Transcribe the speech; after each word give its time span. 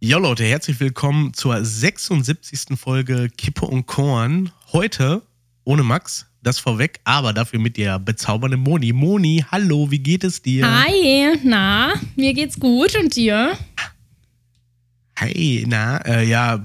Ja, 0.00 0.16
Leute, 0.16 0.44
herzlich 0.44 0.80
willkommen 0.80 1.34
zur 1.34 1.62
76. 1.62 2.78
Folge 2.78 3.28
Kippe 3.28 3.66
und 3.66 3.84
Korn. 3.86 4.52
Heute 4.72 5.20
ohne 5.64 5.82
Max, 5.82 6.24
das 6.48 6.58
vorweg, 6.58 7.00
aber 7.04 7.32
dafür 7.32 7.60
mit 7.60 7.76
der 7.76 7.98
bezaubernden 7.98 8.60
Moni. 8.60 8.92
Moni, 8.92 9.44
hallo, 9.52 9.90
wie 9.90 9.98
geht 9.98 10.24
es 10.24 10.42
dir? 10.42 10.66
Hi, 10.66 11.38
na, 11.44 11.92
mir 12.16 12.34
geht's 12.34 12.58
gut 12.58 12.96
und 12.96 13.14
dir? 13.14 13.56
Hi, 15.16 15.64
na, 15.68 15.98
äh, 15.98 16.26
ja, 16.26 16.58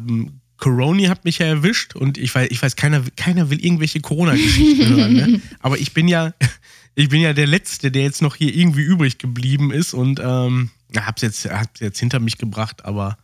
Corona 0.57 1.09
hat 1.09 1.25
mich 1.25 1.39
ja 1.39 1.47
erwischt 1.47 1.95
und 1.95 2.17
ich 2.17 2.33
weiß, 2.33 2.47
ich 2.49 2.61
weiß 2.61 2.77
keiner, 2.77 3.03
keiner 3.17 3.49
will 3.49 3.63
irgendwelche 3.63 3.99
Corona-Geschichten 3.99 4.95
hören, 4.95 5.13
ne? 5.13 5.41
Aber 5.59 5.77
ich 5.77 5.93
bin 5.93 6.07
ja, 6.07 6.33
ich 6.95 7.09
bin 7.09 7.19
ja 7.19 7.33
der 7.33 7.47
Letzte, 7.47 7.91
der 7.91 8.03
jetzt 8.03 8.21
noch 8.21 8.35
hier 8.35 8.55
irgendwie 8.55 8.83
übrig 8.83 9.17
geblieben 9.17 9.71
ist 9.71 9.93
und 9.93 10.21
ähm, 10.23 10.69
hab's 10.95 11.21
jetzt, 11.21 11.45
hab's 11.49 11.81
jetzt 11.81 11.99
hinter 11.99 12.21
mich 12.21 12.37
gebracht, 12.37 12.85
aber 12.85 13.17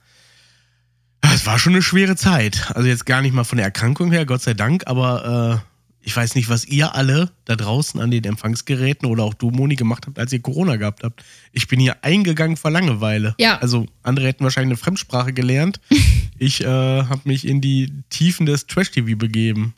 es 1.21 1.45
war 1.45 1.59
schon 1.59 1.73
eine 1.73 1.81
schwere 1.81 2.15
Zeit. 2.15 2.71
Also 2.73 2.87
jetzt 2.87 3.05
gar 3.05 3.21
nicht 3.21 3.33
mal 3.33 3.43
von 3.43 3.57
der 3.57 3.65
Erkrankung 3.65 4.11
her, 4.11 4.25
Gott 4.25 4.41
sei 4.41 4.53
Dank, 4.53 4.87
aber 4.87 5.61
äh, 5.63 5.68
ich 6.09 6.17
weiß 6.17 6.33
nicht, 6.33 6.49
was 6.49 6.65
ihr 6.65 6.95
alle 6.95 7.29
da 7.45 7.55
draußen 7.55 8.01
an 8.01 8.09
den 8.09 8.23
Empfangsgeräten 8.23 9.07
oder 9.07 9.23
auch 9.23 9.35
du, 9.35 9.51
Moni, 9.51 9.75
gemacht 9.75 10.07
habt, 10.07 10.17
als 10.17 10.33
ihr 10.33 10.41
Corona 10.41 10.75
gehabt 10.77 11.03
habt. 11.03 11.23
Ich 11.51 11.67
bin 11.67 11.79
hier 11.79 12.03
eingegangen 12.03 12.57
vor 12.57 12.71
Langeweile. 12.71 13.35
Ja. 13.37 13.59
Also 13.59 13.85
andere 14.01 14.25
hätten 14.25 14.43
wahrscheinlich 14.43 14.71
eine 14.71 14.77
Fremdsprache 14.77 15.33
gelernt. 15.33 15.79
Ich 16.41 16.61
äh, 16.61 16.67
habe 16.67 17.19
mich 17.25 17.45
in 17.45 17.59
die 17.59 17.91
Tiefen 18.09 18.45
des 18.45 18.65
Trash-TV 18.65 19.17
begeben. 19.17 19.73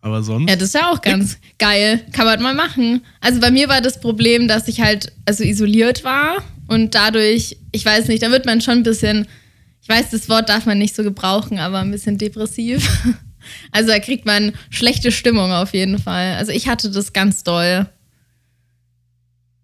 Aber 0.00 0.24
sonst. 0.24 0.50
Ja, 0.50 0.56
das 0.56 0.64
ist 0.70 0.74
ja 0.74 0.90
auch 0.90 1.00
ganz 1.00 1.38
geil. 1.56 2.04
Kann 2.10 2.26
man 2.26 2.42
mal 2.42 2.52
machen. 2.52 3.02
Also 3.20 3.38
bei 3.38 3.52
mir 3.52 3.68
war 3.68 3.80
das 3.80 4.00
Problem, 4.00 4.48
dass 4.48 4.66
ich 4.66 4.80
halt 4.80 5.12
also 5.24 5.44
isoliert 5.44 6.02
war 6.02 6.38
und 6.66 6.96
dadurch, 6.96 7.58
ich 7.70 7.84
weiß 7.84 8.08
nicht, 8.08 8.24
da 8.24 8.32
wird 8.32 8.44
man 8.44 8.60
schon 8.60 8.78
ein 8.78 8.82
bisschen, 8.82 9.28
ich 9.80 9.88
weiß, 9.88 10.10
das 10.10 10.28
Wort 10.28 10.48
darf 10.48 10.66
man 10.66 10.78
nicht 10.78 10.96
so 10.96 11.04
gebrauchen, 11.04 11.60
aber 11.60 11.78
ein 11.78 11.92
bisschen 11.92 12.18
depressiv. 12.18 12.90
Also 13.72 13.90
da 13.90 13.98
kriegt 13.98 14.26
man 14.26 14.52
schlechte 14.70 15.12
Stimmung 15.12 15.52
auf 15.52 15.72
jeden 15.74 15.98
Fall. 15.98 16.34
Also 16.36 16.52
ich 16.52 16.68
hatte 16.68 16.90
das 16.90 17.12
ganz 17.12 17.42
doll. 17.42 17.86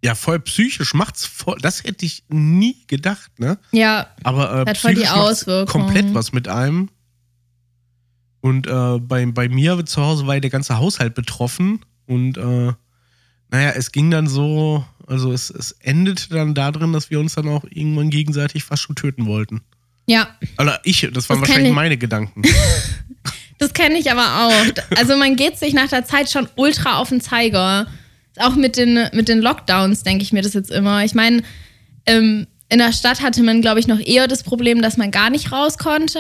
ja, 0.05 0.15
voll 0.15 0.39
psychisch 0.41 0.95
macht's 0.95 1.27
voll. 1.27 1.59
Das 1.61 1.83
hätte 1.85 2.07
ich 2.07 2.25
nie 2.29 2.77
gedacht, 2.87 3.39
ne? 3.39 3.59
Ja, 3.73 4.09
Aber 4.23 4.63
äh, 4.63 4.71
Hat 4.71 4.79
voll 4.79 4.95
die 4.95 5.09
Auswirkungen. 5.09 5.87
komplett 5.87 6.15
was 6.15 6.33
mit 6.33 6.49
einem. 6.49 6.91
Und 8.41 8.69
äh, 8.69 8.99
bei, 9.01 9.27
bei 9.27 9.49
mir 9.49 9.85
zu 9.87 10.03
Hause 10.03 10.27
war 10.27 10.35
ja 10.35 10.41
der 10.41 10.51
ganze 10.51 10.79
Haushalt 10.79 11.15
betroffen. 11.15 11.81
Und 12.07 12.37
äh, 12.39 12.73
naja, 13.51 13.71
es 13.75 13.91
ging 13.91 14.11
dann 14.13 14.29
so, 14.29 14.85
also 15.09 15.33
es, 15.33 15.51
es 15.51 15.73
endete 15.81 16.29
dann 16.29 16.55
darin, 16.55 16.93
dass 16.93 17.11
wir 17.11 17.19
uns 17.19 17.35
dann 17.35 17.49
auch 17.49 17.65
irgendwann 17.69 18.11
gegenseitig 18.11 18.63
fast 18.63 18.83
schon 18.85 18.95
töten 18.95 19.27
wollten. 19.27 19.63
ja, 20.07 20.29
Also 20.57 20.73
ich, 20.85 21.01
das 21.13 21.29
waren 21.29 21.41
Das 21.41 21.49
wahrscheinlich 21.49 21.71
ich. 21.71 21.75
meine 21.75 21.97
Gedanken. 21.97 22.43
Das 23.59 23.73
kenne 23.73 23.99
ich 23.99 24.11
aber 24.11 24.47
auch. 24.47 24.83
Also 24.97 25.17
man 25.17 25.37
geht 25.37 25.59
sich 25.59 25.75
nach 25.75 25.89
der 25.89 26.05
Zeit 26.05 26.31
schon 26.31 26.49
ultra 26.57 26.99
auf 26.99 27.09
den 27.09 27.21
Zeiger. 27.21 27.87
Auch 28.39 28.55
mit 28.55 28.77
den, 28.77 29.09
mit 29.12 29.29
den 29.29 29.41
Lockdowns 29.41 30.03
denke 30.03 30.23
ich 30.23 30.33
mir 30.33 30.43
das 30.43 30.55
jetzt 30.55 30.71
immer. 30.71 31.05
Ich 31.05 31.15
meine, 31.15 31.43
ähm, 32.05 32.47
in 32.69 32.79
der 32.79 32.93
Stadt 32.93 33.23
hatte 33.23 33.43
man, 33.43 33.62
glaube 33.62 33.81
ich, 33.81 33.87
noch 33.87 34.01
eher 34.01 34.29
das 34.29 34.43
Problem, 34.43 34.83
dass 34.83 34.97
man 34.97 35.11
gar 35.11 35.31
nicht 35.31 35.53
raus 35.53 35.79
konnte. 35.79 36.19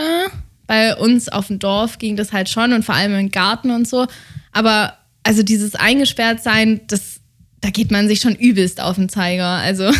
Bei 0.66 0.96
uns 0.96 1.28
auf 1.28 1.48
dem 1.48 1.58
Dorf 1.58 1.98
ging 1.98 2.16
das 2.16 2.32
halt 2.32 2.48
schon 2.48 2.72
und 2.72 2.84
vor 2.84 2.94
allem 2.94 3.18
im 3.18 3.30
Garten 3.30 3.70
und 3.70 3.86
so. 3.86 4.06
Aber 4.52 4.96
also 5.22 5.42
dieses 5.42 5.74
Eingesperrtsein, 5.74 6.82
das, 6.86 7.20
da 7.60 7.70
geht 7.70 7.90
man 7.90 8.08
sich 8.08 8.20
schon 8.20 8.34
übelst 8.34 8.80
auf 8.80 8.96
den 8.96 9.08
Zeiger. 9.08 9.46
Also 9.46 9.90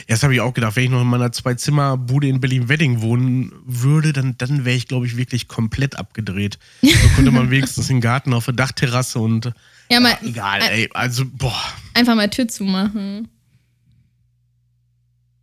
Ja, 0.00 0.14
das 0.14 0.22
habe 0.22 0.34
ich 0.34 0.40
auch 0.40 0.54
gedacht. 0.54 0.76
Wenn 0.76 0.84
ich 0.84 0.90
noch 0.90 1.02
in 1.02 1.08
meiner 1.08 1.32
Zwei-Zimmer-Bude 1.32 2.28
in 2.28 2.40
Berlin-Wedding 2.40 3.00
wohnen 3.00 3.52
würde, 3.64 4.12
dann, 4.12 4.36
dann 4.38 4.64
wäre 4.64 4.76
ich, 4.76 4.88
glaube 4.88 5.06
ich, 5.06 5.16
wirklich 5.16 5.48
komplett 5.48 5.96
abgedreht. 5.96 6.58
So 6.82 7.08
konnte 7.14 7.30
man 7.30 7.50
wenigstens 7.50 7.88
den 7.88 8.00
Garten 8.00 8.32
auf 8.32 8.44
der 8.46 8.54
Dachterrasse 8.54 9.18
und. 9.18 9.52
ja, 9.90 10.00
mal 10.00 10.16
Egal, 10.22 10.62
ey. 10.62 10.88
Also, 10.94 11.24
boah. 11.26 11.62
einfach 11.94 12.14
mal 12.14 12.28
Tür 12.28 12.48
zumachen. 12.48 13.28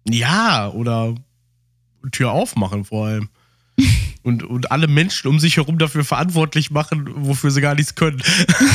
Ja, 0.08 0.70
oder 0.70 1.16
Tür 2.12 2.32
aufmachen 2.32 2.86
vor 2.86 3.08
allem. 3.08 3.30
Und, 4.26 4.42
und 4.42 4.72
alle 4.72 4.88
Menschen 4.88 5.28
um 5.28 5.40
sich 5.40 5.58
herum 5.58 5.78
dafür 5.78 6.04
verantwortlich 6.04 6.72
machen, 6.72 7.08
wofür 7.14 7.52
sie 7.52 7.62
gar 7.62 7.76
nichts 7.76 7.94
können. 7.94 8.24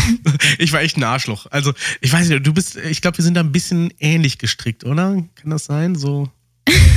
ich 0.59 0.72
war 0.72 0.81
echt 0.81 0.97
ein 0.97 1.03
Arschloch. 1.03 1.47
Also, 1.50 1.72
ich 2.00 2.12
weiß 2.12 2.28
nicht, 2.28 2.47
du 2.47 2.53
bist, 2.53 2.77
ich 2.77 3.00
glaube, 3.00 3.19
wir 3.19 3.25
sind 3.25 3.34
da 3.34 3.41
ein 3.41 3.50
bisschen 3.50 3.93
ähnlich 3.99 4.38
gestrickt, 4.38 4.84
oder? 4.84 5.25
Kann 5.34 5.50
das 5.50 5.65
sein? 5.65 5.97
So. 5.97 6.31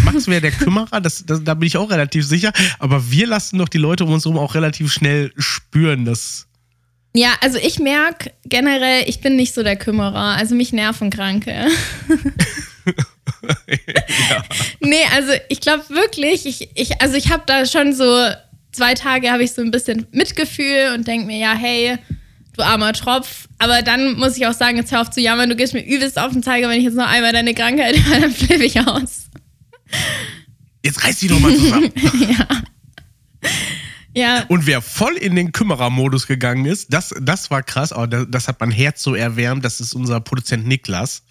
Max 0.05 0.27
wäre 0.27 0.41
der 0.41 0.51
Kümmerer, 0.51 1.01
das, 1.01 1.25
das, 1.25 1.43
da 1.43 1.55
bin 1.55 1.65
ich 1.65 1.77
auch 1.77 1.89
relativ 1.89 2.27
sicher. 2.27 2.53
Aber 2.77 3.09
wir 3.09 3.25
lassen 3.25 3.57
doch 3.57 3.69
die 3.69 3.79
Leute 3.79 4.03
um 4.05 4.11
uns 4.11 4.23
herum 4.25 4.37
auch 4.37 4.53
relativ 4.53 4.93
schnell 4.93 5.33
spüren, 5.35 6.05
dass. 6.05 6.45
Ja, 7.15 7.33
also 7.41 7.57
ich 7.57 7.79
merke 7.79 8.33
generell, 8.45 9.05
ich 9.07 9.19
bin 9.19 9.35
nicht 9.35 9.55
so 9.55 9.63
der 9.63 9.77
Kümmerer. 9.77 10.35
Also 10.37 10.53
mich 10.53 10.73
nerven 10.73 11.09
Kranke. 11.09 11.69
ja. 13.67 14.43
Nee, 14.79 15.03
also 15.13 15.31
ich 15.49 15.61
glaube 15.61 15.83
wirklich, 15.89 16.45
ich, 16.45 16.69
ich, 16.75 17.01
also 17.01 17.15
ich 17.15 17.31
habe 17.31 17.43
da 17.45 17.65
schon 17.65 17.93
so 17.93 18.29
zwei 18.71 18.93
Tage 18.93 19.31
habe 19.31 19.43
ich 19.43 19.53
so 19.53 19.61
ein 19.61 19.71
bisschen 19.71 20.07
Mitgefühl 20.11 20.93
und 20.95 21.07
denke 21.07 21.27
mir, 21.27 21.37
ja, 21.37 21.53
hey, 21.53 21.97
du 22.57 22.63
armer 22.63 22.93
Tropf. 22.93 23.47
Aber 23.59 23.81
dann 23.81 24.15
muss 24.15 24.37
ich 24.37 24.45
auch 24.47 24.53
sagen, 24.53 24.77
jetzt 24.77 24.91
hör 24.91 25.01
auf 25.01 25.09
zu 25.09 25.21
jammern, 25.21 25.49
du 25.49 25.55
gehst 25.55 25.73
mir 25.73 25.85
übelst 25.85 26.19
auf 26.19 26.31
den 26.31 26.43
Zeiger, 26.43 26.69
wenn 26.69 26.79
ich 26.79 26.85
jetzt 26.85 26.95
noch 26.95 27.07
einmal 27.07 27.31
deine 27.33 27.53
Krankheit 27.53 27.97
höre, 28.03 28.21
dann 28.21 28.33
flippe 28.33 28.65
ich 28.65 28.79
aus. 28.79 29.27
Jetzt 30.83 31.03
reiß 31.03 31.19
dich 31.19 31.29
doch 31.29 31.39
mal 31.39 31.55
zusammen. 31.55 31.91
Ja, 34.15 34.45
Und 34.47 34.67
wer 34.67 34.81
voll 34.81 35.15
in 35.17 35.35
den 35.35 35.51
Kümmerermodus 35.51 36.27
gegangen 36.27 36.65
ist, 36.65 36.93
das, 36.93 37.15
das 37.19 37.49
war 37.49 37.63
krass, 37.63 37.91
aber 37.91 38.05
das, 38.05 38.27
das 38.29 38.47
hat 38.47 38.59
mein 38.59 38.69
Herz 38.69 39.01
so 39.01 39.15
erwärmt, 39.15 39.65
das 39.65 39.79
ist 39.79 39.95
unser 39.95 40.19
Produzent 40.19 40.67
Niklas. 40.67 41.23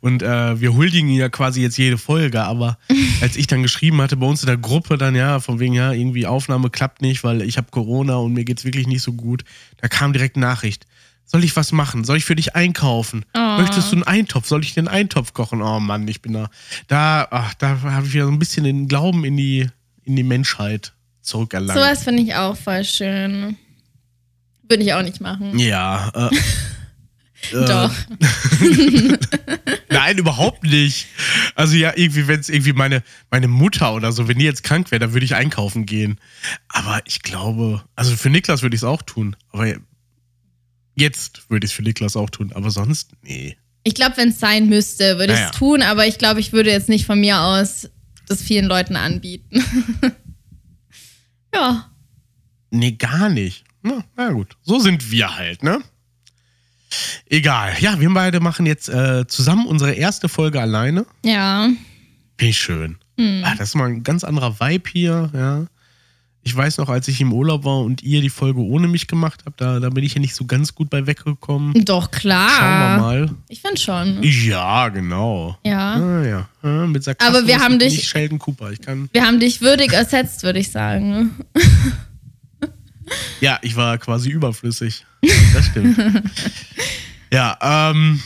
Und 0.00 0.22
äh, 0.22 0.60
wir 0.60 0.74
huldigen 0.74 1.10
ja 1.10 1.28
quasi 1.28 1.62
jetzt 1.62 1.78
jede 1.78 1.98
Folge, 1.98 2.42
aber 2.42 2.78
als 3.20 3.36
ich 3.36 3.46
dann 3.46 3.62
geschrieben 3.62 4.00
hatte 4.00 4.16
bei 4.16 4.26
uns 4.26 4.42
in 4.42 4.46
der 4.46 4.56
Gruppe, 4.56 4.98
dann 4.98 5.14
ja, 5.14 5.40
von 5.40 5.60
wegen, 5.60 5.74
ja, 5.74 5.92
irgendwie 5.92 6.26
Aufnahme 6.26 6.70
klappt 6.70 7.02
nicht, 7.02 7.24
weil 7.24 7.42
ich 7.42 7.56
habe 7.56 7.68
Corona 7.70 8.16
und 8.16 8.32
mir 8.32 8.44
geht's 8.44 8.64
wirklich 8.64 8.86
nicht 8.86 9.02
so 9.02 9.12
gut, 9.12 9.44
da 9.78 9.88
kam 9.88 10.12
direkt 10.12 10.36
Nachricht. 10.36 10.86
Soll 11.24 11.44
ich 11.44 11.54
was 11.54 11.70
machen? 11.70 12.02
Soll 12.02 12.16
ich 12.16 12.24
für 12.24 12.34
dich 12.34 12.56
einkaufen? 12.56 13.24
Oh. 13.34 13.58
Möchtest 13.58 13.92
du 13.92 13.96
einen 13.96 14.02
Eintopf? 14.02 14.48
Soll 14.48 14.64
ich 14.64 14.76
einen 14.76 14.88
Eintopf 14.88 15.32
kochen? 15.32 15.62
Oh 15.62 15.78
Mann, 15.78 16.08
ich 16.08 16.22
bin 16.22 16.32
da. 16.32 16.50
Da, 16.88 17.28
ach, 17.30 17.54
da 17.54 17.80
habe 17.82 18.06
ich 18.06 18.14
wieder 18.14 18.24
so 18.24 18.32
ein 18.32 18.40
bisschen 18.40 18.64
den 18.64 18.88
Glauben 18.88 19.24
in 19.24 19.36
die, 19.36 19.68
in 20.02 20.16
die 20.16 20.24
Menschheit 20.24 20.92
zurückerlangt. 21.22 21.78
sowas 21.78 22.02
finde 22.02 22.22
ich 22.22 22.34
auch 22.34 22.56
voll 22.56 22.82
schön. 22.82 23.56
Würde 24.68 24.82
ich 24.82 24.92
auch 24.92 25.02
nicht 25.02 25.20
machen. 25.20 25.56
Ja. 25.58 26.10
Äh, 26.14 26.36
Doch. 27.52 27.94
Nein, 29.90 30.18
überhaupt 30.18 30.62
nicht. 30.64 31.06
Also 31.54 31.76
ja, 31.76 31.92
irgendwie, 31.96 32.28
wenn 32.28 32.40
es 32.40 32.48
irgendwie 32.48 32.72
meine, 32.72 33.02
meine 33.30 33.48
Mutter 33.48 33.94
oder 33.94 34.12
so, 34.12 34.28
wenn 34.28 34.38
die 34.38 34.44
jetzt 34.44 34.62
krank 34.62 34.90
wäre, 34.90 35.00
dann 35.00 35.12
würde 35.12 35.24
ich 35.24 35.34
einkaufen 35.34 35.86
gehen. 35.86 36.18
Aber 36.68 37.00
ich 37.06 37.22
glaube, 37.22 37.82
also 37.96 38.16
für 38.16 38.30
Niklas 38.30 38.62
würde 38.62 38.74
ich 38.76 38.80
es 38.82 38.84
auch 38.84 39.02
tun. 39.02 39.36
Aber 39.50 39.66
jetzt 40.94 41.50
würde 41.50 41.64
ich 41.64 41.72
es 41.72 41.76
für 41.76 41.82
Niklas 41.82 42.16
auch 42.16 42.30
tun. 42.30 42.52
Aber 42.54 42.70
sonst, 42.70 43.12
nee. 43.22 43.56
Ich 43.82 43.94
glaube, 43.94 44.18
wenn 44.18 44.28
es 44.28 44.38
sein 44.38 44.68
müsste, 44.68 45.18
würde 45.18 45.32
ich 45.32 45.40
es 45.40 45.50
tun, 45.52 45.82
aber 45.82 46.06
ich 46.06 46.18
glaube, 46.18 46.40
ich 46.40 46.52
würde 46.52 46.70
jetzt 46.70 46.90
nicht 46.90 47.06
von 47.06 47.18
mir 47.18 47.40
aus 47.40 47.88
das 48.28 48.42
vielen 48.42 48.66
Leuten 48.66 48.94
anbieten. 48.94 49.64
ja. 51.54 51.90
Nee, 52.70 52.92
gar 52.92 53.30
nicht. 53.30 53.64
Na, 53.82 54.04
na 54.16 54.30
gut, 54.30 54.56
so 54.62 54.78
sind 54.78 55.10
wir 55.10 55.36
halt, 55.36 55.62
ne? 55.62 55.82
Egal. 57.28 57.72
Ja, 57.80 58.00
wir 58.00 58.10
beide 58.12 58.40
machen 58.40 58.66
jetzt 58.66 58.88
äh, 58.88 59.26
zusammen 59.26 59.66
unsere 59.66 59.92
erste 59.92 60.28
Folge 60.28 60.60
alleine. 60.60 61.06
Ja. 61.24 61.68
Ich 62.40 62.58
schön. 62.58 62.96
Ah, 63.44 63.54
das 63.58 63.68
ist 63.70 63.74
mal 63.74 63.88
ein 63.88 64.02
ganz 64.02 64.24
anderer 64.24 64.58
Vibe 64.60 64.88
hier, 64.90 65.30
ja. 65.34 65.66
Ich 66.42 66.56
weiß 66.56 66.78
noch, 66.78 66.88
als 66.88 67.06
ich 67.06 67.20
im 67.20 67.34
Urlaub 67.34 67.64
war 67.66 67.80
und 67.80 68.02
ihr 68.02 68.22
die 68.22 68.30
Folge 68.30 68.60
ohne 68.60 68.88
mich 68.88 69.06
gemacht 69.08 69.42
habt, 69.44 69.60
da, 69.60 69.78
da 69.78 69.90
bin 69.90 70.02
ich 70.04 70.14
ja 70.14 70.22
nicht 70.22 70.34
so 70.34 70.46
ganz 70.46 70.74
gut 70.74 70.88
bei 70.88 71.06
weggekommen. 71.06 71.84
Doch, 71.84 72.10
klar. 72.10 72.48
Schauen 72.48 72.80
wir 72.80 72.98
mal. 72.98 73.30
Ich 73.48 73.60
finde 73.60 73.78
schon. 73.78 74.22
Ja, 74.22 74.88
genau. 74.88 75.58
Ja. 75.66 75.96
Ah, 75.96 76.24
ja. 76.24 76.48
ja. 76.62 76.86
Mit 76.86 77.04
Sarkasmus 77.04 77.36
Aber 77.40 77.46
wir 77.46 77.60
haben 77.60 77.78
dich- 77.78 77.98
Ich 77.98 78.08
Sheldon 78.08 78.38
Cooper. 78.38 78.70
Ich 78.72 78.80
kann. 78.80 79.10
Wir 79.12 79.26
haben 79.26 79.38
dich 79.38 79.60
würdig 79.60 79.92
ersetzt, 79.92 80.42
würde 80.42 80.60
ich 80.60 80.70
sagen. 80.72 81.32
Ja, 83.40 83.58
ich 83.62 83.76
war 83.76 83.98
quasi 83.98 84.30
überflüssig. 84.30 85.04
Das 85.52 85.66
stimmt. 85.66 85.98
ja, 87.32 87.90
ähm. 87.90 88.20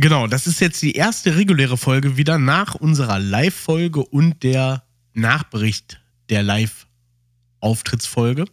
Genau, 0.00 0.28
das 0.28 0.46
ist 0.46 0.60
jetzt 0.60 0.80
die 0.82 0.92
erste 0.92 1.34
reguläre 1.34 1.76
Folge 1.76 2.16
wieder 2.16 2.38
nach 2.38 2.76
unserer 2.76 3.18
Live-Folge 3.18 4.04
und 4.04 4.44
der 4.44 4.84
Nachbericht 5.12 6.00
der 6.28 6.44
Live-Auftrittsfolge. 6.44 8.44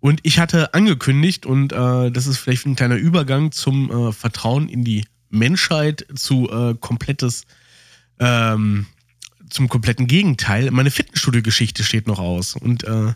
Und 0.00 0.20
ich 0.22 0.38
hatte 0.38 0.72
angekündigt, 0.72 1.44
und 1.44 1.74
äh, 1.74 2.10
das 2.10 2.26
ist 2.26 2.38
vielleicht 2.38 2.64
ein 2.64 2.76
kleiner 2.76 2.96
Übergang 2.96 3.52
zum 3.52 3.90
äh, 3.90 4.12
Vertrauen 4.12 4.70
in 4.70 4.82
die 4.82 5.04
Menschheit, 5.28 6.06
zu 6.14 6.50
äh, 6.50 6.74
komplettes, 6.80 7.44
ähm, 8.18 8.86
zum 9.50 9.68
kompletten 9.68 10.06
Gegenteil. 10.06 10.70
Meine 10.70 10.90
Fitnessstudio-Geschichte 10.90 11.84
steht 11.84 12.06
noch 12.06 12.18
aus. 12.18 12.56
Und 12.56 12.84
äh, 12.84 13.12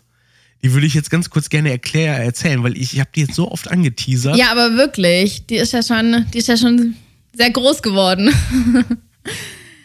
die 0.65 0.73
würde 0.73 0.87
ich 0.87 0.95
jetzt 0.95 1.11
ganz 1.11 1.29
kurz 1.29 1.49
gerne 1.49 1.69
erklär, 1.69 2.15
erzählen, 2.17 2.63
weil 2.63 2.75
ich, 2.75 2.93
ich 2.93 2.99
habe 2.99 3.11
die 3.13 3.19
jetzt 3.21 3.35
so 3.35 3.51
oft 3.51 3.69
angeteasert. 3.69 4.35
Ja, 4.35 4.51
aber 4.51 4.75
wirklich, 4.75 5.45
die 5.45 5.57
ist 5.57 5.73
ja 5.73 5.83
schon, 5.83 6.25
die 6.33 6.39
ist 6.39 6.47
ja 6.47 6.57
schon 6.57 6.95
sehr 7.33 7.51
groß 7.51 7.83
geworden. 7.83 8.33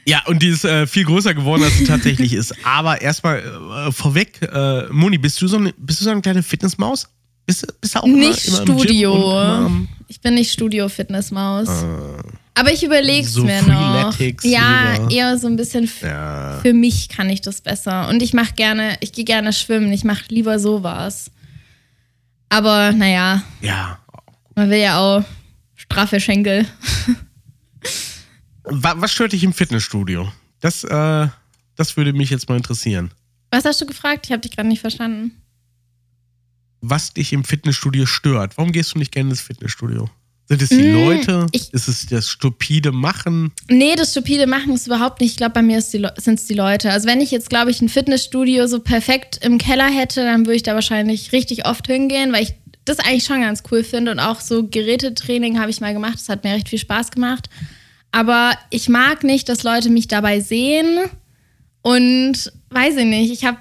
Ja, 0.06 0.22
und 0.26 0.42
die 0.42 0.48
ist 0.48 0.64
äh, 0.64 0.86
viel 0.86 1.04
größer 1.04 1.34
geworden, 1.34 1.62
als 1.64 1.76
sie 1.76 1.84
tatsächlich 1.84 2.32
ist. 2.32 2.54
Aber 2.64 3.02
erstmal 3.02 3.40
äh, 3.88 3.92
vorweg, 3.92 4.40
äh, 4.40 4.84
Moni, 4.90 5.18
bist 5.18 5.38
du, 5.42 5.48
so 5.48 5.58
eine, 5.58 5.74
bist 5.76 6.00
du 6.00 6.04
so 6.04 6.10
eine 6.12 6.22
kleine 6.22 6.42
Fitnessmaus? 6.42 7.06
Bist, 7.44 7.62
du- 7.64 7.74
bist 7.78 7.94
du 7.94 7.98
auch 7.98 8.04
immer, 8.04 8.16
nicht 8.16 8.48
immer 8.48 8.60
im 8.60 8.64
Gym 8.64 8.78
Studio. 8.78 9.12
immer 9.14 9.70
ich 10.08 10.18
bin 10.22 10.32
nicht 10.34 10.50
Studio-Fitnessmaus. 10.50 11.68
Aber 12.55 12.73
ich 12.73 12.82
überlege 12.85 13.26
es 13.26 13.32
so 13.32 13.44
mir 13.44 13.62
noch. 13.62 14.19
Ja, 14.43 14.93
lieber. 14.94 15.11
eher 15.11 15.38
so 15.38 15.47
ein 15.47 15.56
bisschen 15.56 15.91
Ja. 16.02 16.58
für 16.62 16.73
mich 16.75 17.08
kann 17.08 17.31
ich 17.31 17.41
das 17.41 17.61
besser. 17.61 18.08
Und 18.08 18.23
ich 18.23 18.35
mache 18.35 18.55
gerne, 18.55 18.97
ich 19.00 19.12
gehe 19.12 19.25
gerne 19.25 19.52
schwimmen. 19.52 19.93
Ich 19.93 20.05
mache 20.05 20.25
lieber 20.29 20.58
sowas. 20.58 21.31
Aber 22.49 22.93
naja, 22.93 23.43
ja. 23.61 23.99
man 24.56 24.69
will 24.70 24.79
ja 24.81 24.99
auch 24.99 25.25
straffe 25.76 26.20
Schenkel. 26.20 26.67
Wa- 28.64 28.94
Was 28.97 29.12
stört 29.12 29.32
dich 29.32 29.44
im 29.44 29.52
Fitnessstudio? 29.52 30.31
Das, 30.61 30.85
äh, 30.85 31.29
das 31.76 31.97
würde 31.97 32.12
mich 32.12 32.31
jetzt 32.31 32.49
mal 32.49 32.56
interessieren. 32.56 33.11
Was 33.50 33.64
hast 33.64 33.81
du 33.81 33.87
gefragt? 33.87 34.26
Ich 34.26 34.32
habe 34.32 34.41
dich 34.43 34.52
gerade 34.52 34.69
nicht 34.69 34.81
verstanden. 34.81 35.32
Was 36.82 37.12
dich 37.14 37.32
im 37.32 37.44
Fitnessstudio 37.44 38.06
stört? 38.06 38.56
Warum 38.58 38.73
gehst 38.73 38.94
du 38.94 38.99
nicht 38.99 39.12
gerne 39.12 39.31
ins 39.31 39.41
Fitnessstudio? 39.41 40.08
Sind 40.50 40.62
es 40.62 40.69
die 40.70 40.82
Mm, 40.82 40.93
Leute? 40.94 41.47
ich- 41.52 41.73
ist 41.73 41.87
es 41.87 42.06
das 42.06 42.29
stupide 42.29 42.91
Machen? 42.91 43.52
Nee, 43.69 43.94
das 43.94 44.11
stupide 44.11 44.49
Machen 44.49 44.75
ist 44.75 44.88
überhaupt 44.88 45.20
nicht. 45.20 45.31
Ich 45.31 45.37
glaube, 45.37 45.52
bei 45.52 45.62
mir 45.62 45.81
sind 45.81 46.05
es 46.26 46.47
die 46.47 46.55
Leute. 46.55 46.91
Also 46.91 47.06
wenn 47.06 47.20
ich 47.20 47.31
jetzt, 47.31 47.49
glaube 47.49 47.70
ich, 47.70 47.81
ein 47.81 47.88
Fitnessstudio 47.88 48.67
so 48.67 48.81
perfekt 48.81 49.38
im 49.44 49.58
Keller 49.58 49.88
hätte, 49.88 50.25
dann 50.25 50.47
würde 50.47 50.56
ich 50.56 50.64
da 50.64 50.75
wahrscheinlich 50.75 51.31
richtig 51.31 51.67
oft 51.69 51.87
hingehen, 51.87 52.32
weil 52.32 52.43
ich 52.43 52.55
das 52.85 52.99
eigentlich 52.99 53.25
schon 53.25 53.43
ganz 53.43 53.62
cool 53.70 53.85
finde. 53.85 54.11
Und 54.11 54.19
auch 54.19 54.41
so 54.41 54.67
Gerätetraining 54.67 55.61
habe 55.61 55.70
ich 55.70 55.81
mal 55.81 55.93
gemacht. 55.93 56.14
Das 56.14 56.29
hat 56.29 56.43
mir 56.43 56.52
recht 56.52 56.69
viel 56.69 56.81
Spaß 56.81 57.12
gemacht. 57.12 57.49
Aber 58.11 58.52
ich 58.70 58.88
mag 58.88 59.23
nicht, 59.23 59.49
dass 59.49 59.62
Leute 59.62 59.88
mich 59.88 60.08
dabei 60.08 60.41
sehen. 60.41 60.99
Und 61.82 62.52
weiß 62.70 62.97
ich 62.97 63.05
nicht, 63.06 63.32
ich 63.32 63.44
habe, 63.44 63.58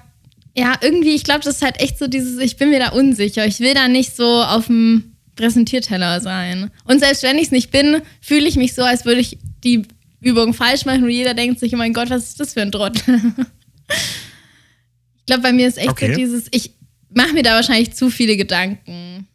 ja, 0.56 0.74
irgendwie, 0.80 1.14
ich 1.14 1.22
glaube, 1.24 1.40
das 1.44 1.56
ist 1.56 1.62
halt 1.62 1.80
echt 1.80 1.98
so 1.98 2.06
dieses, 2.08 2.38
ich 2.40 2.56
bin 2.56 2.70
mir 2.70 2.80
da 2.80 2.88
unsicher. 2.90 3.46
Ich 3.46 3.60
will 3.60 3.74
da 3.74 3.86
nicht 3.88 4.16
so 4.16 4.42
auf 4.42 4.66
dem 4.66 5.09
Präsentierteller 5.40 6.20
sein. 6.20 6.70
Und 6.84 7.00
selbst 7.00 7.22
wenn 7.22 7.36
ich 7.38 7.44
es 7.44 7.50
nicht 7.50 7.70
bin, 7.70 8.02
fühle 8.20 8.46
ich 8.46 8.56
mich 8.56 8.74
so, 8.74 8.82
als 8.82 9.04
würde 9.06 9.20
ich 9.20 9.38
die 9.64 9.82
Übung 10.20 10.52
falsch 10.52 10.84
machen 10.84 11.04
und 11.04 11.10
jeder 11.10 11.32
denkt 11.32 11.58
sich, 11.60 11.74
oh 11.74 11.78
mein 11.78 11.94
Gott, 11.94 12.10
was 12.10 12.24
ist 12.24 12.40
das 12.40 12.52
für 12.52 12.60
ein 12.60 12.70
Trottel? 12.70 13.16
ich 13.88 15.26
glaube, 15.26 15.42
bei 15.42 15.52
mir 15.52 15.66
ist 15.66 15.78
echt 15.78 15.88
Okay. 15.88 16.12
so 16.12 16.18
dieses, 16.18 16.48
ich 16.50 16.72
mache 17.08 17.32
mir 17.32 17.42
da 17.42 17.54
wahrscheinlich 17.54 17.94
zu 17.94 18.10
viele 18.10 18.36
Gedanken. 18.36 19.26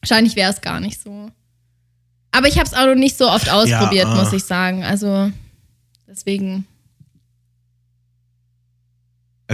Wahrscheinlich 0.00 0.36
wäre 0.36 0.52
es 0.52 0.60
gar 0.60 0.78
nicht 0.80 1.00
so. 1.00 1.30
Aber 2.30 2.46
ich 2.48 2.58
habe 2.58 2.68
es 2.68 2.74
auch 2.74 2.86
noch 2.86 2.94
nicht 2.94 3.16
so 3.16 3.28
oft 3.28 3.50
ausprobiert, 3.50 4.06
äh. 4.06 4.14
muss 4.14 4.32
ich 4.32 4.44
sagen. 4.44 4.84
Also 4.84 5.32
deswegen. 6.06 6.66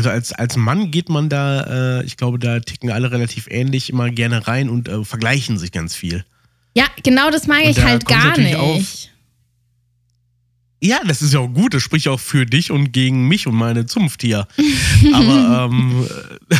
Also 0.01 0.09
als, 0.09 0.33
als 0.33 0.57
Mann 0.57 0.91
geht 0.91 1.11
man 1.11 1.29
da, 1.29 1.99
äh, 2.01 2.05
ich 2.07 2.17
glaube, 2.17 2.39
da 2.39 2.59
ticken 2.61 2.89
alle 2.91 3.11
relativ 3.11 3.49
ähnlich 3.51 3.91
immer 3.91 4.09
gerne 4.09 4.47
rein 4.49 4.71
und 4.71 4.89
äh, 4.89 5.05
vergleichen 5.05 5.59
sich 5.59 5.73
ganz 5.73 5.95
viel. 5.95 6.25
Ja, 6.75 6.87
genau 7.03 7.31
das 7.31 7.47
mag 7.47 7.65
Und 7.65 7.69
ich 7.69 7.83
halt 7.83 8.07
gar 8.07 8.39
nicht. 8.39 8.57
auf- 8.57 9.09
Ja, 10.83 11.01
das 11.07 11.21
ist 11.21 11.35
ja 11.35 11.41
auch 11.41 11.49
gut. 11.49 11.75
Das 11.75 11.83
spricht 11.83 12.09
auch 12.09 12.19
für 12.19 12.47
dich 12.47 12.71
und 12.71 12.93
gegen 12.93 13.29
mich 13.29 13.47
und 13.47 13.55
meine 13.57 13.85
Zunft 13.85 14.23
hier. 14.23 14.49
Aber 15.13 15.69
ähm, 15.71 16.09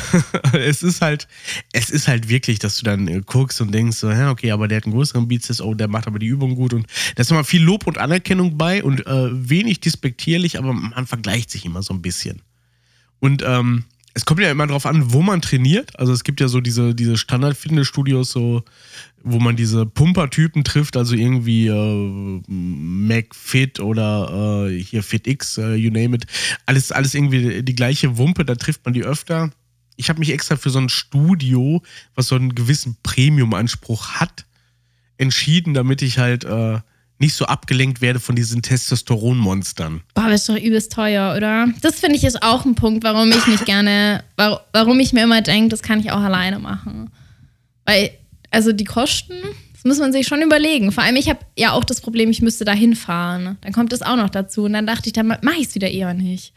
es 0.53 0.83
ist 0.83 1.01
halt, 1.01 1.27
es 1.73 1.89
ist 1.89 2.09
halt 2.09 2.29
wirklich, 2.29 2.59
dass 2.59 2.77
du 2.77 2.85
dann 2.85 3.09
äh, 3.09 3.23
guckst 3.25 3.63
und 3.63 3.73
denkst 3.73 3.97
so, 3.97 4.11
ja, 4.11 4.31
okay, 4.31 4.51
aber 4.51 4.69
der 4.69 4.77
hat 4.77 4.85
einen 4.85 4.93
größeren 4.93 5.29
Bizeps, 5.29 5.63
oh, 5.63 5.73
der 5.73 5.89
macht 5.89 6.07
aber 6.07 6.19
die 6.19 6.27
Übung 6.27 6.57
gut 6.57 6.75
und 6.75 6.87
da 7.15 7.23
ist 7.23 7.31
immer 7.31 7.45
viel 7.45 7.63
Lob 7.63 7.87
und 7.87 7.97
Anerkennung 7.97 8.59
bei 8.59 8.85
und 8.85 9.07
äh, 9.07 9.29
wenig 9.49 9.81
despektierlich, 9.81 10.59
aber 10.59 10.75
man 10.75 11.07
vergleicht 11.07 11.51
sich 11.51 11.65
immer 11.65 11.83
so 11.83 11.95
ein 11.95 12.03
bisschen. 12.03 12.43
Und 13.21 13.43
ähm, 13.47 13.85
es 14.13 14.25
kommt 14.25 14.41
ja 14.41 14.51
immer 14.51 14.67
drauf 14.67 14.87
an, 14.87 15.13
wo 15.13 15.23
man 15.23 15.41
trainiert. 15.41 15.99
Also 15.99 16.13
es 16.13 16.25
gibt 16.25 16.41
ja 16.41 16.49
so 16.49 16.61
diese, 16.61 16.95
diese 16.95 17.17
Standard-Fitnessstudios, 17.17 18.33
so, 18.33 18.65
wo 19.23 19.39
man 19.39 19.55
diese 19.55 19.87
Pumper-Typen 19.87 20.65
trifft, 20.65 20.97
also 20.97 21.15
irgendwie 21.15 21.69
äh, 21.69 22.43
McFit 22.49 23.79
oder 23.79 24.67
äh, 24.69 24.83
hier 24.83 25.03
FitX, 25.03 25.59
äh, 25.59 25.75
you 25.75 25.91
name 25.91 26.17
it. 26.17 26.27
Alles, 26.67 26.91
alles 26.91 27.15
irgendwie 27.15 27.63
die 27.63 27.75
gleiche 27.75 28.19
Wumpe, 28.19 28.45
da 28.45 28.57
trifft 28.57 28.85
man 28.85 28.95
die 28.95 29.05
öfter. 29.05 29.51
Ich 29.97 30.09
habe 30.09 30.19
mich 30.19 30.33
extra 30.33 30.57
für 30.57 30.71
so 30.71 30.81
ein 30.81 30.89
Studio, 30.89 31.83
was 32.15 32.29
so 32.29 32.35
einen 32.35 32.55
gewissen 32.55 32.97
Premium-Anspruch 33.03 34.15
hat, 34.15 34.45
entschieden, 35.19 35.73
damit 35.73 36.03
ich 36.03 36.19
halt 36.19 36.45
äh, 36.45 36.81
nicht 37.21 37.35
so 37.35 37.45
abgelenkt 37.45 38.01
werde 38.01 38.19
von 38.19 38.35
diesen 38.35 38.63
Testosteronmonstern. 38.63 40.01
Boah, 40.15 40.29
das 40.29 40.41
ist 40.43 40.49
doch 40.49 40.57
übelst 40.57 40.93
teuer, 40.93 41.35
oder? 41.37 41.69
Das 41.83 42.01
finde 42.01 42.17
ich 42.17 42.25
ist 42.25 42.43
auch 42.43 42.65
ein 42.65 42.75
Punkt, 42.75 43.05
warum 43.05 43.31
ich 43.31 43.47
nicht 43.47 43.67
gerne, 43.67 44.25
war, 44.37 44.65
warum 44.73 44.99
ich 45.01 45.13
mir 45.13 45.23
immer 45.25 45.43
denke, 45.43 45.69
das 45.69 45.83
kann 45.83 46.01
ich 46.01 46.11
auch 46.11 46.21
alleine 46.21 46.59
machen. 46.59 47.11
Weil, 47.85 48.11
also 48.51 48.73
die 48.73 48.85
Kosten, 48.85 49.35
das 49.75 49.85
muss 49.85 49.99
man 49.99 50.13
sich 50.13 50.27
schon 50.27 50.41
überlegen. 50.41 50.93
Vor 50.93 51.05
allem, 51.05 51.17
ich 51.17 51.29
habe 51.29 51.41
ja 51.59 51.73
auch 51.73 51.85
das 51.85 52.01
Problem, 52.01 52.31
ich 52.31 52.41
müsste 52.41 52.65
da 52.65 52.73
hinfahren. 52.73 53.59
Dann 53.61 53.73
kommt 53.73 53.93
das 53.93 54.03
auch 54.03 54.17
noch 54.17 54.31
dazu. 54.31 54.65
Und 54.65 54.73
dann 54.73 54.87
dachte 54.87 55.07
ich, 55.07 55.13
dann 55.13 55.27
mache 55.27 55.57
ich 55.59 55.69
es 55.69 55.75
wieder 55.75 55.91
eher 55.91 56.15
nicht. 56.15 56.55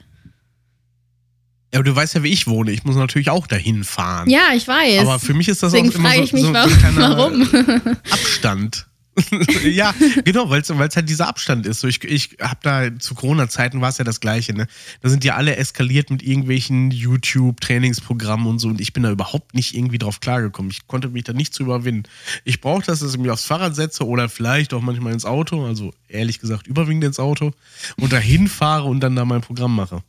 Ja, 1.74 1.80
aber 1.80 1.83
du 1.83 1.95
weißt 1.95 2.15
ja, 2.15 2.24
wie 2.24 2.30
ich 2.30 2.48
wohne. 2.48 2.71
Ich 2.71 2.83
muss 2.83 2.95
natürlich 2.95 3.30
auch 3.30 3.48
dahin 3.48 3.83
fahren. 3.83 4.30
Ja, 4.30 4.54
ich 4.56 4.68
weiß. 4.68 5.00
Aber 5.00 5.19
für 5.19 5.33
mich 5.33 5.48
ist 5.48 5.63
das 5.63 5.74
Deswegen 5.74 5.89
auch 5.89 5.95
immer 5.95 6.13
so, 6.13 6.21
ich 6.21 6.33
mich, 6.33 6.44
so 6.44 6.54
warum. 6.54 6.71
ein 6.71 6.77
kleiner 6.77 7.18
warum? 7.18 7.95
Abstand. 8.12 8.88
ja, 9.63 9.94
genau, 10.25 10.50
weil 10.50 10.62
es 10.62 10.69
halt 10.69 11.10
dieser 11.10 11.27
Abstand 11.27 11.68
ist. 11.68 11.81
So, 11.81 11.88
ich 11.88 12.04
ich 12.04 12.38
habe 12.42 12.60
da 12.63 13.00
zu 13.00 13.13
Corona-Zeiten 13.13 13.80
war 13.80 13.89
es 13.89 13.98
ja 13.98 14.04
das 14.04 14.19
Gleiche. 14.19 14.54
Ne? 14.54 14.68
Da 15.01 15.10
sind 15.10 15.24
ja 15.24 15.36
alle 15.36 15.56
eskaliert 15.56 16.10
mit 16.10 16.24
irgendwelchen 16.24 16.91
YouTube-Trainingsprogrammen 16.91 18.48
und 18.48 18.60
so 18.60 18.70
und 18.70 18.82
ich 18.82 18.93
bin 18.93 19.03
da 19.03 19.12
überhaupt 19.12 19.53
nicht 19.53 19.75
irgendwie 19.75 20.00
drauf 20.00 20.20
klargekommen. 20.20 20.72
Ich 20.72 20.88
konnte 20.88 21.10
mich 21.10 21.24
da 21.24 21.34
nicht 21.34 21.53
zu 21.53 21.63
überwinden. 21.63 22.10
Ich 22.43 22.60
brauchte 22.60 22.88
das, 22.88 23.01
dass 23.01 23.13
ich 23.13 23.20
mich 23.20 23.29
aufs 23.29 23.46
Fahrrad 23.46 23.75
setze 23.75 24.05
oder 24.05 24.29
vielleicht 24.29 24.74
auch 24.74 24.82
manchmal 24.82 25.13
ins 25.13 25.25
Auto, 25.25 25.65
also 25.65 25.93
ehrlich 26.08 26.39
gesagt 26.39 26.65
überwiegend 26.67 27.03
ins 27.03 27.20
Auto 27.20 27.51
und 27.98 28.12
dahin 28.12 28.48
fahre 28.48 28.86
und 28.86 29.00
dann 29.00 29.15
da 29.15 29.25
mein 29.25 29.41
Programm 29.41 29.75
mache. 29.75 30.03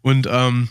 Und 0.00 0.26
ähm, 0.30 0.68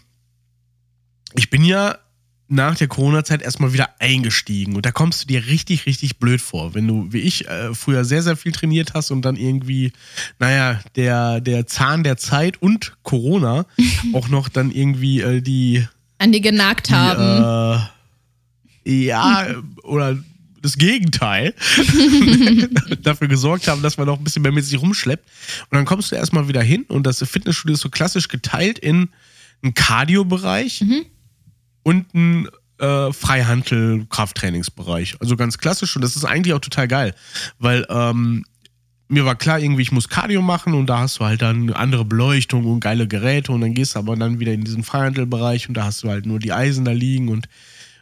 ich 1.36 1.50
bin 1.50 1.64
ja 1.64 1.98
nach 2.48 2.76
der 2.76 2.88
Corona-Zeit 2.88 3.42
erstmal 3.42 3.74
wieder 3.74 3.90
eingestiegen. 4.00 4.76
Und 4.76 4.86
da 4.86 4.92
kommst 4.92 5.24
du 5.24 5.28
dir 5.28 5.48
richtig, 5.48 5.86
richtig 5.86 6.18
blöd 6.18 6.42
vor. 6.42 6.74
Wenn 6.74 6.88
du, 6.88 7.08
wie 7.12 7.20
ich, 7.20 7.48
äh, 7.48 7.74
früher 7.74 8.06
sehr, 8.06 8.22
sehr 8.22 8.36
viel 8.36 8.52
trainiert 8.52 8.94
hast 8.94 9.12
und 9.12 9.24
dann 9.24 9.36
irgendwie, 9.36 9.92
naja, 10.40 10.80
der, 10.96 11.42
der 11.42 11.66
Zahn 11.68 12.04
der 12.04 12.18
Zeit 12.18 12.62
und 12.62 12.94
Corona 13.04 13.66
auch 14.14 14.28
noch 14.28 14.50
dann 14.50 14.72
irgendwie 14.72 15.22
äh, 15.22 15.42
die, 15.42 15.88
An 16.20 16.32
die 16.32 16.42
genagt 16.42 16.90
die 16.90 16.94
haben. 16.94 17.88
äh, 18.86 19.06
ja, 19.06 19.48
oder 19.84 20.18
das 20.62 20.78
Gegenteil 20.78 21.54
dafür 23.04 23.28
gesorgt 23.28 23.68
haben, 23.68 23.82
dass 23.82 23.98
man 23.98 24.08
noch 24.08 24.18
ein 24.18 24.24
bisschen 24.24 24.44
mehr 24.44 24.52
mit 24.52 24.64
sich 24.64 24.80
rumschleppt. 24.82 25.28
Und 25.70 25.76
dann 25.76 25.86
kommst 25.86 26.12
du 26.12 26.16
erstmal 26.16 26.48
wieder 26.48 26.62
hin 26.64 26.84
und 26.88 27.06
das 27.06 27.20
Fitnessstudio 27.20 27.74
ist 27.74 27.82
so 27.82 27.90
klassisch 27.90 28.30
geteilt 28.30 28.80
in 28.80 29.10
einen 29.62 29.74
Cardio-Bereich 29.74 30.84
und 31.84 32.14
einen 32.14 32.48
äh, 32.80 33.14
Freihandel-Krafttrainingsbereich. 33.14 35.18
Also 35.20 35.36
ganz 35.36 35.58
klassisch 35.58 35.96
und 35.96 36.02
das 36.02 36.16
ist 36.16 36.26
eigentlich 36.26 36.54
auch 36.54 36.60
total 36.60 36.88
geil, 36.88 37.16
weil 37.60 37.86
ähm, 37.90 38.46
mir 39.10 39.26
war 39.26 39.36
klar, 39.36 39.60
irgendwie, 39.60 39.84
ich 39.84 39.92
muss 39.92 40.10
Cardio 40.10 40.42
machen 40.42 40.74
und 40.74 40.88
da 40.88 41.00
hast 41.00 41.20
du 41.20 41.26
halt 41.26 41.42
dann 41.42 41.72
andere 41.72 42.06
Beleuchtung 42.06 42.66
und 42.66 42.80
geile 42.80 43.08
Geräte 43.08 43.52
und 43.52 43.62
dann 43.62 43.74
gehst 43.74 43.96
du 43.96 44.00
aber 44.00 44.16
dann 44.16 44.40
wieder 44.40 44.54
in 44.54 44.64
diesen 44.64 44.84
Freihandelbereich 44.84 45.68
und 45.68 45.76
da 45.76 45.86
hast 45.86 46.04
du 46.04 46.10
halt 46.10 46.26
nur 46.26 46.40
die 46.40 46.52
Eisen 46.52 46.86
da 46.86 46.92
liegen 46.92 47.30
und 47.30 47.48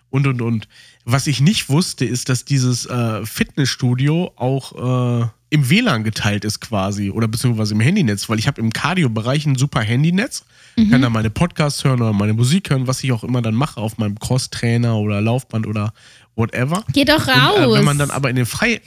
und 0.09 0.27
und 0.27 0.41
und. 0.41 0.67
Was 1.03 1.27
ich 1.27 1.41
nicht 1.41 1.69
wusste, 1.69 2.05
ist, 2.05 2.29
dass 2.29 2.45
dieses 2.45 2.85
äh, 2.85 3.25
Fitnessstudio 3.25 4.31
auch 4.35 5.23
äh, 5.23 5.27
im 5.51 5.69
WLAN 5.69 6.03
geteilt 6.03 6.45
ist 6.45 6.61
quasi 6.61 7.11
oder 7.11 7.27
beziehungsweise 7.27 7.73
im 7.73 7.81
Handynetz, 7.81 8.29
weil 8.29 8.39
ich 8.39 8.47
habe 8.47 8.59
im 8.61 8.71
Cardio-Bereich 8.71 9.45
ein 9.45 9.57
super 9.57 9.81
Handynetz, 9.81 10.43
kann 10.89 11.01
da 11.01 11.09
meine 11.09 11.29
Podcasts 11.29 11.83
hören 11.83 12.01
oder 12.01 12.13
meine 12.13 12.33
Musik 12.33 12.69
hören, 12.69 12.87
was 12.87 13.03
ich 13.03 13.11
auch 13.11 13.23
immer 13.25 13.41
dann 13.41 13.53
mache 13.53 13.79
auf 13.79 13.97
meinem 13.97 14.17
Cross-Trainer 14.17 14.95
oder 14.97 15.19
Laufband 15.21 15.67
oder 15.67 15.93
whatever. 16.35 16.83
Geh 16.93 17.03
doch 17.03 17.27
raus. 17.27 17.67
Und, 17.67 17.73
äh, 17.73 17.77
wenn 17.77 17.83
man 17.83 17.97
dann 17.99 18.09
aber 18.11 18.29
in 18.29 18.37
den 18.37 18.45
Frei 18.45 18.79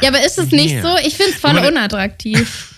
Ja, 0.00 0.08
aber 0.08 0.24
ist 0.24 0.38
es 0.38 0.52
nicht 0.52 0.74
Nee. 0.76 0.82
so? 0.82 0.96
Ich 1.04 1.16
finde 1.16 1.32
es 1.32 1.40
voll 1.40 1.56
unattraktiv. 1.56 2.74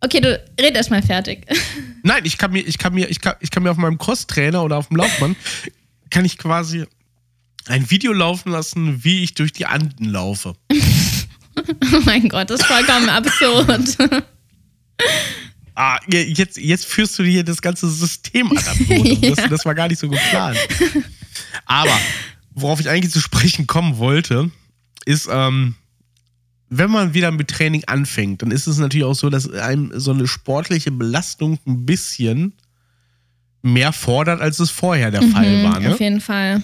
Okay, 0.00 0.20
du 0.20 0.38
red 0.60 0.76
erst 0.76 0.90
mal 0.90 1.02
fertig. 1.02 1.46
Nein, 2.02 2.20
ich 2.24 2.36
kann 2.36 2.52
mir, 2.52 2.60
ich 2.60 2.76
kann 2.76 2.92
mir, 2.92 3.08
ich 3.08 3.20
kann, 3.22 3.34
ich 3.40 3.50
kann 3.50 3.62
mir 3.62 3.70
auf 3.70 3.78
meinem 3.78 3.96
Crosstrainer 3.96 4.62
oder 4.62 4.76
auf 4.76 4.88
dem 4.88 4.98
Laufband 4.98 5.36
kann 6.10 6.24
ich 6.26 6.36
quasi 6.36 6.84
ein 7.66 7.90
Video 7.90 8.12
laufen 8.12 8.52
lassen, 8.52 9.02
wie 9.04 9.24
ich 9.24 9.34
durch 9.34 9.52
die 9.52 9.66
Anden 9.66 10.04
laufe. 10.04 10.54
Oh 11.94 12.00
mein 12.04 12.28
Gott, 12.28 12.50
das 12.50 12.60
ist 12.60 12.66
vollkommen 12.66 13.08
absurd. 13.08 13.96
Ah, 15.78 15.98
je- 16.10 16.22
jetzt, 16.32 16.56
jetzt 16.56 16.86
führst 16.86 17.18
du 17.18 17.22
hier 17.22 17.44
das 17.44 17.60
ganze 17.60 17.90
System 17.90 18.50
absurdum. 18.56 19.06
Ja. 19.22 19.34
das, 19.34 19.50
das 19.50 19.64
war 19.66 19.74
gar 19.74 19.88
nicht 19.88 19.98
so 19.98 20.08
geplant. 20.08 20.56
Aber 21.66 21.92
worauf 22.54 22.80
ich 22.80 22.88
eigentlich 22.88 23.12
zu 23.12 23.20
sprechen 23.20 23.66
kommen 23.66 23.98
wollte, 23.98 24.50
ist, 25.04 25.28
ähm, 25.30 25.74
wenn 26.70 26.90
man 26.90 27.12
wieder 27.12 27.30
mit 27.30 27.48
Training 27.48 27.84
anfängt, 27.86 28.40
dann 28.40 28.52
ist 28.52 28.66
es 28.66 28.78
natürlich 28.78 29.04
auch 29.04 29.14
so, 29.14 29.28
dass 29.28 29.50
einem 29.50 29.92
so 30.00 30.12
eine 30.12 30.26
sportliche 30.26 30.90
Belastung 30.92 31.58
ein 31.66 31.84
bisschen 31.84 32.54
mehr 33.60 33.92
fordert, 33.92 34.40
als 34.40 34.58
es 34.60 34.70
vorher 34.70 35.10
der 35.10 35.22
Fall 35.22 35.62
war. 35.62 35.78
Ne? 35.80 35.92
Auf 35.92 36.00
jeden 36.00 36.22
Fall. 36.22 36.62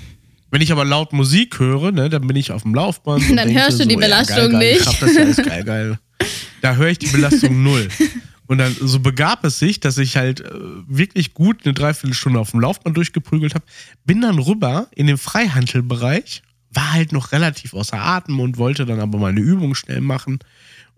Wenn 0.52 0.60
ich 0.60 0.70
aber 0.70 0.84
laut 0.84 1.14
Musik 1.14 1.58
höre, 1.58 1.92
ne, 1.92 2.10
dann 2.10 2.26
bin 2.26 2.36
ich 2.36 2.52
auf 2.52 2.62
dem 2.62 2.74
Laufband. 2.74 3.24
Dann 3.36 3.50
hörst 3.50 3.80
du 3.80 3.84
so, 3.84 3.88
die 3.88 3.94
ja, 3.94 4.00
Belastung 4.00 4.36
geil, 4.36 4.50
geil, 4.50 4.72
nicht. 4.72 4.80
Ich 4.82 4.86
hab 4.86 5.00
das 5.00 5.14
ja, 5.14 5.22
ist 5.22 5.42
geil, 5.42 5.64
geil. 5.64 5.98
Da 6.60 6.76
höre 6.76 6.90
ich 6.90 6.98
die 6.98 7.08
Belastung 7.08 7.64
null. 7.64 7.88
Und 8.46 8.58
dann 8.58 8.76
so 8.78 9.00
begab 9.00 9.44
es 9.44 9.58
sich, 9.58 9.80
dass 9.80 9.98
ich 9.98 10.16
halt 10.16 10.42
äh, 10.42 10.50
wirklich 10.86 11.34
gut 11.34 11.64
eine 11.64 11.74
Dreiviertelstunde 11.74 12.38
auf 12.38 12.52
dem 12.52 12.60
Laufband 12.60 12.96
durchgeprügelt 12.96 13.56
habe. 13.56 13.64
Bin 14.04 14.20
dann 14.20 14.38
rüber 14.38 14.86
in 14.94 15.08
den 15.08 15.18
Freihandelbereich, 15.18 16.42
war 16.70 16.92
halt 16.92 17.10
noch 17.10 17.32
relativ 17.32 17.74
außer 17.74 17.98
Atem 17.98 18.38
und 18.38 18.58
wollte 18.58 18.86
dann 18.86 19.00
aber 19.00 19.18
meine 19.18 19.40
Übung 19.40 19.74
schnell 19.74 20.02
machen 20.02 20.38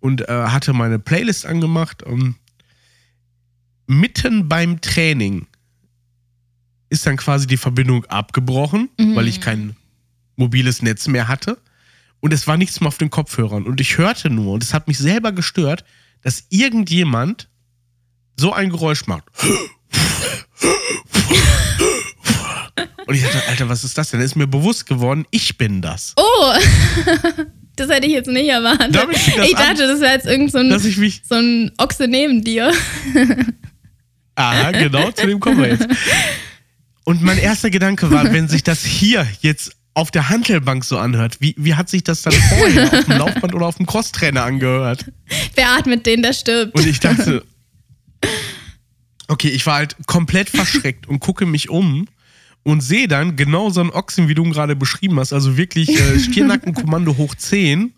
und 0.00 0.28
äh, 0.28 0.32
hatte 0.32 0.74
meine 0.74 0.98
Playlist 0.98 1.46
angemacht. 1.46 2.02
Und 2.02 2.34
mitten 3.86 4.48
beim 4.48 4.82
Training 4.82 5.46
ist 6.94 7.06
dann 7.06 7.16
quasi 7.16 7.46
die 7.46 7.56
Verbindung 7.58 8.04
abgebrochen, 8.06 8.88
Mhm. 8.98 9.14
weil 9.16 9.28
ich 9.28 9.40
kein 9.40 9.76
mobiles 10.36 10.80
Netz 10.82 11.06
mehr 11.08 11.28
hatte. 11.28 11.58
Und 12.20 12.32
es 12.32 12.46
war 12.46 12.56
nichts 12.56 12.80
mehr 12.80 12.88
auf 12.88 12.96
den 12.98 13.10
Kopfhörern. 13.10 13.64
Und 13.64 13.80
ich 13.80 13.98
hörte 13.98 14.30
nur, 14.30 14.54
und 14.54 14.62
es 14.62 14.72
hat 14.72 14.88
mich 14.88 14.96
selber 14.98 15.32
gestört, 15.32 15.84
dass 16.22 16.44
irgendjemand 16.48 17.48
so 18.36 18.52
ein 18.54 18.70
Geräusch 18.70 19.06
macht. 19.06 19.24
Und 23.06 23.14
ich 23.14 23.22
dachte, 23.22 23.42
Alter, 23.48 23.68
was 23.68 23.84
ist 23.84 23.98
das 23.98 24.10
denn? 24.10 24.20
Ist 24.20 24.34
mir 24.36 24.46
bewusst 24.46 24.86
geworden, 24.86 25.26
ich 25.30 25.58
bin 25.58 25.82
das. 25.82 26.14
Oh, 26.16 26.52
das 27.76 27.90
hätte 27.90 28.06
ich 28.06 28.12
jetzt 28.14 28.28
nicht 28.28 28.48
erwartet. 28.48 28.96
Ich 29.44 29.56
an. 29.58 29.66
dachte, 29.68 29.86
das 29.86 30.00
wäre 30.00 30.14
jetzt 30.14 30.26
irgend 30.26 30.50
so 30.50 30.58
ein, 30.58 30.72
ich 30.74 31.22
so 31.28 31.34
ein 31.34 31.70
Ochse 31.76 32.08
neben 32.08 32.42
dir. 32.42 32.72
Ah, 34.36 34.70
genau, 34.72 35.10
zu 35.12 35.26
dem 35.26 35.38
kommen 35.38 35.58
wir 35.58 35.68
jetzt. 35.68 35.86
Und 37.04 37.22
mein 37.22 37.38
erster 37.38 37.70
Gedanke 37.70 38.10
war, 38.10 38.32
wenn 38.32 38.48
sich 38.48 38.62
das 38.62 38.84
hier 38.84 39.26
jetzt 39.40 39.76
auf 39.92 40.10
der 40.10 40.28
Handelbank 40.28 40.84
so 40.84 40.98
anhört, 40.98 41.36
wie, 41.40 41.54
wie 41.56 41.74
hat 41.74 41.88
sich 41.88 42.02
das 42.02 42.22
dann 42.22 42.32
vorher 42.32 42.92
auf 42.92 43.04
dem 43.04 43.18
Laufband 43.18 43.54
oder 43.54 43.66
auf 43.66 43.76
dem 43.76 43.86
Crosstrainer 43.86 44.44
angehört? 44.44 45.10
Wer 45.54 45.70
atmet 45.70 46.04
den, 46.04 46.22
der 46.22 46.32
stirbt. 46.32 46.74
Und 46.74 46.86
ich 46.86 46.98
dachte, 46.98 47.44
okay, 49.28 49.48
ich 49.48 49.64
war 49.66 49.76
halt 49.76 49.96
komplett 50.06 50.50
verschreckt 50.50 51.06
und 51.06 51.20
gucke 51.20 51.46
mich 51.46 51.68
um 51.68 52.08
und 52.64 52.80
sehe 52.80 53.06
dann 53.06 53.36
genau 53.36 53.70
so 53.70 53.80
einen 53.80 53.90
Ochsen, 53.90 54.26
wie 54.26 54.34
du 54.34 54.44
ihn 54.44 54.52
gerade 54.52 54.74
beschrieben 54.74 55.20
hast, 55.20 55.32
also 55.32 55.56
wirklich 55.56 55.90
äh, 55.90 56.18
Stirnackenkommando 56.18 57.16
hoch 57.16 57.34
10. 57.34 57.92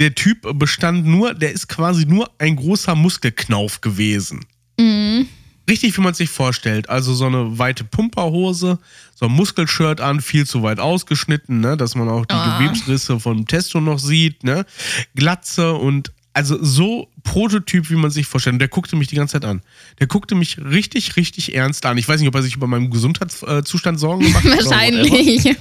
Der 0.00 0.14
Typ 0.14 0.58
bestand 0.58 1.06
nur, 1.06 1.34
der 1.34 1.52
ist 1.52 1.68
quasi 1.68 2.06
nur 2.06 2.30
ein 2.38 2.56
großer 2.56 2.96
Muskelknauf 2.96 3.82
gewesen. 3.82 4.44
Mhm. 4.80 5.28
Richtig, 5.72 5.96
wie 5.96 6.02
man 6.02 6.12
sich 6.12 6.28
vorstellt. 6.28 6.90
Also 6.90 7.14
so 7.14 7.24
eine 7.24 7.58
weite 7.58 7.82
Pumperhose, 7.82 8.78
so 9.14 9.24
ein 9.24 9.32
Muskelshirt 9.32 10.02
an, 10.02 10.20
viel 10.20 10.46
zu 10.46 10.62
weit 10.62 10.78
ausgeschnitten, 10.78 11.60
ne, 11.60 11.78
dass 11.78 11.94
man 11.94 12.10
auch 12.10 12.26
die 12.26 12.34
Ah. 12.34 12.58
Gewebsrisse 12.58 13.18
vom 13.18 13.46
Testo 13.46 13.80
noch 13.80 13.98
sieht, 13.98 14.44
ne? 14.44 14.66
Glatze 15.14 15.72
und 15.72 16.12
also 16.34 16.62
so 16.62 17.08
Prototyp, 17.24 17.88
wie 17.88 17.94
man 17.94 18.10
sich 18.10 18.26
vorstellt. 18.26 18.52
Und 18.54 18.58
der 18.58 18.68
guckte 18.68 18.96
mich 18.96 19.08
die 19.08 19.16
ganze 19.16 19.32
Zeit 19.40 19.46
an. 19.46 19.62
Der 19.98 20.08
guckte 20.08 20.34
mich 20.34 20.58
richtig, 20.62 21.16
richtig 21.16 21.54
ernst 21.54 21.86
an. 21.86 21.96
Ich 21.96 22.06
weiß 22.06 22.20
nicht, 22.20 22.28
ob 22.28 22.34
er 22.34 22.42
sich 22.42 22.54
über 22.54 22.66
meinen 22.66 22.90
Gesundheitszustand 22.90 23.98
Sorgen 23.98 24.24
gemacht 24.24 24.44
hat. 24.44 24.58
Wahrscheinlich. 24.66 25.56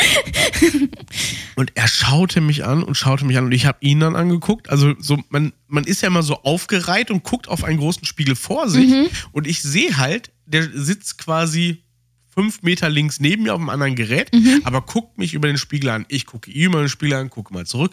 Und 1.56 1.72
er 1.74 1.88
schaute 1.88 2.40
mich 2.40 2.64
an 2.64 2.82
und 2.82 2.94
schaute 2.94 3.26
mich 3.26 3.36
an 3.36 3.44
und 3.44 3.52
ich 3.52 3.66
habe 3.66 3.78
ihn 3.82 4.00
dann 4.00 4.16
angeguckt. 4.16 4.70
Also 4.70 4.94
so 4.98 5.18
man, 5.28 5.52
man 5.68 5.84
ist 5.84 6.00
ja 6.00 6.08
immer 6.08 6.22
so 6.22 6.36
aufgereiht 6.42 7.10
und 7.10 7.22
guckt 7.22 7.48
auf 7.48 7.64
einen 7.64 7.78
großen 7.78 8.06
Spiegel 8.06 8.34
vor 8.34 8.68
sich 8.70 8.90
und 9.32 9.46
ich 9.46 9.60
sehe 9.60 9.98
halt, 9.98 10.32
der 10.46 10.62
sitzt 10.72 11.18
quasi 11.18 11.82
fünf 12.28 12.62
Meter 12.62 12.88
links 12.88 13.20
neben 13.20 13.42
mir 13.42 13.52
auf 13.54 13.60
einem 13.60 13.68
anderen 13.68 13.94
Gerät, 13.94 14.30
aber 14.64 14.80
guckt 14.80 15.18
mich 15.18 15.34
über 15.34 15.48
den 15.48 15.58
Spiegel 15.58 15.90
an. 15.90 16.06
Ich 16.08 16.24
gucke 16.24 16.50
ihn 16.50 16.66
über 16.66 16.80
den 16.80 16.88
Spiegel 16.88 17.18
an, 17.18 17.28
gucke 17.28 17.52
mal 17.52 17.66
zurück 17.66 17.92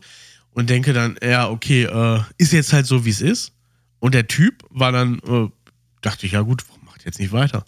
und 0.52 0.70
denke 0.70 0.94
dann, 0.94 1.18
ja, 1.22 1.50
okay, 1.50 1.84
äh, 1.84 2.22
ist 2.38 2.54
jetzt 2.54 2.72
halt 2.74 2.86
so, 2.86 3.04
wie 3.06 3.10
es 3.10 3.22
ist. 3.22 3.54
Und 4.00 4.14
der 4.14 4.28
Typ 4.28 4.64
war 4.70 4.92
dann, 4.92 5.20
äh, 5.28 5.50
dachte 6.02 6.26
ich, 6.26 6.32
ja 6.34 6.42
gut, 6.42 6.64
warum 6.68 6.86
macht 6.86 7.04
jetzt 7.06 7.20
nicht 7.20 7.32
weiter? 7.32 7.66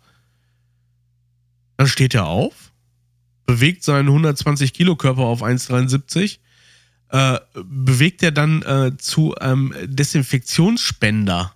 Dann 1.77 1.88
steht 1.88 2.13
er 2.13 2.27
auf, 2.27 2.68
bewegt 3.50 3.84
seinen 3.84 4.08
120 4.08 4.74
Kilo 4.74 4.96
Körper 4.96 5.24
auf 5.24 5.41
1,73, 5.41 6.38
äh, 7.12 7.39
bewegt 7.65 8.22
er 8.22 8.32
dann 8.32 8.62
äh, 8.62 8.91
zu 8.98 9.34
einem 9.36 9.74
Desinfektionsspender, 9.86 11.53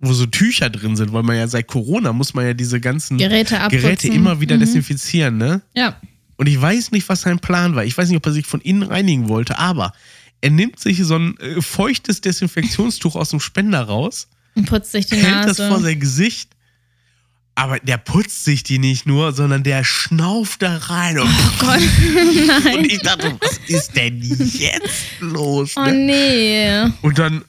wo 0.00 0.12
so 0.12 0.26
Tücher 0.26 0.70
drin 0.70 0.96
sind, 0.96 1.12
weil 1.12 1.22
man 1.22 1.36
ja 1.36 1.46
seit 1.48 1.66
Corona 1.66 2.12
muss 2.12 2.34
man 2.34 2.46
ja 2.46 2.54
diese 2.54 2.80
ganzen 2.80 3.18
Geräte. 3.18 3.58
Geräte 3.70 4.08
immer 4.08 4.40
wieder 4.40 4.56
Mhm. 4.56 4.60
desinfizieren, 4.60 5.36
ne? 5.38 5.62
Ja. 5.74 5.96
Und 6.36 6.48
ich 6.48 6.60
weiß 6.60 6.90
nicht, 6.92 7.08
was 7.08 7.22
sein 7.22 7.38
Plan 7.38 7.74
war. 7.76 7.84
Ich 7.84 7.96
weiß 7.96 8.08
nicht, 8.08 8.16
ob 8.16 8.26
er 8.26 8.32
sich 8.32 8.46
von 8.46 8.60
innen 8.60 8.82
reinigen 8.82 9.28
wollte, 9.28 9.58
aber 9.58 9.92
er 10.40 10.50
nimmt 10.50 10.80
sich 10.80 11.02
so 11.04 11.16
ein 11.16 11.38
äh, 11.38 11.62
feuchtes 11.62 12.20
Desinfektionstuch 12.20 13.14
aus 13.16 13.30
dem 13.30 13.40
Spender 13.40 13.82
raus, 13.82 14.28
Und 14.54 14.66
putzt 14.66 14.92
sich 14.92 15.06
die 15.06 15.16
hält 15.16 15.48
das 15.48 15.58
Nase. 15.58 15.68
vor 15.68 15.80
sein 15.80 15.98
Gesicht. 16.00 16.50
Aber 17.56 17.78
der 17.78 17.98
putzt 17.98 18.44
sich 18.44 18.64
die 18.64 18.78
nicht 18.80 19.06
nur, 19.06 19.32
sondern 19.32 19.62
der 19.62 19.84
schnauft 19.84 20.62
da 20.62 20.76
rein. 20.76 21.18
Und, 21.20 21.28
oh 21.28 21.50
Gott, 21.60 21.78
nein. 22.64 22.78
und 22.78 22.92
ich 22.92 22.98
dachte, 22.98 23.36
was 23.40 23.58
ist 23.68 23.94
denn 23.94 24.20
jetzt 24.20 25.20
los? 25.20 25.74
Oh 25.76 25.84
Ne? 25.84 25.92
nee. 25.92 26.92
Und 27.02 27.18
dann, 27.20 27.44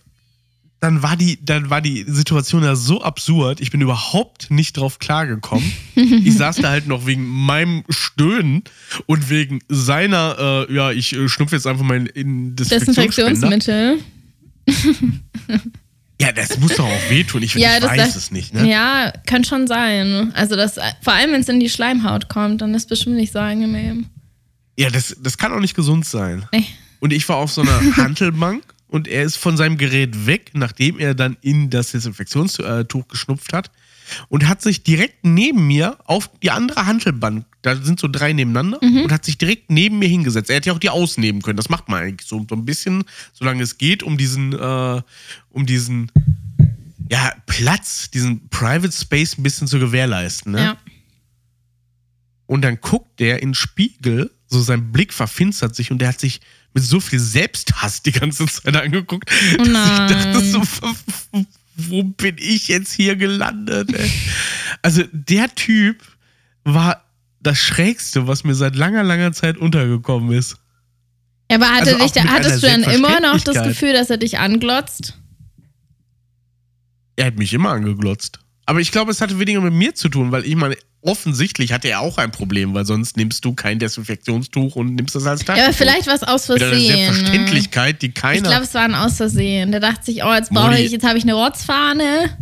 dann, 0.80 1.02
war 1.02 1.16
die, 1.18 1.44
dann 1.44 1.72
war 1.72 1.82
die 1.82 2.06
Situation 2.08 2.64
ja 2.64 2.76
so 2.76 3.02
absurd, 3.02 3.60
ich 3.62 3.72
bin 3.72 3.82
überhaupt 3.82 4.52
nicht 4.52 4.78
drauf 4.78 5.00
klargekommen. 5.00 5.72
Ich 5.96 6.36
saß 6.38 6.58
da 6.58 6.70
halt 6.70 6.88
noch 6.88 7.06
wegen 7.08 7.26
meinem 7.26 7.84
Stöhnen 7.90 8.64
und 9.08 9.30
wegen 9.30 9.62
seiner, 9.70 10.68
äh, 10.70 10.74
ja, 10.74 10.92
ich 10.92 11.16
äh, 11.16 11.28
schnupfe 11.30 11.56
jetzt 11.56 11.66
einfach 11.66 11.84
mal 11.86 12.06
in. 12.06 12.56
Desinfektionsmittel. 12.56 14.00
Ja, 16.22 16.32
das 16.32 16.58
muss 16.60 16.76
doch 16.76 16.86
auch 16.86 17.10
wehtun. 17.10 17.44
Ich, 17.44 17.54
Ja, 17.56 17.76
ich 17.76 17.82
das- 17.82 17.92
weiß 17.92 17.98
das- 18.14 18.16
es 18.16 18.32
nicht, 18.32 18.54
ne? 18.54 18.70
Ja, 18.70 19.12
könnte 19.28 19.50
schon 19.50 19.68
sein. 19.68 20.32
Also 20.34 20.56
das, 20.56 20.76
vor 21.02 21.14
allem 21.14 21.34
wenn 21.34 21.42
es 21.42 21.50
in 21.50 21.60
die 21.60 21.70
Schleimhaut 21.70 22.30
kommt, 22.30 22.62
dann 22.62 22.74
ist 22.74 22.88
bestimmt 22.88 23.18
nicht 23.18 23.34
so 23.34 23.40
angenehm. 23.40 24.06
Ja, 24.78 24.90
das, 24.90 25.16
das 25.22 25.38
kann 25.38 25.52
auch 25.54 25.60
nicht 25.60 25.76
gesund 25.76 26.06
sein. 26.06 26.46
Nee. 26.54 26.66
Und 27.00 27.12
ich 27.14 27.28
war 27.28 27.38
auf 27.38 27.52
so 27.52 27.62
einer 27.62 27.80
Hantelbank 27.98 28.64
und 28.88 29.08
er 29.08 29.24
ist 29.24 29.36
von 29.38 29.58
seinem 29.58 29.78
Gerät 29.78 30.26
weg, 30.26 30.52
nachdem 30.54 31.00
er 31.00 31.16
dann 31.16 31.36
in 31.42 31.70
das 31.70 31.92
Desinfektionstuch 31.92 33.08
geschnupft 33.10 33.52
hat 33.54 33.70
und 34.30 34.48
hat 34.48 34.62
sich 34.62 34.84
direkt 34.84 35.24
neben 35.26 35.68
mir 35.68 35.98
auf 36.06 36.30
die 36.42 36.52
andere 36.52 36.86
Hantelbank, 36.86 37.46
da 37.66 37.76
sind 37.76 38.00
so 38.00 38.08
drei 38.08 38.32
nebeneinander, 38.32 38.80
und 38.82 39.12
hat 39.12 39.26
sich 39.26 39.40
direkt 39.40 39.72
neben 39.72 39.98
mir 39.98 40.08
hingesetzt. 40.08 40.52
Er 40.52 40.58
hätte 40.58 40.68
ja 40.68 40.74
auch 40.74 40.80
die 40.80 40.90
ausnehmen 40.90 41.42
können. 41.42 41.58
Das 41.58 41.70
macht 41.70 41.90
man 41.90 42.04
eigentlich 42.04 42.28
so, 42.28 42.46
so 42.48 42.56
ein 42.56 42.64
bisschen, 42.64 43.06
solange 43.34 43.64
es 43.64 43.80
geht, 43.80 44.04
um 44.04 44.18
diesen, 44.18 44.54
äh, 44.54 45.02
um 45.50 45.66
diesen 45.66 46.12
ja, 47.10 47.34
Platz, 47.48 48.12
diesen 48.12 48.50
Private 48.50 48.92
Space 48.92 49.38
ein 49.38 49.44
bisschen 49.44 49.68
zu 49.68 49.80
gewährleisten. 49.80 50.52
Ne? 50.52 50.60
Ja. 50.60 50.78
Und 52.46 52.62
dann 52.62 52.80
guckt 52.80 53.20
der 53.20 53.42
in 53.42 53.50
den 53.50 53.56
Spiegel, 53.56 54.30
so 54.46 54.62
sein 54.62 54.92
Blick 54.92 55.12
verfinstert 55.12 55.76
sich 55.76 55.90
und 55.90 56.00
der 56.00 56.10
hat 56.10 56.20
sich 56.20 56.42
mit 56.76 56.84
so 56.84 57.00
viel 57.00 57.20
Selbsthass 57.20 58.04
die 58.04 58.12
ganze 58.12 58.46
Zeit 58.46 58.76
angeguckt, 58.76 59.32
Oh 59.60 59.64
dass 59.64 59.90
ich 59.90 60.16
dachte 60.16 60.46
so, 60.46 60.62
wo 61.78 62.04
bin 62.04 62.36
ich 62.38 62.68
jetzt 62.68 62.94
hier 62.94 63.16
gelandet? 63.16 63.92
Ey? 63.92 64.12
Also 64.84 65.04
der 65.12 65.54
Typ 65.56 66.04
war 66.64 67.05
das 67.46 67.58
Schrägste, 67.58 68.28
was 68.28 68.44
mir 68.44 68.56
seit 68.56 68.76
langer, 68.76 69.04
langer 69.04 69.32
Zeit 69.34 69.58
untergekommen 69.58 70.32
ist. 70.38 70.58
Ja, 71.50 71.58
Aber 71.58 71.68
hatte 71.70 71.96
Also 72.00 72.20
dich, 72.20 72.24
hattest 72.26 72.64
du 72.64 72.68
dann 72.68 72.84
immer 72.84 73.20
noch 73.20 73.40
das. 73.42 73.64
Gefühl, 73.68 73.94
dass 73.94 74.10
er 74.10 74.18
dich 74.18 74.40
anglotzt? 74.40 75.18
Er 77.16 77.28
hat 77.28 77.38
mich 77.38 77.54
immer 77.54 77.70
angeglotzt. 77.72 78.40
Aber 78.66 78.80
ich 78.82 78.92
glaube, 78.92 79.12
es 79.12 79.22
hatte 79.22 79.40
weniger 79.40 79.62
mit 79.62 79.74
mir 79.74 79.94
zu 79.94 80.10
tun, 80.10 80.32
weil 80.32 80.44
ich 80.46 80.56
meine, 80.56 80.76
offensichtlich 81.02 81.72
hat 81.72 81.86
er 81.86 82.00
auch 82.00 82.18
ein 82.18 82.32
Problem, 82.32 82.74
weil 82.74 82.84
sonst 82.86 83.16
nimmst 83.16 83.46
du 83.46 83.54
kein 83.54 83.78
Desinfektionstuch 83.78 84.76
und 84.76 84.96
nimmst 84.96 85.14
das 85.14 85.26
als 85.28 85.42
Ja, 85.42 85.50
aber 85.54 85.58
Taschentuch. 85.62 85.78
vielleicht 85.78 86.08
war 86.08 86.16
es 86.16 86.24
aus 86.24 86.50
Mit 86.50 86.64
einer 86.64 86.72
Versehen. 86.72 86.90
ne? 86.90 86.98
Selbstverständlichkeit, 87.06 88.02
die 88.02 88.08
Ich 88.08 88.14
keiner. 88.16 88.50
glaube, 88.50 88.64
es 88.64 88.74
war 88.74 88.82
ein 88.82 88.96
Aus 88.96 89.18
Versehen. 89.18 89.72
Der 89.72 89.80
dachte 89.82 90.04
sich, 90.04 90.24
oh, 90.24 90.34
jetzt 90.34 90.50
brauche 90.52 90.80
ich, 90.80 90.92
jetzt 90.92 91.06
habe 91.06 91.18
ich 91.20 91.24
eine 91.24 91.36
Rotzfahne. 91.36 92.36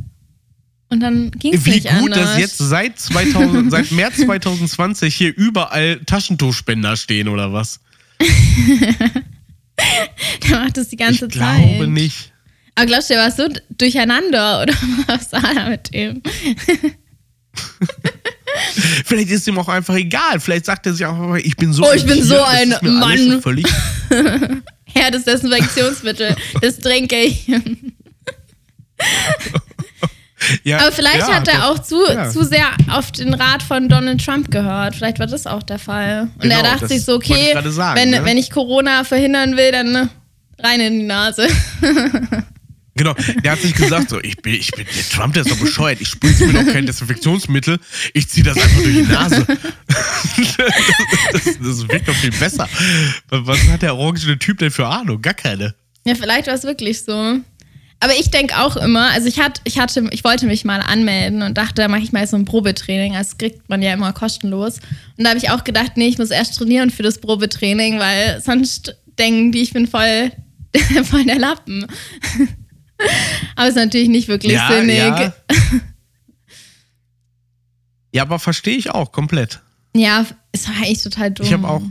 Und 0.94 1.00
dann 1.00 1.32
ging 1.32 1.56
es 1.56 1.66
Wie 1.66 1.72
nicht 1.72 1.90
gut, 1.90 2.14
anders. 2.14 2.34
dass 2.34 2.38
jetzt 2.38 2.60
seit 2.60 3.00
2000, 3.00 3.72
seit 3.72 3.92
März 3.92 4.18
2020 4.18 5.16
hier 5.16 5.36
überall 5.36 6.00
Taschentuchspender 6.06 6.96
stehen 6.98 7.30
oder 7.30 7.52
was? 7.52 7.80
Der 10.48 10.60
macht 10.60 10.78
das 10.78 10.90
die 10.90 10.98
ganze 10.98 11.26
ich 11.26 11.34
Zeit. 11.34 11.58
glaube 11.58 11.88
nicht. 11.88 12.32
Aber 12.76 12.86
glaubst 12.86 13.10
du, 13.10 13.16
der 13.16 13.24
war 13.24 13.32
so 13.32 13.48
durcheinander 13.76 14.62
oder 14.64 14.74
was 15.08 15.32
war 15.32 15.42
da 15.56 15.68
mit 15.70 15.92
dem? 15.92 16.22
Vielleicht 19.06 19.32
ist 19.32 19.48
ihm 19.48 19.58
auch 19.58 19.70
einfach 19.70 19.96
egal. 19.96 20.40
Vielleicht 20.40 20.66
sagt 20.66 20.86
er 20.86 20.94
sich 20.94 21.06
auch 21.08 21.20
einfach, 21.20 21.38
ich 21.38 21.58
bin 21.58 21.74
so 21.74 21.84
Oh, 21.84 21.94
ich 21.96 22.06
bin 22.06 22.16
Tier, 22.18 22.26
so 22.26 22.40
ein 22.44 22.76
Mann. 22.84 23.42
Völlig 23.42 23.66
Herr 24.86 25.10
des 25.10 25.24
Desinfektionsmittel, 25.24 26.36
das 26.62 26.78
trinke 26.78 27.20
ich. 27.20 27.48
ja, 30.64 30.80
Aber 30.80 30.92
vielleicht 30.92 31.28
ja, 31.28 31.36
hat 31.36 31.48
er 31.48 31.60
doch. 31.60 31.70
auch 31.72 31.80
zu, 31.80 32.00
Ja. 32.08 32.30
zu 32.30 32.44
sehr 32.46 32.68
auf 32.90 33.12
den 33.12 33.34
Rat 33.34 33.64
von 33.64 33.90
Donald 33.90 34.24
Trump 34.24 34.52
gehört. 34.52 34.96
Vielleicht 34.96 35.20
war 35.20 35.28
das 35.28 35.48
auch 35.48 35.64
der 35.64 35.80
Fall. 35.80 36.30
Und 36.36 36.42
Genau, 36.42 36.56
er 36.56 36.64
dachte 36.64 36.88
sich 36.88 37.04
so, 37.04 37.22
ich 37.22 37.30
okay, 37.30 37.54
gerade 37.54 37.72
sagen, 37.72 38.00
wenn, 38.00 38.10
ne? 38.12 38.26
wenn 38.26 38.38
ich 38.38 38.50
Corona 38.50 39.04
verhindern 39.04 39.58
will, 39.58 39.72
dann 39.72 39.92
ne, 39.92 40.10
rein 40.60 40.80
in 40.80 41.00
die 41.00 41.06
Nase. 41.06 41.48
Genau, 42.96 43.16
der 43.44 43.54
hat 43.54 43.60
sich 43.60 43.74
gesagt, 43.74 44.12
so, 44.12 44.22
ich 44.22 44.38
bin, 44.38 44.54
ich 44.54 44.70
bin, 44.70 44.86
der 44.86 45.10
Trump, 45.10 45.34
der 45.34 45.42
ist 45.44 45.52
doch 45.52 45.58
bescheuert, 45.58 46.00
ich 46.00 46.10
spritze 46.10 46.46
mir 46.46 46.64
doch 46.64 46.72
kein 46.72 46.86
Desinfektionsmittel, 46.86 47.80
ich 48.14 48.30
ziehe 48.30 48.44
das 48.44 48.56
einfach 48.56 48.84
durch 48.84 48.96
die 48.96 49.02
Nase. 49.02 49.48
das, 49.88 51.44
das, 51.44 51.44
das 51.60 51.88
wirkt 51.90 52.08
doch 52.08 52.14
viel 52.14 52.32
besser. 52.32 52.70
Was 53.30 53.68
hat 53.68 53.82
der 53.82 53.96
orangene 53.96 54.38
Typ 54.38 54.60
denn 54.60 54.70
für 54.70 54.86
Ahnung? 54.86 55.20
Gar 55.24 55.34
keine. 55.34 55.74
Ja, 56.06 56.14
vielleicht 56.14 56.46
war 56.48 56.54
es 56.54 56.64
wirklich 56.64 57.02
so. 57.04 57.40
Aber 58.00 58.14
ich 58.20 58.30
denke 58.32 58.58
auch 58.58 58.76
immer, 58.76 59.12
also 59.12 59.28
ich 59.28 59.40
hatte, 59.40 59.62
ich 59.64 59.80
hatte, 59.80 60.08
ich 60.12 60.24
wollte 60.24 60.46
mich 60.46 60.66
mal 60.66 60.82
anmelden 60.82 61.42
und 61.42 61.58
dachte, 61.58 61.76
da 61.76 61.88
mache 61.88 62.02
ich 62.02 62.12
mal 62.12 62.28
so 62.28 62.36
ein 62.36 62.44
Probetraining. 62.46 63.14
Das 63.14 63.38
kriegt 63.38 63.70
man 63.70 63.82
ja 63.82 63.94
immer 63.94 64.12
kostenlos. 64.12 64.80
Und 65.18 65.24
da 65.24 65.30
habe 65.30 65.38
ich 65.40 65.50
auch 65.52 65.64
gedacht, 65.64 65.94
nee, 65.96 66.08
ich 66.08 66.18
muss 66.18 66.30
erst 66.30 66.58
trainieren 66.58 66.90
für 66.90 67.04
das 67.04 67.20
Probetraining, 67.20 68.00
weil 68.00 68.42
sonst 68.42 68.96
denken 69.18 69.52
die, 69.54 69.62
ich 69.62 69.72
bin 69.72 69.88
voll, 69.88 70.32
voll 71.06 71.24
der 71.24 71.40
Lappen. 71.40 71.86
Aber 73.56 73.68
ist 73.68 73.76
natürlich 73.76 74.10
nicht 74.10 74.28
wirklich 74.28 74.54
Ja, 74.54 74.68
sinnig. 74.70 74.98
ja. 74.98 75.34
Ja, 78.16 78.22
aber 78.22 78.38
verstehe 78.38 78.78
ich 78.78 78.92
auch 78.92 79.12
komplett. 79.12 79.60
Ja, 79.96 80.24
ist 80.52 80.70
eigentlich 80.70 81.02
total 81.02 81.32
dumm. 81.32 81.48
Ich 81.48 81.52
habe 81.54 81.68
auch. 81.68 81.82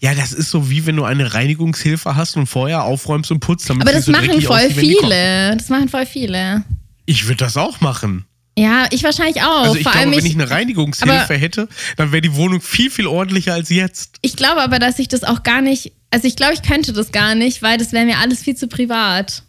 Ja, 0.00 0.14
das 0.14 0.32
ist 0.32 0.50
so 0.50 0.70
wie 0.70 0.86
wenn 0.86 0.96
du 0.96 1.04
eine 1.04 1.34
Reinigungshilfe 1.34 2.16
hast 2.16 2.36
und 2.36 2.46
vorher 2.46 2.84
aufräumst 2.84 3.30
und 3.30 3.40
putzt. 3.40 3.68
Damit 3.68 3.86
Aber 3.86 3.92
das 3.96 4.06
so 4.06 4.12
machen 4.12 4.40
voll 4.42 4.56
aussieht, 4.56 4.78
viele. 4.78 5.56
Das 5.56 5.68
machen 5.68 5.88
voll 5.88 6.06
viele. 6.06 6.64
Ich 7.06 7.26
würde 7.26 7.38
das 7.38 7.56
auch 7.56 7.80
machen. 7.80 8.24
Ja, 8.56 8.86
ich 8.90 9.02
wahrscheinlich 9.02 9.42
auch. 9.42 9.62
Also 9.62 9.76
ich 9.76 9.82
Vor 9.82 9.92
glaube, 9.92 10.06
allem 10.06 10.16
wenn 10.16 10.26
ich 10.26 10.34
eine 10.34 10.50
Reinigungshilfe 10.50 11.34
hätte, 11.34 11.68
dann 11.96 12.12
wäre 12.12 12.20
die 12.20 12.34
Wohnung 12.34 12.60
viel, 12.60 12.90
viel 12.90 13.06
ordentlicher 13.06 13.54
als 13.54 13.70
jetzt. 13.70 14.16
ich 14.20 14.36
glaube 14.36 14.60
aber, 14.60 14.78
dass 14.78 14.98
ich 14.98 15.08
das 15.08 15.24
auch 15.24 15.42
gar 15.42 15.62
nicht. 15.62 15.92
Also 16.10 16.28
ich 16.28 16.36
glaube, 16.36 16.52
ich 16.52 16.62
könnte 16.62 16.92
das 16.92 17.12
gar 17.12 17.34
nicht, 17.34 17.62
weil 17.62 17.78
das 17.78 17.92
wäre 17.92 18.04
mir 18.04 18.18
alles 18.18 18.42
viel 18.42 18.54
zu 18.54 18.68
privat. 18.68 19.42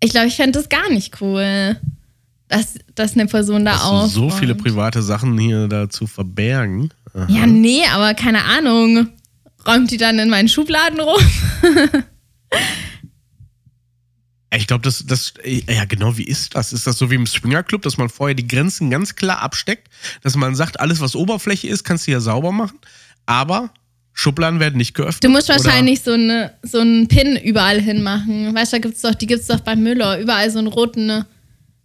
Ich 0.00 0.10
glaube, 0.10 0.28
ich 0.28 0.36
fände 0.36 0.58
das 0.58 0.70
gar 0.70 0.90
nicht 0.90 1.20
cool, 1.20 1.76
dass, 2.48 2.74
dass 2.94 3.12
eine 3.12 3.26
Person 3.26 3.66
da 3.66 3.82
auch. 3.82 4.06
so 4.06 4.30
viele 4.30 4.54
private 4.54 5.02
Sachen 5.02 5.38
hier 5.38 5.68
da 5.68 5.90
zu 5.90 6.06
verbergen. 6.06 6.90
Aha. 7.14 7.26
Ja, 7.28 7.46
nee, 7.46 7.82
aber 7.92 8.14
keine 8.14 8.44
Ahnung. 8.44 9.08
Räumt 9.66 9.90
die 9.90 9.96
dann 9.96 10.18
in 10.18 10.28
meinen 10.28 10.48
Schubladen 10.48 11.00
rum? 11.00 11.22
Ich 14.54 14.66
glaube, 14.66 14.82
das, 14.82 15.04
das, 15.06 15.32
ja 15.44 15.86
genau, 15.86 16.18
wie 16.18 16.24
ist 16.24 16.54
das? 16.54 16.72
Ist 16.74 16.86
das 16.86 16.98
so 16.98 17.10
wie 17.10 17.14
im 17.14 17.26
Swinger 17.26 17.62
Club, 17.62 17.82
dass 17.82 17.96
man 17.96 18.10
vorher 18.10 18.34
die 18.34 18.46
Grenzen 18.46 18.90
ganz 18.90 19.16
klar 19.16 19.40
absteckt, 19.40 19.88
dass 20.22 20.36
man 20.36 20.54
sagt, 20.54 20.78
alles 20.78 21.00
was 21.00 21.16
Oberfläche 21.16 21.68
ist, 21.68 21.84
kannst 21.84 22.06
du 22.06 22.10
ja 22.10 22.20
sauber 22.20 22.52
machen, 22.52 22.78
aber 23.24 23.72
Schubladen 24.12 24.60
werden 24.60 24.76
nicht 24.76 24.92
geöffnet? 24.94 25.24
Du 25.24 25.30
musst 25.30 25.48
oder- 25.48 25.64
wahrscheinlich 25.64 26.02
so, 26.02 26.12
eine, 26.12 26.52
so 26.62 26.80
einen 26.80 27.08
Pin 27.08 27.36
überall 27.38 27.80
hinmachen. 27.80 28.54
Weißt 28.54 28.72
du, 28.74 28.76
da 28.76 28.80
gibt's 28.80 29.00
doch, 29.00 29.14
die 29.14 29.26
gibt's 29.26 29.46
doch 29.46 29.60
bei 29.60 29.74
Müller. 29.74 30.18
Überall 30.20 30.50
so 30.50 30.58
einen 30.58 30.68
roten 30.68 31.24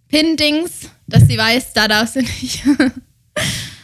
Pin-Dings, 0.10 0.90
dass 1.08 1.26
sie 1.26 1.38
weiß, 1.38 1.72
da 1.72 1.88
darf 1.88 2.10
sie 2.12 2.20
nicht. 2.24 2.64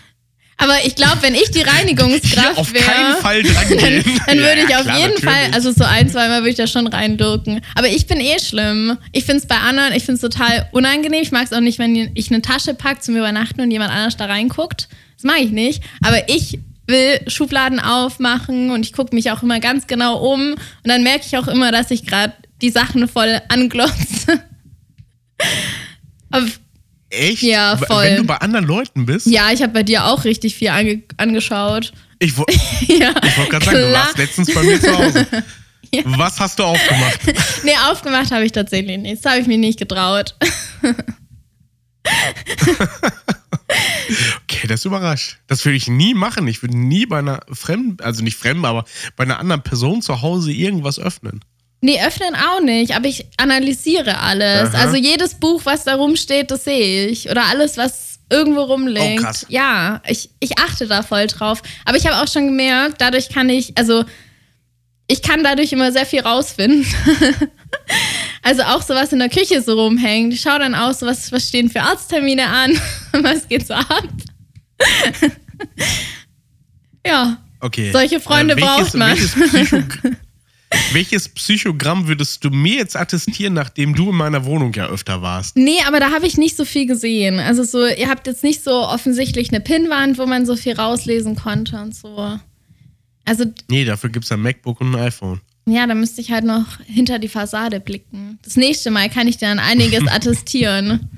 Aber 0.63 0.77
ich 0.85 0.95
glaube, 0.95 1.17
wenn 1.21 1.35
ich 1.35 1.51
die 1.51 1.61
Reinigungskraft 1.61 2.73
wäre, 2.73 2.85
dann, 3.21 4.03
dann 4.27 4.37
würde 4.37 4.61
Ja, 4.61 4.69
ich 4.69 4.75
auf 4.77 4.83
klar, 4.83 4.97
jeden 4.97 5.13
natürlich. 5.15 5.23
Fall, 5.23 5.51
also 5.51 5.71
so 5.73 5.83
ein, 5.83 6.09
zweimal 6.09 6.39
würde 6.39 6.51
ich 6.51 6.55
da 6.55 6.67
schon 6.67 6.87
reindürken. 6.87 7.59
Aber 7.75 7.89
ich 7.89 8.07
bin 8.07 8.21
eh 8.21 8.39
schlimm. 8.39 8.97
Ich 9.11 9.25
finde 9.25 9.41
es 9.41 9.47
bei 9.47 9.57
anderen, 9.57 9.91
ich 9.93 10.05
finde 10.05 10.25
es 10.25 10.33
total 10.33 10.69
unangenehm. 10.71 11.21
Ich 11.21 11.31
mag 11.33 11.43
es 11.43 11.51
auch 11.51 11.59
nicht, 11.59 11.79
wenn 11.79 12.11
ich 12.15 12.31
eine 12.31 12.41
Tasche 12.41 12.73
packe 12.75 13.01
zum 13.01 13.17
Übernachten 13.17 13.59
und 13.59 13.71
jemand 13.71 13.91
anders 13.91 14.15
da 14.15 14.25
reinguckt. 14.25 14.87
Das 15.17 15.23
mag 15.23 15.41
ich 15.41 15.51
nicht. 15.51 15.83
Aber 16.01 16.29
ich 16.29 16.59
will 16.87 17.19
Schubladen 17.27 17.81
aufmachen 17.81 18.71
und 18.71 18.85
ich 18.85 18.93
gucke 18.93 19.13
mich 19.13 19.31
auch 19.31 19.43
immer 19.43 19.59
ganz 19.59 19.85
genau 19.87 20.17
um. 20.33 20.53
Und 20.53 20.59
dann 20.85 21.03
merke 21.03 21.25
ich 21.25 21.37
auch 21.37 21.49
immer, 21.49 21.73
dass 21.73 21.91
ich 21.91 22.05
gerade 22.05 22.33
die 22.61 22.69
Sachen 22.69 23.09
voll 23.09 23.41
anglotze. 23.49 24.41
Aber 26.31 26.45
Echt? 27.13 27.43
Ja, 27.43 27.77
voll. 27.77 28.03
Wenn 28.05 28.17
du 28.17 28.23
bei 28.25 28.37
anderen 28.37 28.65
Leuten 28.65 29.05
bist? 29.05 29.27
ja, 29.27 29.51
ich 29.51 29.61
habe 29.61 29.71
bei 29.73 29.83
dir 29.83 30.05
auch 30.05 30.23
richtig 30.25 30.55
viel 30.55 30.69
ange 30.69 31.03
angeschaut. 31.17 31.93
Ich, 32.19 32.37
wo- 32.37 32.45
ja, 32.87 33.13
ich 33.23 33.37
wollte 33.37 33.51
gerade 33.51 33.65
sagen, 33.65 33.77
du 33.77 33.93
warst 33.93 34.17
letztens 34.17 34.53
bei 34.53 34.63
mir 34.63 34.79
zu 34.81 34.97
Hause. 34.97 35.27
Was 36.05 36.39
hast 36.39 36.57
du 36.57 36.63
aufgemacht? 36.63 37.19
Nee, 37.63 37.73
aufgemacht 37.89 38.31
habe 38.31 38.45
ich 38.45 38.51
tatsächlich 38.51 38.97
nicht. 38.97 39.23
Das 39.23 39.31
habe 39.31 39.41
ich 39.41 39.47
mir 39.47 39.57
nicht 39.59 39.77
getraut. 39.77 40.35
Okay, 44.43 44.67
das 44.67 44.85
überrascht. 44.85 45.37
Das 45.47 45.63
würde 45.65 45.77
ich 45.77 45.87
nie 45.87 46.13
machen. 46.13 46.47
Ich 46.47 46.61
würde 46.61 46.77
nie 46.77 47.05
bei 47.05 47.19
einer 47.19 47.41
fremden, 47.51 47.97
also 48.03 48.23
nicht 48.23 48.37
fremden, 48.37 48.65
aber 48.65 48.85
bei 49.15 49.23
einer 49.23 49.39
anderen 49.39 49.61
Person 49.63 50.01
zu 50.01 50.21
Hause 50.21 50.51
irgendwas 50.51 50.99
öffnen. 50.99 51.43
Nee, 51.83 52.01
öffnen 52.01 52.33
auch 52.33 52.61
nicht, 52.61 52.95
aber 52.95 53.09
ich 53.09 53.25
analysiere 53.35 54.19
alles. 54.19 54.73
Aha. 54.73 54.85
Also 54.85 54.95
jedes 54.95 55.35
Buch, 55.35 55.65
was 55.65 55.83
da 55.83 55.95
rumsteht, 55.95 56.49
das 56.49 56.63
sehe 56.63 57.07
ich. 57.07 57.29
Oder 57.29 57.43
alles, 57.47 57.75
was 57.75 58.19
irgendwo 58.29 58.61
rumliegt. 58.61 59.19
Oh, 59.19 59.23
krass. 59.23 59.45
Ja, 59.49 60.01
ich, 60.07 60.29
ich 60.39 60.57
achte 60.59 60.87
da 60.87 61.03
voll 61.03 61.27
drauf. 61.27 61.61
Aber 61.83 61.97
ich 61.97 62.07
habe 62.07 62.23
auch 62.23 62.31
schon 62.31 62.45
gemerkt, 62.45 63.01
dadurch 63.01 63.27
kann 63.27 63.49
ich, 63.49 63.77
also 63.77 64.05
ich 65.07 65.21
kann 65.21 65.43
dadurch 65.43 65.73
immer 65.73 65.91
sehr 65.91 66.05
viel 66.05 66.21
rausfinden. 66.21 66.85
also 68.43 68.63
auch 68.63 68.81
so 68.81 68.93
was 68.93 69.11
in 69.11 69.19
der 69.19 69.27
Küche 69.27 69.61
so 69.61 69.73
rumhängt. 69.73 70.33
Ich 70.33 70.39
schaue 70.39 70.59
dann 70.59 70.75
auch 70.75 70.93
so, 70.93 71.05
was, 71.05 71.33
was 71.33 71.49
stehen 71.49 71.69
für 71.69 71.81
Arzttermine 71.81 72.47
an, 72.47 72.79
was 73.11 73.45
geht 73.49 73.67
so 73.67 73.73
ab. 73.73 74.07
ja, 77.05 77.39
Okay. 77.59 77.93
Solche 77.93 78.19
Freunde 78.19 78.57
braucht 78.57 78.93
man. 78.93 79.11
Welches, 79.11 79.33
Psychog 79.33 79.99
welches 80.93 81.29
Psychogramm 81.29 82.07
würdest 82.07 82.43
du 82.43 82.49
mir 82.49 82.75
jetzt 82.75 82.95
attestieren, 82.95 83.53
nachdem 83.53 83.95
du 83.95 84.09
in 84.11 84.15
meiner 84.15 84.45
Wohnung 84.45 84.73
ja 84.73 84.87
öfter 84.87 85.21
warst? 85.21 85.55
Nee, 85.57 85.79
aber 85.87 85.99
da 85.99 86.11
habe 86.11 86.25
ich 86.27 86.37
nicht 86.37 86.55
so 86.57 86.65
viel 86.65 86.85
gesehen. 86.85 87.39
Also 87.39 87.63
so, 87.63 87.85
ihr 87.85 88.09
habt 88.09 88.27
jetzt 88.27 88.43
nicht 88.43 88.63
so 88.63 88.71
offensichtlich 88.87 89.49
eine 89.49 89.59
Pinnwand, 89.61 90.17
wo 90.17 90.25
man 90.25 90.45
so 90.45 90.55
viel 90.55 90.73
rauslesen 90.73 91.35
konnte 91.35 91.77
und 91.81 91.95
so. 91.95 92.39
Also, 93.25 93.45
Nee, 93.69 93.85
dafür 93.85 94.09
gibt 94.09 94.25
es 94.25 94.31
ein 94.31 94.41
MacBook 94.41 94.81
und 94.81 94.95
ein 94.95 95.01
iPhone. 95.01 95.39
ja, 95.65 95.87
da 95.87 95.95
müsste 95.95 96.19
ich 96.21 96.31
halt 96.31 96.43
noch 96.43 96.79
hinter 96.85 97.19
die 97.19 97.29
Fassade 97.29 97.79
blicken. 97.79 98.37
Das 98.43 98.55
nächste 98.57 98.91
Mal 98.91 99.09
kann 99.09 99.27
ich 99.27 99.37
dir 99.37 99.47
dann 99.47 99.59
einiges 99.59 100.07
attestieren. 100.07 101.09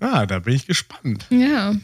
Ah, 0.00 0.26
da 0.26 0.38
bin 0.38 0.54
ich 0.54 0.66
gespannt. 0.66 1.26
Ja. 1.30 1.74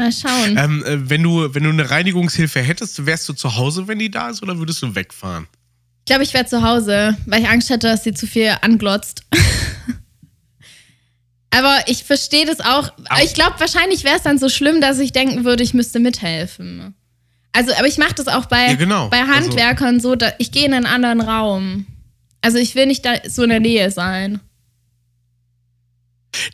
Mal 0.00 0.12
schauen. 0.12 0.56
Ähm, 0.56 0.84
äh, 0.84 1.10
wenn, 1.10 1.22
du, 1.22 1.54
wenn 1.54 1.62
du 1.64 1.70
eine 1.70 1.90
Reinigungshilfe 1.90 2.60
hättest, 2.60 3.04
wärst 3.06 3.28
du 3.28 3.32
zu 3.34 3.56
Hause, 3.56 3.86
wenn 3.86 3.98
die 3.98 4.10
da 4.10 4.30
ist, 4.30 4.42
oder 4.42 4.58
würdest 4.58 4.80
du 4.82 4.94
wegfahren? 4.94 5.46
Ich 6.00 6.06
glaube, 6.06 6.22
ich 6.22 6.32
wäre 6.32 6.46
zu 6.46 6.62
Hause, 6.62 7.16
weil 7.26 7.42
ich 7.42 7.48
Angst 7.48 7.68
hätte, 7.70 7.86
dass 7.88 8.02
sie 8.04 8.14
zu 8.14 8.26
viel 8.26 8.56
anglotzt. 8.62 9.22
Aber 11.50 11.78
ich 11.86 12.04
verstehe 12.04 12.46
das 12.46 12.60
auch. 12.60 12.92
Aber- 13.08 13.22
ich 13.24 13.34
glaube, 13.34 13.58
wahrscheinlich 13.58 14.04
wäre 14.04 14.16
es 14.16 14.22
dann 14.22 14.38
so 14.38 14.48
schlimm, 14.48 14.80
dass 14.80 14.98
ich 14.98 15.12
denken 15.12 15.44
würde, 15.44 15.62
ich 15.62 15.74
müsste 15.74 15.98
mithelfen. 15.98 16.94
Also, 17.52 17.72
aber 17.74 17.88
ich 17.88 17.98
mache 17.98 18.14
das 18.14 18.28
auch 18.28 18.46
bei, 18.46 18.68
Ja, 18.68 18.74
genau. 18.74 19.08
bei 19.08 19.20
Also- 19.22 19.32
Handwerkern 19.34 19.98
so, 19.98 20.14
da, 20.14 20.32
ich 20.38 20.52
gehe 20.52 20.64
in 20.66 20.72
einen 20.74 20.86
anderen 20.86 21.20
Raum. 21.20 21.86
Also 22.42 22.58
ich 22.58 22.76
will 22.76 22.86
nicht 22.86 23.04
da 23.04 23.14
so 23.28 23.42
in 23.42 23.50
der 23.50 23.58
Nähe 23.60 23.90
sein. 23.90 24.38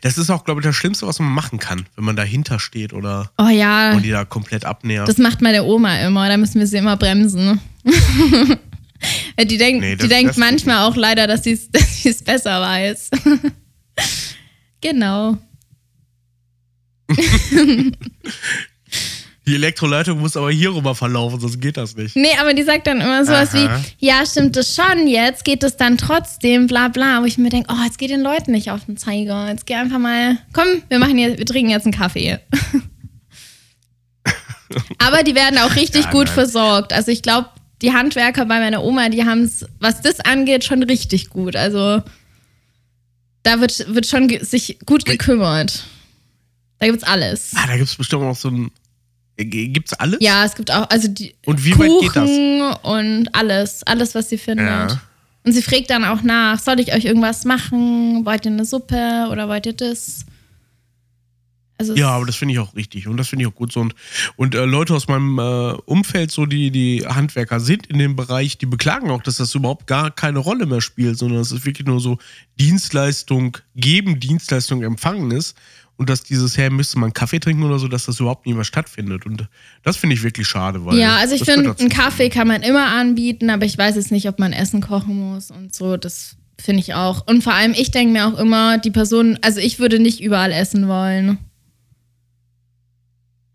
Das 0.01 0.17
ist 0.17 0.29
auch, 0.29 0.43
glaube 0.43 0.61
ich, 0.61 0.65
das 0.65 0.75
Schlimmste, 0.75 1.07
was 1.07 1.19
man 1.19 1.29
machen 1.29 1.59
kann, 1.59 1.85
wenn 1.95 2.05
man 2.05 2.15
dahinter 2.15 2.59
steht 2.59 2.93
oder 2.93 3.31
Oh 3.37 3.47
ja, 3.49 3.93
und 3.93 4.03
die 4.03 4.11
da 4.11 4.25
komplett 4.25 4.65
abnähert. 4.65 5.07
das 5.07 5.17
macht 5.17 5.41
meine 5.41 5.63
Oma 5.63 5.97
immer. 5.99 6.27
Da 6.29 6.37
müssen 6.37 6.59
wir 6.59 6.67
sie 6.67 6.77
immer 6.77 6.97
bremsen. 6.97 7.59
die 9.43 9.57
denkt, 9.57 9.81
Nee, 9.81 9.95
die 9.95 10.07
denkt 10.07 10.37
manchmal 10.37 10.87
auch 10.87 10.95
leider, 10.95 11.27
dass 11.27 11.43
sie 11.43 11.51
es 11.53 11.69
dass 12.03 12.23
besser 12.23 12.61
weiß. 12.61 13.09
Genau. 14.79 15.37
Die 19.47 19.55
Elektroleitung 19.55 20.19
muss 20.19 20.35
aber 20.35 20.51
hier 20.51 20.75
rüber 20.75 20.93
verlaufen, 20.93 21.39
sonst 21.39 21.61
geht 21.61 21.77
das 21.77 21.95
nicht. 21.95 22.17
Nee, 22.17 22.35
aber 22.39 22.53
die 22.53 22.63
sagt 22.63 22.85
dann 22.85 22.99
immer 22.99 23.23
sowas 23.25 23.55
Aha. 23.55 23.81
wie, 23.99 24.05
ja, 24.05 24.25
stimmt 24.25 24.57
das 24.57 24.75
schon, 24.75 25.07
jetzt 25.07 25.45
geht 25.45 25.63
es 25.63 25.77
dann 25.77 25.97
trotzdem, 25.97 26.67
bla 26.67 26.89
bla. 26.89 27.21
Wo 27.21 27.25
ich 27.25 27.37
mir 27.37 27.49
denke, 27.49 27.73
oh, 27.73 27.83
jetzt 27.85 27.97
geht 27.97 28.09
den 28.09 28.21
Leuten 28.21 28.51
nicht 28.51 28.69
auf 28.71 28.85
den 28.85 28.97
Zeiger. 28.97 29.47
Jetzt 29.47 29.65
geh 29.65 29.75
einfach 29.75 29.99
mal, 29.99 30.37
komm, 30.51 30.67
wir 30.89 30.99
machen 30.99 31.17
jetzt, 31.17 31.37
wir 31.39 31.45
trinken 31.45 31.71
jetzt 31.71 31.85
einen 31.85 31.93
Kaffee. 31.93 32.39
aber 34.97 35.23
die 35.23 35.33
werden 35.33 35.57
auch 35.59 35.75
richtig 35.75 36.05
Ja, 36.05 36.11
gut 36.11 36.25
nein. 36.25 36.33
versorgt. 36.33 36.91
Also 36.91 37.11
ich 37.11 37.21
glaube, 37.21 37.49
die 37.81 37.93
Handwerker 37.93 38.45
bei 38.45 38.59
meiner 38.59 38.83
Oma, 38.83 39.07
die 39.09 39.23
haben 39.23 39.43
es, 39.43 39.65
was 39.79 40.01
das 40.01 40.19
angeht, 40.19 40.65
schon 40.65 40.83
richtig 40.83 41.29
gut. 41.29 41.55
Also 41.55 42.01
da 43.43 43.61
wird, 43.61 43.93
wird 43.93 44.07
schon 44.07 44.27
sich 44.41 44.77
gut 44.85 45.05
gekümmert. 45.05 45.85
Da 46.79 46.87
gibt's 46.87 47.03
alles. 47.03 47.53
Ah, 47.55 47.65
da 47.67 47.77
gibt 47.77 47.87
es 47.87 47.95
bestimmt 47.95 48.23
auch 48.23 48.35
so 48.35 48.49
ein. 48.49 48.71
Äh, 49.37 49.45
Gibt's 49.45 49.93
alles? 49.93 50.17
Ja, 50.21 50.43
es 50.45 50.55
gibt 50.55 50.71
auch, 50.71 50.89
also 50.89 51.07
die 51.07 51.35
Und 51.45 51.63
wie 51.63 51.77
weit 51.77 51.91
geht 52.01 52.15
das? 52.15 52.29
Kuchen 52.29 52.61
und 52.83 53.35
alles, 53.35 53.83
alles, 53.83 54.15
was 54.15 54.29
sie 54.29 54.37
findet. 54.37 54.67
Ja. 54.67 55.01
Und 55.43 55.53
sie 55.53 55.61
fragt 55.61 55.89
dann 55.89 56.03
auch 56.03 56.23
nach, 56.23 56.59
soll 56.59 56.79
ich 56.79 56.93
euch 56.93 57.05
irgendwas 57.05 57.45
machen? 57.45 58.25
Wollt 58.25 58.45
ihr 58.45 58.51
eine 58.51 58.65
Suppe 58.65 59.27
oder 59.31 59.47
wollt 59.47 59.65
ihr 59.65 59.73
das? 59.73 60.25
Also 61.77 61.95
Ja, 61.95 62.09
aber 62.09 62.25
das 62.25 62.35
finde 62.35 62.55
ich 62.55 62.59
auch 62.59 62.75
richtig 62.75 63.07
und 63.07 63.17
das 63.17 63.27
finde 63.27 63.43
ich 63.43 63.47
auch 63.47 63.55
gut 63.55 63.71
so. 63.71 63.81
Und, 63.81 63.93
und 64.35 64.55
äh, 64.55 64.65
Leute 64.65 64.95
aus 64.95 65.07
meinem 65.07 65.37
äh, 65.37 65.73
Umfeld, 65.85 66.31
so 66.31 66.47
die, 66.47 66.71
die 66.71 67.05
Handwerker 67.07 67.59
sind 67.59 67.85
in 67.87 67.99
dem 67.99 68.15
Bereich, 68.15 68.57
die 68.57 68.65
beklagen 68.65 69.11
auch, 69.11 69.21
dass 69.21 69.37
das 69.37 69.53
überhaupt 69.53 69.85
gar 69.85 70.09
keine 70.09 70.39
Rolle 70.39 70.65
mehr 70.65 70.81
spielt, 70.81 71.19
sondern 71.19 71.37
dass 71.37 71.51
es 71.51 71.65
wirklich 71.65 71.85
nur 71.87 71.99
so 71.99 72.17
Dienstleistung 72.59 73.57
geben, 73.75 74.19
Dienstleistung 74.19 74.81
empfangen 74.81 75.31
ist 75.31 75.55
und 75.97 76.09
dass 76.09 76.23
dieses 76.23 76.57
her 76.57 76.69
müsste 76.71 76.99
man 76.99 77.11
Kaffee 77.13 77.39
trinken 77.39 77.63
oder 77.63 77.79
so, 77.79 77.87
dass 77.87 78.05
das 78.05 78.19
überhaupt 78.19 78.45
nie 78.45 78.53
mehr 78.53 78.63
stattfindet. 78.63 79.25
Und 79.25 79.47
das 79.83 79.97
finde 79.97 80.15
ich 80.15 80.23
wirklich 80.23 80.47
schade, 80.47 80.85
weil. 80.85 80.97
ja, 80.97 81.17
also 81.17 81.33
ich 81.35 81.43
finde, 81.43 81.75
einen 81.79 81.89
Kaffee 81.89 82.29
kann 82.29 82.47
man 82.47 82.61
immer 82.61 82.85
anbieten, 82.87 83.49
aber 83.49 83.65
ich 83.65 83.77
weiß 83.77 83.95
jetzt 83.95 84.11
nicht, 84.11 84.27
ob 84.29 84.37
man 84.39 84.53
Essen 84.53 84.79
kochen 84.81 85.17
muss 85.31 85.49
und 85.51 85.73
so. 85.73 85.97
Das 85.97 86.35
finde 86.59 86.79
ich 86.81 86.93
auch. 86.93 87.25
Und 87.27 87.43
vor 87.43 87.53
allem, 87.53 87.73
ich 87.73 87.91
denke 87.91 88.13
mir 88.13 88.27
auch 88.27 88.37
immer, 88.39 88.77
die 88.77 88.91
Person, 88.91 89.37
also 89.41 89.59
ich 89.59 89.79
würde 89.79 89.99
nicht 89.99 90.21
überall 90.21 90.51
essen 90.51 90.87
wollen. 90.87 91.39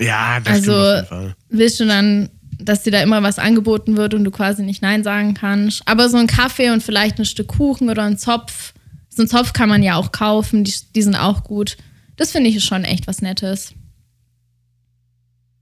Ja, 0.01 0.41
das 0.41 0.55
Also- 0.55 0.73
stimmt 0.73 0.83
auf 0.83 0.95
jeden 0.97 1.07
Fall. 1.07 1.37
willst 1.51 1.81
du 1.81 1.87
dann, 1.87 2.29
dass 2.59 2.83
dir 2.83 2.91
da 2.93 3.03
immer 3.03 3.23
was 3.23 3.39
angeboten 3.39 3.97
wird 3.97 4.15
und 4.15 4.25
du 4.25 4.31
quasi 4.31 4.63
nicht 4.63 4.83
Nein 4.83 5.03
sagen 5.05 5.35
kannst. 5.35 5.83
Aber 5.87 6.09
so 6.09 6.17
ein 6.17 6.27
Kaffee 6.27 6.71
und 6.71 6.83
vielleicht 6.83 7.19
ein 7.19 7.25
Stück 7.25 7.49
Kuchen 7.49 7.89
oder 7.89 8.03
ein 8.05 8.19
Zopf. 8.19 8.73
So 9.09 9.23
ein 9.23 9.29
Zopf 9.29 9.53
kann 9.53 9.69
man 9.69 9.83
ja 9.83 9.97
auch 9.97 10.11
kaufen, 10.13 10.65
die, 10.65 10.75
die 10.95 11.03
sind 11.03 11.17
auch 11.17 11.45
gut. 11.45 11.77
Das 12.17 12.33
finde 12.33 12.51
ich 12.51 12.65
schon 12.65 12.85
echt 12.85 13.07
was 13.07 13.23
Nettes. 13.23 13.75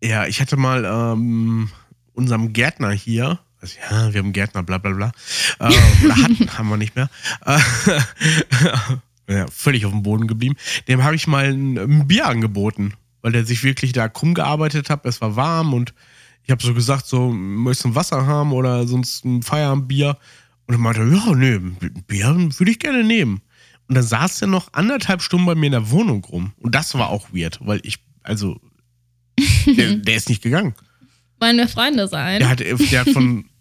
Ja, 0.02 0.26
ich 0.26 0.40
hatte 0.40 0.56
mal 0.56 0.84
ähm, 0.84 1.70
unserem 2.14 2.52
Gärtner 2.52 2.90
hier, 2.90 3.38
also, 3.60 3.76
ja, 3.78 4.12
wir 4.12 4.18
haben 4.18 4.26
einen 4.26 4.32
Gärtner, 4.32 4.62
bla 4.62 4.78
bla 4.78 4.92
bla, 4.92 5.12
äh, 5.58 5.64
oder 6.04 6.16
hatten, 6.16 6.58
haben 6.58 6.68
wir 6.68 6.78
nicht 6.78 6.96
mehr, 6.96 7.10
äh, 7.44 7.58
ja, 9.34 9.46
völlig 9.48 9.84
auf 9.84 9.92
dem 9.92 10.02
Boden 10.02 10.26
geblieben, 10.26 10.56
dem 10.88 11.04
habe 11.04 11.16
ich 11.16 11.26
mal 11.26 11.52
ein, 11.52 11.76
ein 11.78 12.08
Bier 12.08 12.26
angeboten, 12.26 12.94
weil 13.20 13.32
der 13.32 13.44
sich 13.44 13.62
wirklich 13.62 13.92
da 13.92 14.08
krumm 14.08 14.32
gearbeitet 14.32 14.88
hat, 14.88 15.04
es 15.04 15.20
war 15.20 15.36
warm 15.36 15.74
und 15.74 15.92
ich 16.44 16.50
habe 16.50 16.62
so 16.62 16.74
gesagt, 16.74 17.06
so, 17.06 17.30
möchtest 17.30 17.84
du 17.84 17.88
ein 17.90 17.94
Wasser 17.94 18.26
haben 18.26 18.52
oder 18.52 18.86
sonst 18.86 19.24
ein 19.24 19.42
Feierabendbier? 19.42 20.16
Und 20.66 20.74
er 20.74 20.78
meinte, 20.78 21.02
ja, 21.02 21.34
nee, 21.34 21.54
ein 21.54 22.04
Bier 22.06 22.34
würde 22.34 22.70
ich 22.70 22.78
gerne 22.78 23.04
nehmen. 23.04 23.42
Und 23.90 23.96
dann 23.96 24.04
saß 24.04 24.38
der 24.38 24.46
noch 24.46 24.72
anderthalb 24.72 25.20
Stunden 25.20 25.46
bei 25.46 25.56
mir 25.56 25.66
in 25.66 25.72
der 25.72 25.90
Wohnung 25.90 26.22
rum. 26.22 26.52
Und 26.58 26.76
das 26.76 26.94
war 26.94 27.08
auch 27.08 27.30
weird, 27.32 27.58
weil 27.60 27.80
ich, 27.82 27.98
also, 28.22 28.60
der, 29.66 29.96
der 29.96 30.14
ist 30.14 30.28
nicht 30.28 30.44
gegangen. 30.44 30.76
Wollen 31.40 31.56
wir 31.56 31.66
Freunde 31.66 32.06
sein? 32.06 32.38
Der 32.38 32.50
hat, 32.50 32.60
der 32.60 33.00
hat 33.00 33.10
von. 33.10 33.46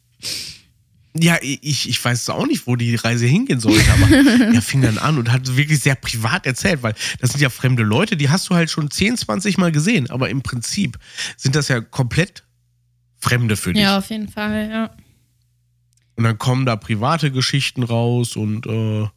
Ja, 1.17 1.39
ich, 1.41 1.89
ich 1.89 2.05
weiß 2.05 2.29
auch 2.29 2.45
nicht, 2.45 2.67
wo 2.67 2.75
die 2.75 2.93
Reise 2.93 3.25
hingehen 3.25 3.59
sollte, 3.59 3.91
aber 3.91 4.53
er 4.53 4.61
fing 4.61 4.83
dann 4.83 4.99
an 4.99 5.17
und 5.17 5.31
hat 5.31 5.57
wirklich 5.57 5.79
sehr 5.79 5.95
privat 5.95 6.45
erzählt, 6.45 6.83
weil 6.83 6.93
das 7.19 7.31
sind 7.31 7.41
ja 7.41 7.49
fremde 7.49 7.81
Leute, 7.81 8.15
die 8.15 8.29
hast 8.29 8.47
du 8.47 8.53
halt 8.53 8.69
schon 8.69 8.91
10, 8.91 9.17
20 9.17 9.57
Mal 9.57 9.71
gesehen, 9.71 10.07
aber 10.11 10.29
im 10.29 10.43
Prinzip 10.43 10.99
sind 11.35 11.55
das 11.55 11.67
ja 11.67 11.81
komplett 11.81 12.43
Fremde 13.17 13.57
für 13.57 13.73
dich. 13.73 13.81
Ja, 13.81 13.97
auf 13.97 14.11
jeden 14.11 14.29
Fall, 14.29 14.69
ja. 14.69 14.91
Und 16.15 16.25
dann 16.25 16.37
kommen 16.37 16.67
da 16.67 16.75
private 16.75 17.31
Geschichten 17.31 17.81
raus 17.81 18.35
und, 18.35 18.67
äh, 18.67 19.07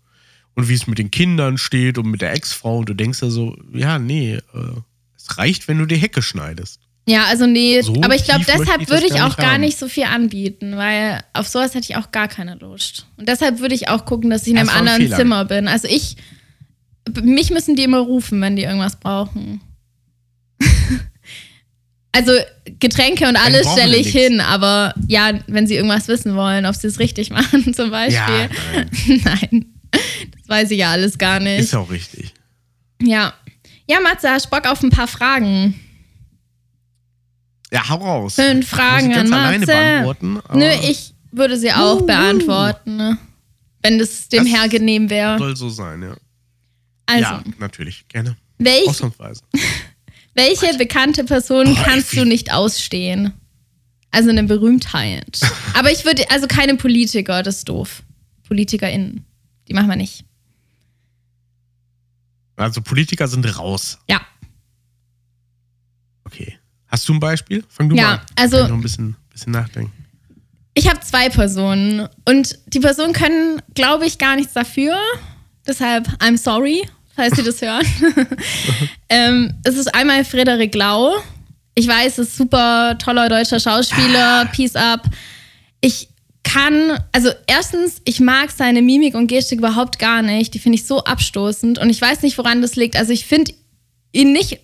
und 0.54 0.68
wie 0.68 0.74
es 0.74 0.86
mit 0.86 0.98
den 0.98 1.10
Kindern 1.10 1.58
steht 1.58 1.98
und 1.98 2.06
mit 2.10 2.20
der 2.20 2.32
Ex-Frau 2.32 2.78
und 2.78 2.88
du 2.88 2.94
denkst 2.94 3.22
ja 3.22 3.30
so, 3.30 3.56
ja, 3.72 3.98
nee, 3.98 4.34
äh, 4.34 4.40
es 5.16 5.38
reicht, 5.38 5.68
wenn 5.68 5.78
du 5.78 5.86
die 5.86 5.96
Hecke 5.96 6.22
schneidest. 6.22 6.80
Ja, 7.06 7.24
also 7.24 7.46
nee, 7.46 7.80
So 7.82 7.96
aber 8.02 8.14
ich 8.14 8.24
glaube, 8.24 8.44
deshalb 8.46 8.82
ich 8.82 8.88
würde 8.88 9.06
ich 9.06 9.14
gar 9.14 9.24
auch 9.24 9.36
nicht 9.36 9.38
gar 9.38 9.58
nicht 9.58 9.78
so 9.78 9.88
viel 9.88 10.04
anbieten, 10.04 10.76
weil 10.76 11.22
auf 11.32 11.48
sowas 11.48 11.74
hätte 11.74 11.86
ich 11.90 11.96
auch 11.96 12.12
gar 12.12 12.28
keine 12.28 12.54
Lust. 12.54 13.06
Und 13.16 13.28
deshalb 13.28 13.58
würde 13.58 13.74
ich 13.74 13.88
auch 13.88 14.04
gucken, 14.04 14.30
dass 14.30 14.42
ich 14.42 14.52
in 14.52 14.58
einem 14.58 14.68
ein 14.68 14.78
anderen 14.78 15.02
Fehler. 15.02 15.16
Zimmer 15.16 15.44
bin. 15.44 15.66
Also 15.66 15.88
ich, 15.88 16.16
mich 17.22 17.50
müssen 17.50 17.74
die 17.74 17.82
immer 17.82 17.98
rufen, 17.98 18.40
wenn 18.40 18.54
die 18.54 18.62
irgendwas 18.62 19.00
brauchen. 19.00 19.60
also 22.12 22.32
Getränke 22.78 23.26
und 23.26 23.34
alles 23.34 23.66
stelle 23.72 23.96
ich 23.96 24.08
hin, 24.08 24.40
aber 24.40 24.94
ja, 25.08 25.32
wenn 25.48 25.66
sie 25.66 25.74
irgendwas 25.74 26.06
wissen 26.06 26.36
wollen, 26.36 26.66
ob 26.66 26.76
sie 26.76 26.86
es 26.86 27.00
richtig 27.00 27.30
machen 27.32 27.74
zum 27.74 27.90
Beispiel. 27.90 28.18
Ja, 28.18 28.86
nein, 29.08 29.20
Nein, 29.24 29.66
weiß 30.52 30.70
ich 30.70 30.78
ja 30.78 30.90
alles 30.92 31.18
gar 31.18 31.40
nicht. 31.40 31.58
ist 31.60 31.72
ja 31.72 31.78
auch 31.80 31.90
richtig. 31.90 32.32
Ja. 33.02 33.32
Ja, 33.88 33.98
Matze, 34.00 34.30
hast 34.30 34.48
Bock 34.50 34.66
auf 34.66 34.82
ein 34.82 34.90
paar 34.90 35.08
Fragen? 35.08 35.74
Ja, 37.72 37.88
hau 37.88 37.96
raus. 37.96 38.34
Fünf 38.34 38.68
Fragen 38.68 39.10
ich 39.10 39.16
an 39.16 39.28
Matze. 39.28 39.66
beantworten. 39.66 40.40
Nö, 40.54 40.68
ich 40.88 41.14
würde 41.30 41.56
sie 41.56 41.72
auch 41.72 42.00
Uh, 42.02 42.06
beantworten, 42.06 42.96
ne? 42.96 43.18
wenn 43.82 43.98
das 43.98 44.28
dem 44.28 44.44
Das 44.44 44.54
Herr 44.54 44.68
genehm 44.68 45.08
wäre. 45.10 45.38
Soll 45.38 45.56
so 45.56 45.68
sein, 45.70 46.02
ja. 46.02 46.14
Also, 47.06 47.22
Ja, 47.22 47.42
natürlich, 47.58 48.06
gerne. 48.08 48.36
welch, 48.58 48.86
Ausnahmsweise. 48.88 49.40
welche 50.34 50.76
bekannte 50.78 51.24
Person 51.24 51.74
Boah, 51.74 51.82
kannst 51.82 52.14
du 52.14 52.24
nicht 52.24 52.52
ausstehen? 52.52 53.32
Also 54.10 54.28
eine 54.28 54.44
Berühmtheit. 54.44 55.40
Aber 55.74 55.90
ich 55.90 56.04
würde, 56.04 56.30
also 56.30 56.46
keine 56.46 56.76
Politiker, 56.76 57.42
das 57.42 57.58
ist 57.58 57.68
doof. 57.70 58.02
PolitikerInnen, 58.46 59.24
die 59.68 59.72
machen 59.74 59.88
wir 59.88 59.96
nicht. 59.96 60.24
Also 62.62 62.80
Politiker 62.82 63.26
sind 63.28 63.44
raus. 63.58 63.98
Ja, 64.08 64.20
Okay. 66.24 66.58
Hast 66.88 67.08
du 67.08 67.14
ein 67.14 67.20
Beispiel? 67.20 67.64
Fang 67.68 67.88
du 67.88 67.96
Ja, 67.96 68.02
mal 68.02 68.12
an. 68.14 68.20
also- 68.36 68.56
Kann 68.56 68.64
ich 68.66 68.70
noch 68.70 68.78
ein 68.78 68.82
bisschen, 68.82 69.16
bisschen 69.30 69.52
nachdenken. 69.52 69.92
ich 70.74 70.88
habe 70.88 71.00
zwei 71.00 71.28
Personen 71.28 72.08
und 72.26 72.58
die 72.66 72.80
Personen 72.80 73.12
können, 73.12 73.60
glaube 73.74 74.06
ich, 74.06 74.18
gar 74.18 74.36
nichts 74.36 74.52
dafür. 74.54 74.96
Deshalb, 75.66 76.08
I'm 76.22 76.38
sorry, 76.38 76.88
falls 77.14 77.36
Sie 77.36 77.42
das 77.42 77.60
hören. 77.62 77.84
ähm, 79.08 79.54
es 79.64 79.76
ist 79.76 79.94
einmal 79.94 80.24
Frederik 80.24 80.74
Lau. 80.74 81.14
Ich 81.74 81.86
weiß, 81.88 82.18
es 82.18 82.28
ist 82.28 82.36
super 82.36 82.96
toller 82.98 83.28
deutscher 83.28 83.58
Schauspieler, 83.60 84.46
Peace 84.46 84.76
up. 84.76 85.02
Ich 85.80 86.08
kann, 86.42 86.98
also 87.12 87.30
erstens, 87.46 88.02
ich 88.04 88.20
mag 88.20 88.50
seine 88.50 88.82
Mimik 88.82 89.14
und 89.14 89.26
Gestik 89.26 89.58
überhaupt 89.58 89.98
gar 89.98 90.22
nicht. 90.22 90.54
Die 90.54 90.58
finde 90.58 90.76
ich 90.76 90.86
so 90.86 91.04
abstoßend 91.04 91.78
und 91.78 91.90
ich 91.90 92.00
weiß 92.00 92.22
nicht, 92.22 92.36
woran 92.38 92.62
das 92.62 92.76
liegt. 92.76 92.96
Also 92.96 93.12
ich 93.12 93.26
finde 93.26 93.52
ihn 94.12 94.32
nicht, 94.32 94.58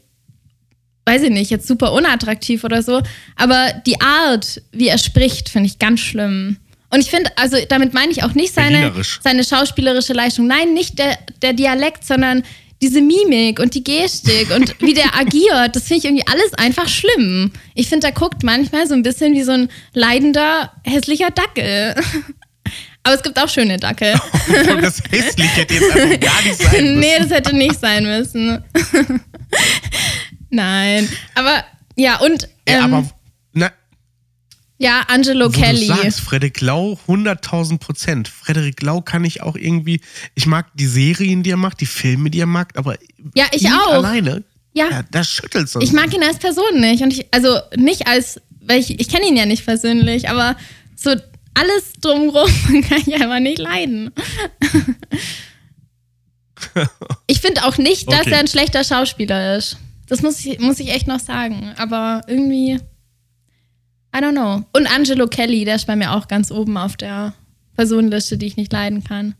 weiß 1.07 1.23
ich 1.23 1.31
nicht, 1.31 1.51
jetzt 1.51 1.67
super 1.67 1.93
unattraktiv 1.93 2.65
oder 2.65 2.83
so, 2.83 3.03
aber 3.37 3.73
die 3.87 4.01
Art, 4.01 4.61
wie 4.73 4.89
er 4.89 4.99
spricht, 4.99 5.49
finde 5.49 5.69
ich 5.69 5.79
ganz 5.79 6.01
schlimm. 6.01 6.59
Und 6.91 7.01
ich 7.01 7.11
finde, 7.11 7.31
also 7.37 7.57
damit 7.69 7.93
meine 7.93 8.13
ich 8.13 8.23
auch 8.23 8.35
nicht 8.35 8.55
seine, 8.55 8.93
seine 9.21 9.45
schauspielerische 9.45 10.15
Leistung. 10.15 10.47
Nein, 10.47 10.73
nicht 10.73 10.99
der, 10.99 11.19
der 11.43 11.53
Dialekt, 11.53 12.05
sondern 12.05 12.43
diese 12.81 13.01
Mimik 13.01 13.59
und 13.59 13.75
die 13.75 13.83
Gestik 13.83 14.51
und 14.55 14.81
wie 14.81 14.95
der 14.95 15.15
agiert. 15.17 15.75
Das 15.75 15.85
finde 15.85 15.99
ich 15.99 16.05
irgendwie 16.05 16.27
alles 16.27 16.55
einfach 16.55 16.89
schlimm. 16.89 17.53
Ich 17.75 17.89
finde, 17.89 18.07
der 18.07 18.13
guckt 18.15 18.43
manchmal 18.43 18.87
so 18.87 18.95
ein 18.95 19.03
bisschen 19.03 19.35
wie 19.35 19.43
so 19.43 19.53
ein 19.53 19.69
leidender, 19.95 20.73
hässlicher 20.85 21.31
Dackel. 21.31 21.95
Aber 23.03 23.15
es 23.15 23.23
gibt 23.23 23.39
auch 23.39 23.49
schöne 23.49 23.79
Dackel. 23.79 24.15
Und 24.71 24.83
das 24.83 25.03
hässlich 25.11 25.57
hätte 25.57 25.75
jetzt 25.75 25.91
einfach 25.91 26.21
gar 26.21 26.43
nicht 26.43 26.57
sein 26.57 26.85
müssen. 26.85 27.01
nee, 27.01 27.19
das 27.19 27.31
hätte 27.31 27.57
nicht 27.57 27.81
sein 27.81 28.05
müssen. 28.05 28.65
Nein. 30.51 31.09
Aber 31.35 31.65
ja, 31.97 32.19
und 32.21 32.49
Ja, 32.69 32.85
ähm, 32.85 32.95
aber 32.95 33.03
na, 33.03 33.11
ja, 34.79 35.03
Angelo 35.09 35.47
wo 35.47 35.51
Kelly. 35.61 35.87
du 35.89 35.95
sagst, 35.95 36.21
Frederik 36.21 36.61
Lau, 36.61 36.99
100.000 37.09 37.79
Prozent. 37.79 38.29
Frederik 38.29 38.81
Lau 38.83 39.01
kann 39.01 39.25
ich 39.25 39.43
auch 39.43 39.57
irgendwie, 39.57 40.01
ich 40.35 40.47
mag 40.47 40.67
die 40.75 40.87
Serien, 40.87 41.43
die 41.43 41.51
er 41.51 41.57
macht, 41.57 41.81
die 41.81 41.87
Filme, 41.87 42.31
die 42.31 42.41
er 42.41 42.47
macht, 42.47 42.77
aber 42.79 42.97
Ja, 43.35 43.47
ich 43.53 43.67
auch. 43.69 43.93
alleine, 43.95 44.45
Ja. 44.75 44.89
ja, 44.91 45.03
das 45.11 45.29
schüttelt 45.29 45.69
so. 45.69 45.81
Ich 45.81 45.93
mag 45.93 46.13
ihn 46.15 46.23
als 46.23 46.39
Person 46.39 46.81
nicht. 46.81 47.03
Und 47.03 47.13
ich, 47.13 47.27
also 47.33 47.59
nicht 47.77 48.07
als, 48.07 48.41
weil 48.61 48.79
ich, 48.81 49.01
ich 49.01 49.09
kenne 49.09 49.27
ihn 49.27 49.37
ja 49.37 49.47
nicht 49.47 49.65
persönlich, 49.67 50.29
aber 50.29 50.57
so 50.95 51.11
alles 51.55 51.93
drumrum 52.01 52.49
kann 52.89 53.03
ich 53.05 53.15
einfach 53.15 53.41
nicht 53.41 53.59
leiden. 53.59 54.13
ich 54.61 54.71
ich 57.27 57.41
finde 57.41 57.65
auch 57.65 57.79
nicht, 57.79 58.11
dass 58.11 58.21
Okay. 58.21 58.31
er 58.33 58.39
ein 58.41 58.49
schlechter 58.49 58.85
Schauspieler 58.85 59.57
ist. 59.57 59.77
Das 60.07 60.23
muss 60.23 60.45
ich, 60.45 60.59
muss 60.61 60.81
ich 60.81 60.89
echt 60.91 61.07
noch 61.07 61.21
sagen. 61.21 61.75
Aber 61.77 62.23
irgendwie, 62.27 62.79
I 64.19 64.21
don't 64.21 64.33
know. 64.33 64.65
Und 64.73 64.87
Angelo 64.93 65.29
Kelly, 65.29 65.65
der 65.65 65.77
ist 65.77 65.87
bei 65.87 65.95
mir 65.95 66.13
auch 66.13 66.27
ganz 66.27 66.51
oben 66.51 66.77
auf 66.77 66.97
der 66.97 67.35
Personenliste, 67.77 68.37
die 68.37 68.47
ich 68.47 68.57
nicht 68.57 68.73
leiden 68.73 69.05
kann. 69.05 69.35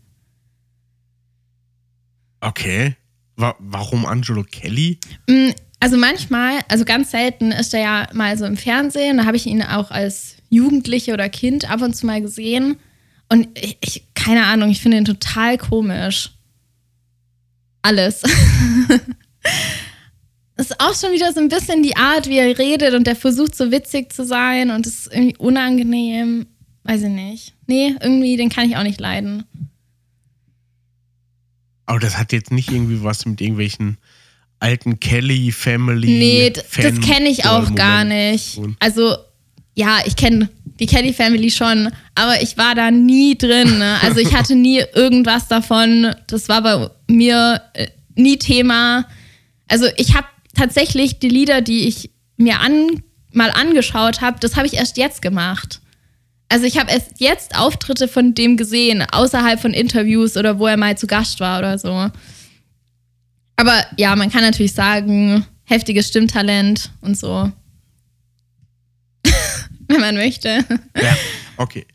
Okay. 2.39 2.95
Wa 3.35 3.55
warum 3.59 4.05
Angelo 4.05 4.43
Kelly? 4.43 4.99
Mm, 5.27 5.49
Also 5.81 5.97
manchmal, 5.97 6.59
also 6.67 6.85
ganz 6.85 7.11
selten 7.11 7.51
ist 7.51 7.73
er 7.73 7.81
ja 7.81 8.07
mal 8.13 8.37
so 8.37 8.45
im 8.45 8.57
Fernsehen. 8.57 9.17
Da 9.17 9.25
habe 9.25 9.37
ich 9.37 9.45
ihn 9.45 9.61
auch 9.61 9.91
als 9.91 10.35
Jugendliche 10.49 11.13
oder 11.13 11.29
Kind 11.29 11.69
ab 11.69 11.81
und 11.81 11.93
zu 11.95 12.05
mal 12.05 12.21
gesehen. 12.21 12.77
Und 13.29 13.47
ich, 13.57 13.77
ich 13.81 14.03
keine 14.13 14.45
Ahnung, 14.45 14.69
ich 14.69 14.81
finde 14.81 14.97
ihn 14.97 15.05
total 15.05 15.57
komisch. 15.57 16.31
Alles. 17.81 18.23
Ist 20.59 20.79
auch 20.79 20.93
schon 20.93 21.13
wieder 21.13 21.31
so 21.33 21.39
ein 21.39 21.47
bisschen 21.49 21.83
die 21.83 21.95
Art, 21.95 22.27
wie 22.27 22.37
er 22.37 22.57
redet 22.59 22.93
und 22.93 23.07
der 23.07 23.15
versucht 23.15 23.55
so 23.55 23.71
witzig 23.71 24.11
zu 24.11 24.25
sein 24.25 24.71
und 24.71 24.85
es 24.85 25.05
ist 25.05 25.13
irgendwie 25.13 25.37
unangenehm. 25.37 26.47
Weiß 26.83 27.03
ich 27.03 27.09
nicht. 27.09 27.53
Nee, 27.67 27.95
irgendwie, 28.01 28.35
den 28.37 28.49
kann 28.49 28.69
ich 28.69 28.75
auch 28.75 28.83
nicht 28.83 28.99
leiden. 28.99 29.43
Aber 31.85 31.99
das 31.99 32.17
hat 32.17 32.31
jetzt 32.33 32.51
nicht 32.51 32.71
irgendwie 32.71 33.03
was 33.03 33.25
mit 33.25 33.41
irgendwelchen 33.41 33.97
alten 34.59 34.99
Kelly 34.99 35.51
Family. 35.51 36.07
Nee, 36.07 36.49
d- 36.51 36.61
das 36.81 36.99
kenne 37.01 37.29
ich 37.29 37.45
auch 37.45 37.73
gar 37.75 37.99
Fan-Momenten 38.05 38.31
nicht. 38.31 38.59
Also, 38.79 39.15
ja, 39.75 39.99
ich 40.05 40.15
kenne 40.15 40.49
die 40.79 40.85
Kelly 40.85 41.13
Family 41.13 41.49
schon, 41.49 41.89
aber 42.15 42.41
ich 42.41 42.57
war 42.57 42.75
da 42.75 42.91
nie 42.91 43.37
drin. 43.37 43.79
Ne? 43.79 43.97
Also, 44.01 44.19
ich 44.19 44.33
hatte 44.33 44.55
nie 44.55 44.83
irgendwas 44.93 45.47
davon. 45.47 46.13
Das 46.27 46.47
war 46.49 46.61
bei 46.61 46.89
mir 47.07 47.61
äh, 47.73 47.87
nie 48.15 48.37
Thema. 48.37 49.05
Also, 49.67 49.87
ich 49.97 50.13
habe 50.15 50.27
tatsächlich 50.59 51.19
die 51.19 51.29
Lieder, 51.29 51.61
die 51.61 51.87
ich 51.87 52.11
mir 52.37 52.59
an, 52.59 53.01
mal 53.31 53.51
angeschaut 53.51 54.21
habe, 54.21 54.39
das 54.39 54.55
habe 54.55 54.67
ich 54.67 54.73
erst 54.73 54.97
jetzt 54.97 55.21
gemacht. 55.21 55.81
Also, 56.49 56.65
ich 56.65 56.77
habe 56.77 56.91
erst 56.91 57.19
jetzt 57.19 57.57
Auftritte 57.57 58.07
von 58.07 58.33
dem 58.33 58.57
gesehen, 58.57 59.03
außerhalb 59.03 59.59
von 59.59 59.73
Interviews 59.73 60.35
oder 60.35 60.59
wo 60.59 60.67
er 60.67 60.77
mal 60.77 60.97
zu 60.97 61.07
Gast 61.07 61.39
war 61.39 61.59
oder 61.59 61.77
so. 61.77 62.09
Aber 63.55 63.85
ja, 63.97 64.15
man 64.15 64.31
kann 64.31 64.41
natürlich 64.41 64.73
sagen, 64.73 65.45
heftiges 65.65 66.07
Stimmtalent 66.07 66.91
und 67.01 67.17
so. 67.17 67.51
Wenn 69.87 69.99
man 70.01 70.15
möchte. 70.15 70.65
Ja, 70.95 71.17
okay. 71.57 71.85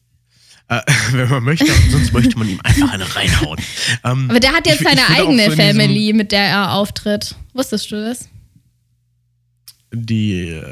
Äh, 0.68 0.80
wenn 1.12 1.28
man 1.28 1.44
möchte, 1.44 1.70
sonst 1.90 2.12
möchte 2.12 2.38
man 2.38 2.48
ihm 2.48 2.60
einfach 2.64 2.92
eine 2.92 3.14
reinhauen. 3.14 3.60
Ähm, 4.02 4.30
Aber 4.30 4.40
der 4.40 4.52
hat 4.52 4.66
jetzt 4.66 4.82
seine 4.82 5.06
eigene 5.10 5.50
Family, 5.50 6.12
mit 6.14 6.32
der 6.32 6.44
er 6.44 6.72
auftritt. 6.72 7.34
Wusstest 7.52 7.90
du 7.90 7.96
das? 7.96 8.28
Die 9.94 10.48
äh, 10.48 10.62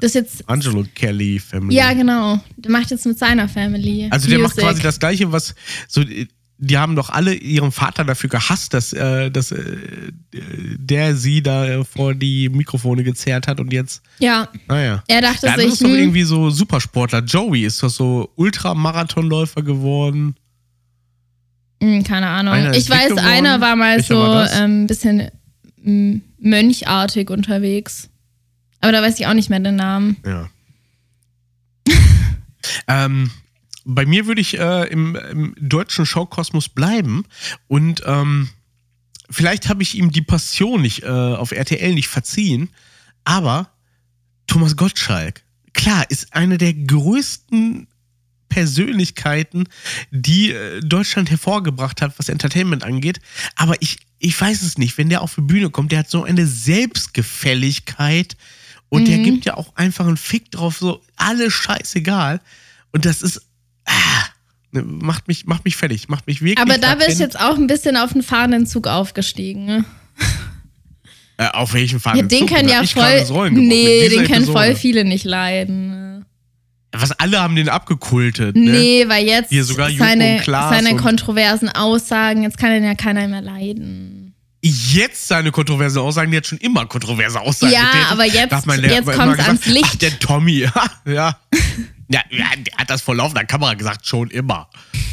Das 0.00 0.14
jetzt. 0.14 0.48
Angelo 0.48 0.84
Kelly 0.94 1.38
Family. 1.38 1.76
Ja, 1.76 1.92
genau. 1.92 2.40
Der 2.56 2.70
macht 2.70 2.90
jetzt 2.90 3.06
mit 3.06 3.18
seiner 3.18 3.48
Family. 3.48 4.08
Also 4.10 4.28
der 4.28 4.38
macht 4.38 4.54
Music. 4.56 4.64
quasi 4.64 4.82
das 4.82 4.98
Gleiche, 4.98 5.30
was 5.32 5.54
so. 5.88 6.02
Die 6.56 6.78
haben 6.78 6.94
doch 6.94 7.10
alle 7.10 7.34
ihren 7.34 7.72
Vater 7.72 8.04
dafür 8.04 8.30
gehasst, 8.30 8.74
dass, 8.74 8.92
äh, 8.92 9.28
dass 9.28 9.50
äh, 9.50 9.64
der 10.32 11.16
sie 11.16 11.42
da 11.42 11.82
vor 11.82 12.14
die 12.14 12.48
Mikrofone 12.48 13.02
gezerrt 13.02 13.48
hat 13.48 13.58
und 13.58 13.72
jetzt, 13.72 14.02
Ja, 14.20 14.48
naja. 14.68 15.02
er 15.08 15.20
dachte 15.20 15.46
Der 15.46 15.56
sich. 15.58 15.66
ist 15.72 15.82
doch 15.82 15.88
Hm, 15.88 15.96
irgendwie 15.96 16.22
so 16.22 16.50
Supersportler. 16.50 17.24
Joey 17.24 17.64
ist 17.64 17.82
doch 17.82 17.90
so 17.90 18.30
Ultramarathonläufer 18.36 19.62
geworden. 19.62 20.36
hm, 21.82 22.04
keine 22.04 22.28
Ahnung. 22.28 22.54
Einer 22.54 22.74
ich 22.74 22.88
weiß, 22.88 23.08
geworden. 23.10 23.26
einer 23.26 23.60
war 23.60 23.74
mal 23.74 23.96
Welcher 23.96 24.14
so 24.14 24.32
das? 24.32 24.52
ein 24.52 24.70
ähm, 24.82 24.86
bisschen 24.86 25.28
mm, 25.82 26.14
mönchartig 26.38 27.30
unterwegs. 27.30 28.08
Aber 28.84 28.92
da 28.92 29.00
weiß 29.00 29.18
ich 29.18 29.26
auch 29.26 29.32
nicht 29.32 29.48
mehr 29.48 29.60
den 29.60 29.76
Namen. 29.76 30.18
Ja. 30.26 30.50
ähm, 32.86 33.30
bei 33.86 34.04
mir 34.04 34.26
würde 34.26 34.42
ich 34.42 34.58
äh, 34.58 34.88
im, 34.88 35.16
im 35.16 35.54
deutschen 35.58 36.04
Showkosmos 36.04 36.68
bleiben 36.68 37.24
und 37.66 38.02
ähm, 38.04 38.50
vielleicht 39.30 39.70
habe 39.70 39.82
ich 39.82 39.94
ihm 39.94 40.10
die 40.10 40.20
Passion 40.20 40.82
nicht 40.82 41.02
äh, 41.02 41.06
auf 41.06 41.52
RTL 41.52 41.94
nicht 41.94 42.08
verziehen, 42.08 42.68
aber 43.24 43.70
Thomas 44.46 44.76
Gottschalk, 44.76 45.44
klar, 45.72 46.04
ist 46.10 46.34
eine 46.34 46.58
der 46.58 46.74
größten 46.74 47.86
Persönlichkeiten, 48.50 49.64
die 50.10 50.50
äh, 50.50 50.80
Deutschland 50.80 51.30
hervorgebracht 51.30 52.02
hat, 52.02 52.18
was 52.18 52.28
Entertainment 52.28 52.84
angeht. 52.84 53.18
Aber 53.56 53.80
ich, 53.80 53.96
ich 54.18 54.38
weiß 54.38 54.60
es 54.60 54.76
nicht, 54.76 54.98
wenn 54.98 55.08
der 55.08 55.22
auf 55.22 55.36
die 55.36 55.40
Bühne 55.40 55.70
kommt, 55.70 55.90
der 55.90 56.00
hat 56.00 56.10
so 56.10 56.22
eine 56.22 56.46
Selbstgefälligkeit 56.46 58.36
und 58.88 59.08
der 59.08 59.18
gibt 59.18 59.44
ja 59.44 59.56
auch 59.56 59.74
einfach 59.76 60.06
einen 60.06 60.16
Fick 60.16 60.50
drauf, 60.50 60.78
so 60.78 61.00
alles 61.16 61.52
scheißegal. 61.52 62.40
Und 62.92 63.04
das 63.04 63.22
ist, 63.22 63.42
ah, 63.86 63.92
ne, 64.70 64.82
macht 64.82 65.26
mich, 65.26 65.46
macht 65.46 65.64
mich 65.64 65.76
fertig, 65.76 66.08
macht 66.08 66.26
mich 66.26 66.42
wirklich. 66.42 66.58
Aber 66.58 66.78
da 66.78 66.94
bist 66.94 67.18
du 67.18 67.24
jetzt 67.24 67.38
auch 67.38 67.56
ein 67.56 67.66
bisschen 67.66 67.96
auf 67.96 68.12
den 68.12 68.22
fahrenden 68.22 68.66
Zug 68.66 68.86
aufgestiegen. 68.86 69.64
Ne? 69.64 69.84
Äh, 71.36 71.48
auf 71.48 71.74
welchen 71.74 71.98
Fall? 71.98 72.16
Ja, 72.16 72.22
den 72.22 72.46
können 72.46 72.68
ja 72.68 72.84
voll. 72.84 73.50
Nee, 73.50 74.08
den 74.08 74.26
können 74.26 74.46
voll 74.46 74.76
viele 74.76 75.04
nicht 75.04 75.24
leiden. 75.24 76.24
Was 76.92 77.10
alle 77.12 77.40
haben 77.40 77.56
den 77.56 77.68
abgekultet. 77.68 78.54
Ne? 78.54 78.70
Nee, 78.70 79.08
weil 79.08 79.26
jetzt 79.26 79.48
Hier 79.48 79.64
sogar 79.64 79.90
seine, 79.90 80.42
seine 80.44 80.96
kontroversen 80.96 81.68
Aussagen, 81.68 82.44
jetzt 82.44 82.56
kann 82.56 82.70
den 82.70 82.84
ja 82.84 82.94
keiner 82.94 83.26
mehr 83.26 83.42
leiden. 83.42 84.23
Jetzt 84.66 85.28
seine 85.28 85.50
kontroverse 85.52 86.00
Aussagen, 86.00 86.30
die 86.30 86.38
hat 86.38 86.46
schon 86.46 86.56
immer 86.56 86.86
kontroverse 86.86 87.38
Aussagen 87.38 87.70
Ja, 87.72 87.84
getätigt. 87.84 88.10
aber 88.12 88.24
jetzt- 88.24 88.66
mein 88.66 88.82
jetzt 88.82 89.04
kommt's 89.04 89.18
gesagt, 89.36 89.40
ans 89.48 89.66
Licht. 89.66 89.84
Ach, 89.92 89.96
der 89.96 90.18
Tommy, 90.18 90.52
ja, 90.60 90.72
ja. 91.04 91.36
Ja, 92.08 92.22
der 92.30 92.74
hat 92.78 92.88
das 92.88 93.02
vor 93.02 93.14
laufender 93.14 93.44
Kamera 93.44 93.74
gesagt, 93.74 94.06
schon 94.06 94.30
immer. 94.30 94.70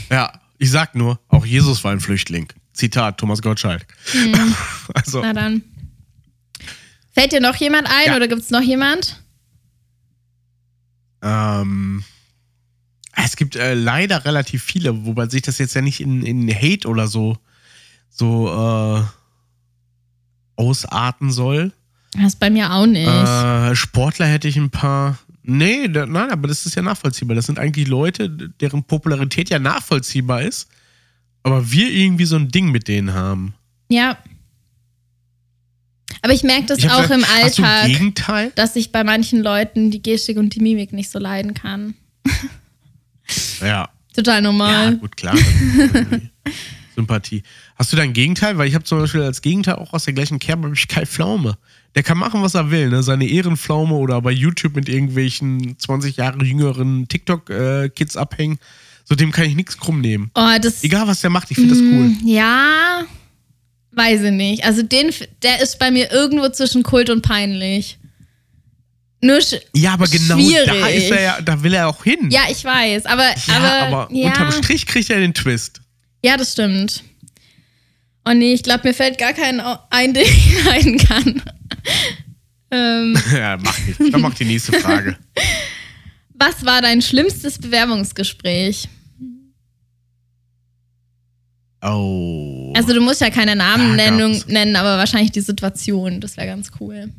Ja, 0.10 0.32
ich 0.58 0.72
sag 0.72 0.96
nur, 0.96 1.20
auch 1.28 1.46
Jesus 1.46 1.84
war 1.84 1.92
ein 1.92 2.00
Flüchtling. 2.00 2.48
Zitat 2.74 3.18
Thomas 3.18 3.42
Gottschalk. 3.42 3.86
Also, 4.94 5.22
Na 5.22 5.34
dann. 5.34 5.64
Fällt 7.14 7.34
dir 7.34 7.42
noch 7.42 7.56
jemand 7.58 7.90
ein 7.90 8.08
Ja. 8.08 8.16
oder 8.16 8.30
gibt 8.30 8.42
es 8.44 8.52
noch 8.52 8.62
jemand? 8.62 9.22
ähm, 11.22 12.04
es 13.16 13.36
gibt 13.36 13.56
äh, 13.56 13.74
leider 13.74 14.24
relativ 14.26 14.64
viele, 14.64 15.06
wobei 15.06 15.28
sich 15.28 15.42
das 15.42 15.58
jetzt 15.58 15.74
ja 15.76 15.82
nicht 15.82 16.00
in, 16.00 16.24
in 16.24 16.50
Hate 16.54 16.88
oder 16.88 17.08
so, 17.08 17.38
so 18.10 18.48
äh, 18.50 19.04
ausarten 20.56 21.32
soll. 21.32 21.72
Das 22.22 22.36
bei 22.36 22.50
mir 22.50 22.72
auch 22.74 22.86
nicht. 22.86 23.08
Äh, 23.08 23.76
Sportler 23.76 24.26
hätte 24.28 24.48
ich 24.48 24.58
ein 24.58 24.70
paar. 24.70 25.18
Nee, 25.44 25.88
da, 25.88 26.06
nein, 26.06 26.30
aber 26.30 26.48
das 26.48 26.66
ist 26.66 26.76
ja 26.76 26.82
nachvollziehbar. 26.82 27.36
Das 27.36 27.46
sind 27.48 27.58
eigentlich 27.58 27.88
Leute, 27.88 28.30
deren 28.30 28.84
Popularität 28.84 29.50
ja 29.50 29.60
nachvollziehbar 29.60 30.42
ist, 30.44 30.68
aber 31.44 31.72
wir 31.72 31.90
irgendwie 31.90 32.26
so 32.26 32.36
ein 32.36 32.50
Ding 32.50 32.72
mit 32.72 32.88
denen 32.88 33.14
haben. 33.14 33.54
ja. 33.90 34.18
Aber 36.24 36.34
ich 36.34 36.44
merke 36.44 36.66
das 36.68 36.78
Ich 36.80 36.92
auch 36.92 37.10
im 37.10 37.22
gesagt, 37.22 37.34
ein 37.36 37.44
Alltag, 37.44 37.88
Gegenteil? 37.88 38.52
dass 38.56 38.76
ich 38.76 38.92
bei 38.92 39.04
manchen 39.04 39.42
Leuten 39.42 39.90
die 39.90 40.04
Gestik 40.04 40.38
und 40.38 40.54
die 40.54 40.60
Mimik 40.60 40.94
nicht 40.94 41.10
so 41.10 41.18
leiden 41.18 41.54
kann. 41.54 41.96
Ja. 43.62 43.90
Total 44.14 44.36
Ja, 44.36 44.42
normal. 44.42 44.98
gut, 44.98 45.16
klar. 45.16 45.36
Sympathie. 47.02 47.44
Hast 47.76 47.92
du 47.92 47.98
dein 47.98 48.14
Gegenteil? 48.14 48.58
Weil 48.58 48.68
ich 48.68 48.76
habe 48.76 48.84
zum 48.86 49.00
Beispiel 49.00 49.22
als 49.24 49.42
Gegenteil 49.42 49.76
auch 49.76 49.94
aus 49.94 50.06
der 50.06 50.14
gleichen 50.14 50.40
Kerbe 50.40 50.68
hab 50.68 50.74
ich 50.76 50.88
Kai 50.88 51.06
Pflaume. 51.06 51.58
Der 51.96 52.04
kann 52.04 52.18
machen, 52.18 52.42
was 52.42 52.56
er 52.56 52.72
will, 52.72 52.90
ne? 52.90 53.04
Seine 53.04 53.28
Ehrenpflaume 53.28 53.94
oder 53.96 54.22
bei 54.22 54.32
YouTube 54.32 54.76
mit 54.76 54.88
irgendwelchen 54.88 55.78
20 55.78 56.18
Jahre 56.18 56.44
jüngeren 56.44 57.08
TikTok-Kids 57.08 58.16
abhängen. 58.16 58.60
So 59.04 59.16
dem 59.16 59.32
kann 59.32 59.46
ich 59.46 59.56
nichts 59.56 59.78
krumm 59.78 60.00
nehmen. 60.00 60.32
Oh, 60.36 60.48
das. 60.62 60.84
Egal, 60.84 61.08
was 61.08 61.20
der 61.22 61.30
macht, 61.30 61.52
ich 61.52 61.56
finde 61.56 61.72
das 61.72 61.80
cool. 61.80 62.08
Mm, 62.10 62.18
Ja, 62.26 63.02
weiß 63.92 64.22
ich 64.22 64.32
nicht. 64.32 64.64
Also 64.64 64.84
den, 64.84 65.12
der 65.44 65.62
ist 65.62 65.80
bei 65.80 65.92
mir 65.92 66.12
irgendwo 66.12 66.48
zwischen 66.50 66.84
Kult 66.84 67.10
und 67.10 67.22
peinlich. 67.24 67.98
Nur 69.24 69.40
Ja, 69.76 69.94
aber 69.94 70.08
genau 70.08 70.36
da 70.38 70.42
schwierig. 70.42 70.96
ist 70.96 71.12
er 71.12 71.22
ja, 71.22 71.42
da 71.42 71.62
will 71.62 71.74
er 71.74 71.88
auch 71.90 72.04
hin. 72.04 72.30
Ja, 72.32 72.42
ich 72.50 72.64
weiß, 72.64 73.06
aber 73.06 73.26
Ja, 73.48 73.56
aber, 73.58 73.98
aber 74.06 74.16
ja, 74.16 74.28
unterm 74.30 74.52
Strich 74.52 74.86
kriegt 74.86 75.10
er 75.10 75.20
den 75.20 75.34
Twist. 75.34 75.81
Ja, 76.24 76.38
das 76.38 76.54
stimmt. 76.54 77.04
Oh 78.26 78.34
nee, 78.34 78.54
ich 78.54 78.64
glaube, 78.64 78.88
mir 78.88 78.94
fällt 78.94 79.18
gar 79.18 79.34
keinen 79.34 79.60
au- 79.62 79.80
ein, 79.90 80.14
den 80.14 80.24
ich 80.24 80.64
leiden 80.66 80.98
kann. 80.98 81.42
ähm, 82.72 83.18
ja, 83.34 83.58
mach 83.58 83.78
nicht. 83.86 84.00
Dann 84.14 84.22
mach 84.22 84.34
die 84.36 84.46
nächste 84.46 84.74
Frage. 84.80 85.18
was 86.36 86.64
war 86.66 86.82
dein 86.82 87.02
schlimmstes 87.02 87.58
Bewerbungsgespräch? 87.58 88.88
Oh. 91.84 92.74
Also 92.76 92.94
du 92.94 93.02
musst 93.02 93.22
ja 93.22 93.32
keine 93.32 93.56
Namen 93.56 93.98
Da 93.98 94.04
nennen, 94.12 94.34
gab's- 94.34 94.48
nennen, 94.48 94.76
aber 94.76 94.98
wahrscheinlich 94.98 95.32
die 95.32 95.42
Situation. 95.42 96.22
Das 96.22 96.38
wäre 96.38 96.48
ganz 96.48 96.70
cool. 96.80 97.12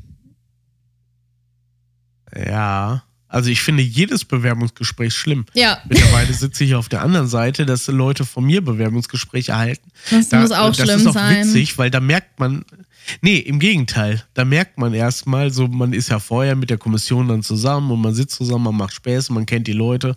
Ja. 2.37 3.03
Also 3.33 3.49
ich 3.49 3.63
finde 3.63 3.83
jedes 3.83 4.27
Bewerbungsgespräch 4.27 5.15
schlimm. 5.15 5.47
Ja. 5.55 5.79
Mittlerweile 5.89 6.35
sitze 6.35 6.65
ich 6.65 6.75
auf 6.75 6.91
der 6.91 7.01
anderen 7.01 7.29
Seite, 7.29 7.65
dass 7.65 7.87
Leute 7.87 8.27
von 8.27 8.45
mir 8.45 8.63
Bewerbungsgespräche 8.63 9.53
erhalten. 9.53 9.91
Das 10.11 10.31
muss 10.33 10.53
auch 10.53 10.69
das 10.69 10.87
schlimm 10.87 11.01
ist 11.01 11.07
auch 11.07 11.15
sein. 11.15 11.47
witzig, 11.47 11.79
weil 11.79 11.91
da 11.91 12.01
merkt 12.01 12.39
man, 12.39 12.67
nee, 13.23 13.39
im 13.39 13.59
Gegenteil, 13.59 14.23
da 14.35 14.45
merkt 14.45 14.77
man 14.77 14.93
erstmal, 14.93 15.51
so 15.51 15.67
man 15.67 15.95
ist 15.95 16.11
ja 16.11 16.19
vorher 16.19 16.57
mit 16.57 16.69
der 16.69 16.77
Kommission 16.77 17.27
dann 17.27 17.43
zusammen 17.43 17.91
und 17.91 18.03
man 18.03 18.15
sitzt 18.15 18.37
zusammen, 18.37 18.65
man 18.65 18.77
macht 18.77 18.93
Späße, 18.93 19.33
man 19.33 19.47
kennt 19.47 19.67
die 19.67 19.73
Leute. 19.73 20.15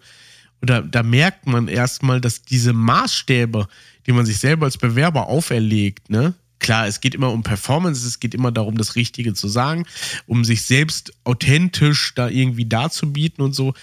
Und 0.60 0.69
da, 0.69 0.82
da 0.82 1.01
merkt 1.01 1.47
man 1.47 1.69
erstmal, 1.69 2.19
dass 2.19 2.41
diese 2.41 2.73
Maßstäbe, 2.73 3.69
die 4.08 4.12
man 4.12 4.25
sich 4.25 4.39
selber 4.39 4.65
als 4.65 4.78
Bewerber 4.78 5.28
auferlegt, 5.28 6.10
ne, 6.10 6.34
klar, 6.60 6.88
es 6.88 7.02
geht 7.02 7.15
immer 7.15 7.32
um 7.32 7.44
Performance, 7.44 8.06
es 8.08 8.20
geht 8.20 8.34
immer 8.34 8.52
darum, 8.52 8.78
das 8.78 8.96
Richtige 8.96 9.34
zu 9.34 9.48
sagen, 9.48 9.86
um 10.28 10.44
sich 10.44 10.63
selbst 10.63 11.13
authentisch 11.24 12.13
da 12.15 12.30
irgendwie 12.30 12.65
darzubieten 12.65 13.44
und 13.44 13.54
so. 13.54 13.74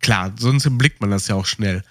Klar, 0.00 0.32
sonst 0.38 0.66
blickt 0.78 1.00
man 1.00 1.10
das 1.10 1.28
ja 1.28 1.34
auch 1.34 1.46
schnell. 1.46 1.82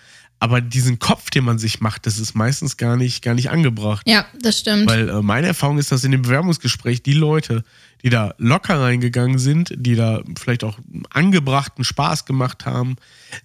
Aber 0.42 0.62
diesen 0.62 1.00
Kopf, 1.00 1.30
den 1.32 1.44
man 1.44 1.60
sich 1.60 1.82
macht, 1.82 2.06
das 2.06 2.18
ist 2.18 2.34
meistens 2.34 2.78
gar 2.78 2.96
nicht, 2.96 3.22
gar 3.22 3.34
nicht 3.34 3.50
angebracht. 3.50 4.08
Ja, 4.08 4.26
das 4.42 4.60
stimmt. 4.60 4.90
Weil 4.90 5.10
äh, 5.10 5.22
meine 5.22 5.48
Erfahrung 5.48 5.78
ist, 5.78 5.92
dass 5.92 6.06
in 6.06 6.12
dem 6.12 6.22
Bewerbungsgespräch 6.22 7.04
die 7.04 7.14
Leute, 7.14 7.66
die 8.04 8.10
da 8.10 8.34
locker 8.38 8.80
reingegangen 8.80 9.38
sind, 9.38 9.74
die 9.76 9.96
da 9.96 10.24
vielleicht 10.40 10.64
auch 10.64 10.80
angebrachten 11.10 11.84
Spaß 11.84 12.24
gemacht 12.24 12.66
haben, 12.66 12.96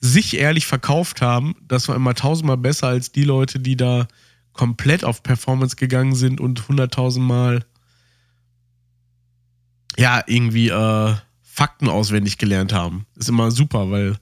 sich 0.01 0.37
ehrlich 0.37 0.67
verkauft 0.67 1.21
haben, 1.21 1.57
das 1.67 1.89
war 1.89 1.97
immer 1.97 2.15
tausendmal 2.15 2.59
besser 2.59 2.87
als 2.87 3.11
die 3.11 3.25
Leute, 3.25 3.59
die 3.59 3.77
da 3.77 4.07
komplett 4.55 5.05
auf 5.05 5.23
Performance 5.23 5.77
gegangen 5.77 6.15
sind 6.15 6.41
und 6.41 6.67
hunderttausendmal 6.69 7.65
ja 9.97 10.23
irgendwie 10.27 10.71
äh, 10.71 11.15
Fakten 11.43 11.89
auswendig 11.89 12.39
gelernt 12.39 12.73
haben. 12.73 13.07
Ist 13.17 13.29
immer 13.29 13.51
super, 13.51 13.91
weil 13.91 14.17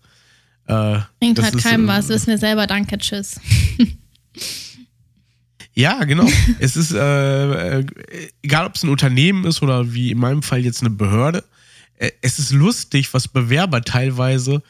äh, 0.67 1.01
Bringt 1.21 1.41
halt 1.41 1.59
keinem 1.59 1.85
äh, 1.85 1.89
was, 1.89 2.09
wissen 2.09 2.29
wir 2.29 2.39
selber, 2.39 2.67
danke, 2.67 2.99
tschüss. 2.99 3.41
Ja, 5.75 6.05
genau. 6.05 6.29
es 6.59 6.77
ist, 6.77 6.93
äh, 6.93 7.79
äh, 7.81 7.85
egal 8.43 8.67
ob 8.67 8.75
es 8.75 8.83
ein 8.83 8.91
Unternehmen 8.91 9.45
ist 9.45 9.63
oder 9.63 9.93
wie 9.93 10.11
in 10.11 10.19
meinem 10.19 10.43
Fall 10.43 10.61
jetzt 10.61 10.81
eine 10.81 10.91
Behörde, 10.91 11.45
äh, 11.97 12.11
es 12.21 12.39
ist 12.39 12.53
lustig, 12.53 13.13
was 13.15 13.29
Bewerber 13.29 13.83
teilweise 13.83 14.63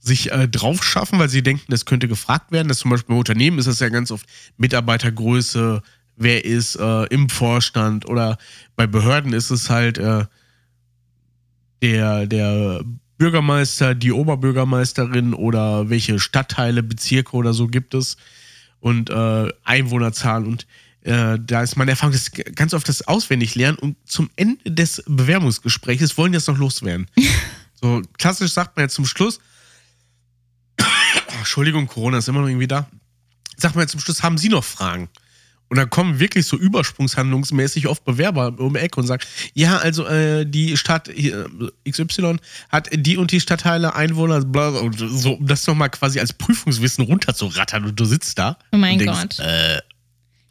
sich 0.00 0.32
äh, 0.32 0.48
drauf 0.48 0.82
schaffen, 0.82 1.18
weil 1.18 1.28
sie 1.28 1.42
denken, 1.42 1.66
das 1.68 1.84
könnte 1.84 2.08
gefragt 2.08 2.50
werden. 2.52 2.68
Das 2.68 2.78
zum 2.78 2.90
Beispiel 2.90 3.14
bei 3.14 3.18
Unternehmen 3.18 3.58
ist 3.58 3.68
das 3.68 3.80
ja 3.80 3.90
ganz 3.90 4.10
oft 4.10 4.26
Mitarbeitergröße, 4.56 5.82
wer 6.16 6.44
ist 6.44 6.76
äh, 6.76 7.04
im 7.04 7.28
Vorstand 7.28 8.08
oder 8.08 8.38
bei 8.76 8.86
Behörden 8.86 9.32
ist 9.32 9.50
es 9.50 9.70
halt 9.70 9.98
äh, 9.98 10.24
der, 11.82 12.26
der 12.26 12.82
Bürgermeister, 13.18 13.94
die 13.94 14.12
Oberbürgermeisterin 14.12 15.34
oder 15.34 15.90
welche 15.90 16.18
Stadtteile, 16.18 16.82
Bezirke 16.82 17.36
oder 17.36 17.52
so 17.52 17.68
gibt 17.68 17.94
es 17.94 18.16
und 18.80 19.10
äh, 19.10 19.48
Einwohnerzahl 19.64 20.46
und 20.46 20.66
äh, 21.02 21.38
da 21.38 21.62
ist 21.62 21.76
meine 21.76 21.92
Erfahrung, 21.92 22.12
dass 22.12 22.30
ganz 22.54 22.74
oft 22.74 22.88
das 22.88 23.06
auswendig 23.08 23.54
lernen 23.54 23.78
und 23.78 23.96
zum 24.04 24.30
Ende 24.36 24.70
des 24.70 25.02
Bewerbungsgesprächs 25.06 26.16
wollen 26.18 26.32
die 26.32 26.36
das 26.36 26.46
noch 26.46 26.58
loswerden. 26.58 27.06
so 27.80 28.02
klassisch 28.18 28.52
sagt 28.52 28.76
man 28.76 28.84
ja 28.84 28.88
zum 28.88 29.06
Schluss, 29.06 29.40
Entschuldigung, 31.40 31.86
Corona 31.86 32.18
ist 32.18 32.28
immer 32.28 32.40
noch 32.40 32.48
irgendwie 32.48 32.66
da, 32.68 32.88
sagt 33.56 33.74
man 33.74 33.84
ja 33.84 33.88
zum 33.88 34.00
Schluss, 34.00 34.22
haben 34.22 34.38
Sie 34.38 34.48
noch 34.48 34.64
Fragen? 34.64 35.08
Und 35.68 35.76
dann 35.76 35.88
kommen 35.88 36.18
wirklich 36.18 36.46
so 36.46 36.56
übersprungshandlungsmäßig 36.56 37.86
oft 37.86 38.04
Bewerber 38.04 38.52
um 38.58 38.74
die 38.74 38.80
Ecke 38.80 38.98
und 38.98 39.06
sagen, 39.06 39.22
ja, 39.54 39.76
also 39.78 40.04
äh, 40.04 40.44
die 40.44 40.76
Stadt 40.76 41.08
äh, 41.08 41.32
XY 41.88 42.38
hat 42.70 42.88
die 42.92 43.16
und 43.16 43.30
die 43.30 43.40
Stadtteile, 43.40 43.94
Einwohner, 43.94 44.44
bla, 44.44 44.70
und 44.70 44.98
so, 44.98 45.34
um 45.34 45.46
das 45.46 45.64
nochmal 45.68 45.90
quasi 45.90 46.18
als 46.18 46.32
Prüfungswissen 46.32 47.04
runterzurattern 47.04 47.84
und 47.84 48.00
du 48.00 48.04
sitzt 48.04 48.36
da. 48.38 48.58
Oh 48.72 48.78
mein 48.78 48.98
denkst, 48.98 49.36
Gott. 49.38 49.38
Äh, 49.38 49.78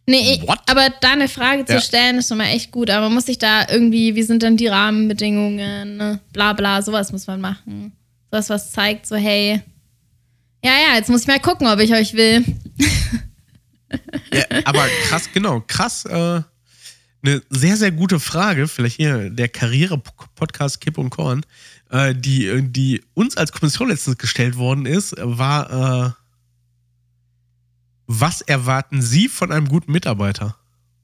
Nee, 0.06 0.42
What? 0.48 0.62
aber 0.66 0.90
da 1.02 1.12
eine 1.12 1.28
Frage 1.28 1.66
zu 1.66 1.74
Ja. 1.74 1.82
stellen 1.82 2.18
ist 2.18 2.30
schon 2.30 2.40
mal 2.40 2.46
echt 2.48 2.72
gut. 2.72 2.90
Aber 2.90 3.06
man 3.08 3.14
muss 3.14 3.28
sich 3.28 3.38
da 3.38 3.68
irgendwie, 3.70 4.16
wie 4.16 4.24
sind 4.24 4.42
denn 4.42 4.58
die 4.58 4.66
Rahmenbedingungen, 4.66 5.98
ne? 5.98 6.20
bla 6.34 6.54
bla, 6.54 6.82
sowas 6.82 7.12
muss 7.12 7.28
man 7.28 7.40
machen. 7.42 7.92
Sowas, 8.32 8.50
was 8.50 8.72
zeigt, 8.72 9.06
so 9.06 9.16
hey, 9.18 9.62
ja, 10.64 10.72
ja, 10.72 10.96
jetzt 10.96 11.10
muss 11.10 11.22
ich 11.22 11.28
mal 11.28 11.40
gucken, 11.40 11.68
ob 11.68 11.80
ich 11.80 11.94
euch 11.94 12.14
will. 12.14 12.44
ja, 14.34 14.44
aber 14.66 14.86
krass, 15.08 15.30
genau, 15.34 15.62
krass, 15.62 16.06
äh, 16.06 16.42
eine 17.22 17.42
sehr, 17.50 17.78
sehr 17.78 17.92
gute 17.92 18.20
Frage, 18.20 18.68
vielleicht 18.68 18.98
hier 18.98 19.30
der 19.30 19.50
Karriere-Podcast 19.50 20.82
Kipp 20.82 20.98
und 20.98 21.10
Korn, 21.10 21.46
äh, 21.90 22.16
die, 22.16 22.62
die 22.64 23.04
uns 23.14 23.36
als 23.38 23.52
Kommission 23.52 23.90
letztens 23.90 24.18
gestellt 24.18 24.58
worden 24.58 24.86
ist, 24.86 25.16
war, 25.18 26.08
äh, 26.08 26.12
was 28.08 28.42
erwarten 28.42 29.02
Sie 29.02 29.28
von 29.28 29.52
einem 29.52 29.68
guten 29.68 29.92
Mitarbeiter? 29.92 30.58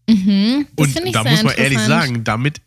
Mhm, 0.09 0.67
das 0.75 0.95
Und 0.95 1.15
da 1.15 1.23
muss 1.23 1.43
man 1.43 1.55
ehrlich 1.55 1.79
sagen, 1.79 2.23
damit 2.23 2.59
äh, 2.59 2.61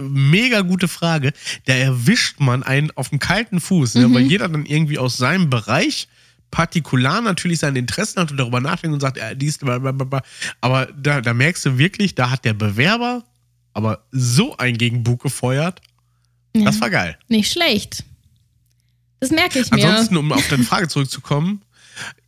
mega 0.00 0.60
gute 0.62 0.88
Frage, 0.88 1.32
da 1.66 1.74
erwischt 1.74 2.40
man 2.40 2.62
einen 2.62 2.90
auf 2.92 3.10
dem 3.10 3.18
kalten 3.18 3.60
Fuß, 3.60 3.94
ne? 3.96 4.08
Mhm. 4.08 4.14
weil 4.14 4.22
jeder 4.22 4.48
dann 4.48 4.66
irgendwie 4.66 4.98
aus 4.98 5.16
seinem 5.16 5.50
Bereich 5.50 6.08
partikular 6.50 7.20
natürlich 7.20 7.58
seine 7.60 7.78
Interessen 7.78 8.20
hat 8.20 8.30
und 8.30 8.36
darüber 8.36 8.60
nachdenkt 8.60 8.94
und 8.94 9.00
sagt, 9.00 9.16
ja, 9.16 9.34
dies, 9.34 9.58
blablabla. 9.58 10.22
aber 10.60 10.86
da, 10.96 11.20
da 11.20 11.32
merkst 11.34 11.64
du 11.64 11.78
wirklich, 11.78 12.14
da 12.14 12.30
hat 12.30 12.44
der 12.44 12.52
Bewerber 12.54 13.24
aber 13.72 14.04
so 14.10 14.56
ein 14.58 14.76
Gegenbuch 14.76 15.18
gefeuert, 15.18 15.80
Ja. 16.54 16.64
das 16.66 16.80
war 16.80 16.90
geil. 16.90 17.18
Nicht 17.28 17.50
schlecht. 17.50 18.04
Das 19.20 19.30
merke 19.30 19.60
ich 19.60 19.70
mir. 19.70 19.86
Ansonsten, 19.88 20.16
um 20.18 20.30
auf 20.32 20.46
deine 20.48 20.64
Frage 20.64 20.88
zurückzukommen, 20.88 21.62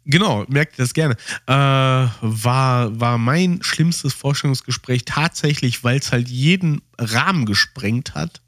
genau, 0.07 0.45
merkt 0.49 0.79
ihr 0.79 0.85
das 0.85 0.95
gerne, 0.95 1.17
äh, 1.47 1.53
war, 1.53 3.01
war 3.01 3.19
mein 3.19 3.63
schlimmstes 3.63 4.13
Vorstellungsgespräch 4.15 5.05
tatsächlich, 5.05 5.85
weil 5.85 5.99
es 5.99 6.13
halt 6.13 6.29
jeden 6.29 6.83
Rahmen 6.99 7.47
gesprengt 7.47 8.15
hat, 8.15 8.41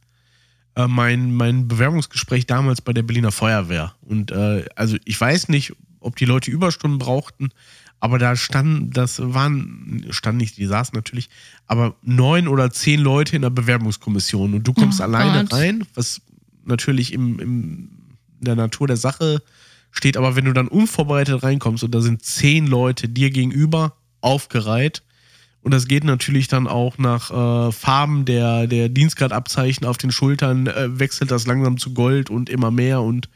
äh, 0.74 0.86
mein, 0.86 1.34
mein 1.34 1.68
Bewerbungsgespräch 1.68 2.46
damals 2.46 2.80
bei 2.80 2.92
der 2.92 3.02
Berliner 3.02 3.32
Feuerwehr. 3.32 3.94
Und 4.02 4.30
äh, 4.30 4.64
also 4.76 4.96
ich 5.04 5.20
weiß 5.20 5.48
nicht, 5.48 5.72
ob 6.00 6.16
die 6.16 6.24
Leute 6.24 6.50
Überstunden 6.50 6.98
brauchten, 6.98 7.50
aber 7.98 8.18
da 8.18 8.36
standen, 8.36 8.90
das 8.90 9.20
waren, 9.22 10.06
standen 10.10 10.38
nicht, 10.38 10.58
die 10.58 10.66
saßen 10.66 10.94
natürlich, 10.94 11.30
aber 11.66 11.96
neun 12.02 12.46
oder 12.46 12.70
zehn 12.70 13.00
Leute 13.00 13.36
in 13.36 13.42
der 13.42 13.50
Bewerbungskommission 13.50 14.54
und 14.54 14.64
du 14.64 14.74
kommst 14.74 15.00
Oh 15.00 15.04
alleine 15.04 15.42
Gott. 15.44 15.54
rein, 15.54 15.86
was 15.94 16.20
natürlich 16.64 17.12
im, 17.12 17.38
im, 17.40 17.90
in 18.38 18.44
der 18.44 18.56
Natur 18.56 18.86
der 18.86 18.98
Sache 18.98 19.42
steht, 19.96 20.16
aber 20.16 20.36
wenn 20.36 20.44
du 20.44 20.52
dann 20.52 20.68
unvorbereitet 20.68 21.42
reinkommst 21.42 21.84
und 21.84 21.94
da 21.94 22.00
sind 22.00 22.24
zehn 22.24 22.66
Leute 22.66 23.08
dir 23.08 23.30
gegenüber 23.30 23.96
aufgereiht 24.20 25.02
und 25.62 25.72
das 25.72 25.88
geht 25.88 26.04
natürlich 26.04 26.48
dann 26.48 26.66
auch 26.68 26.98
nach 26.98 27.30
äh, 27.30 27.72
Farben 27.72 28.24
der, 28.24 28.66
der 28.66 28.88
Dienstgradabzeichen 28.88 29.86
auf 29.86 29.98
den 29.98 30.12
Schultern, 30.12 30.66
äh, 30.66 30.98
wechselt 30.98 31.30
das 31.30 31.46
langsam 31.46 31.78
zu 31.78 31.94
Gold 31.94 32.30
und 32.30 32.48
immer 32.48 32.70
mehr 32.70 33.02
und 33.02 33.28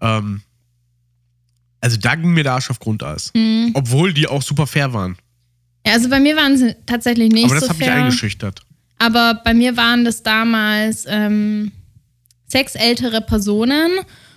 ähm, 0.00 0.42
also 1.80 1.98
da 1.98 2.14
ging 2.14 2.32
mir 2.32 2.44
der 2.44 2.54
Arsch 2.54 2.70
auf 2.70 2.80
Grundeis. 2.80 3.30
Mhm. 3.34 3.72
Obwohl 3.74 4.14
die 4.14 4.26
auch 4.26 4.40
super 4.40 4.66
fair 4.66 4.94
waren. 4.94 5.16
Ja, 5.86 5.92
also 5.92 6.08
bei 6.08 6.18
mir 6.18 6.34
waren 6.34 6.56
sie 6.56 6.74
tatsächlich 6.86 7.30
nicht 7.30 7.44
Aber 7.44 7.56
das 7.56 7.64
so 7.64 7.70
hat 7.70 7.78
mich 7.78 7.86
fair. 7.86 7.96
eingeschüchtert. 7.96 8.62
Aber 8.98 9.42
bei 9.44 9.52
mir 9.52 9.76
waren 9.76 10.04
das 10.04 10.22
damals 10.22 11.04
ähm, 11.06 11.72
sechs 12.46 12.74
ältere 12.74 13.20
Personen. 13.20 13.90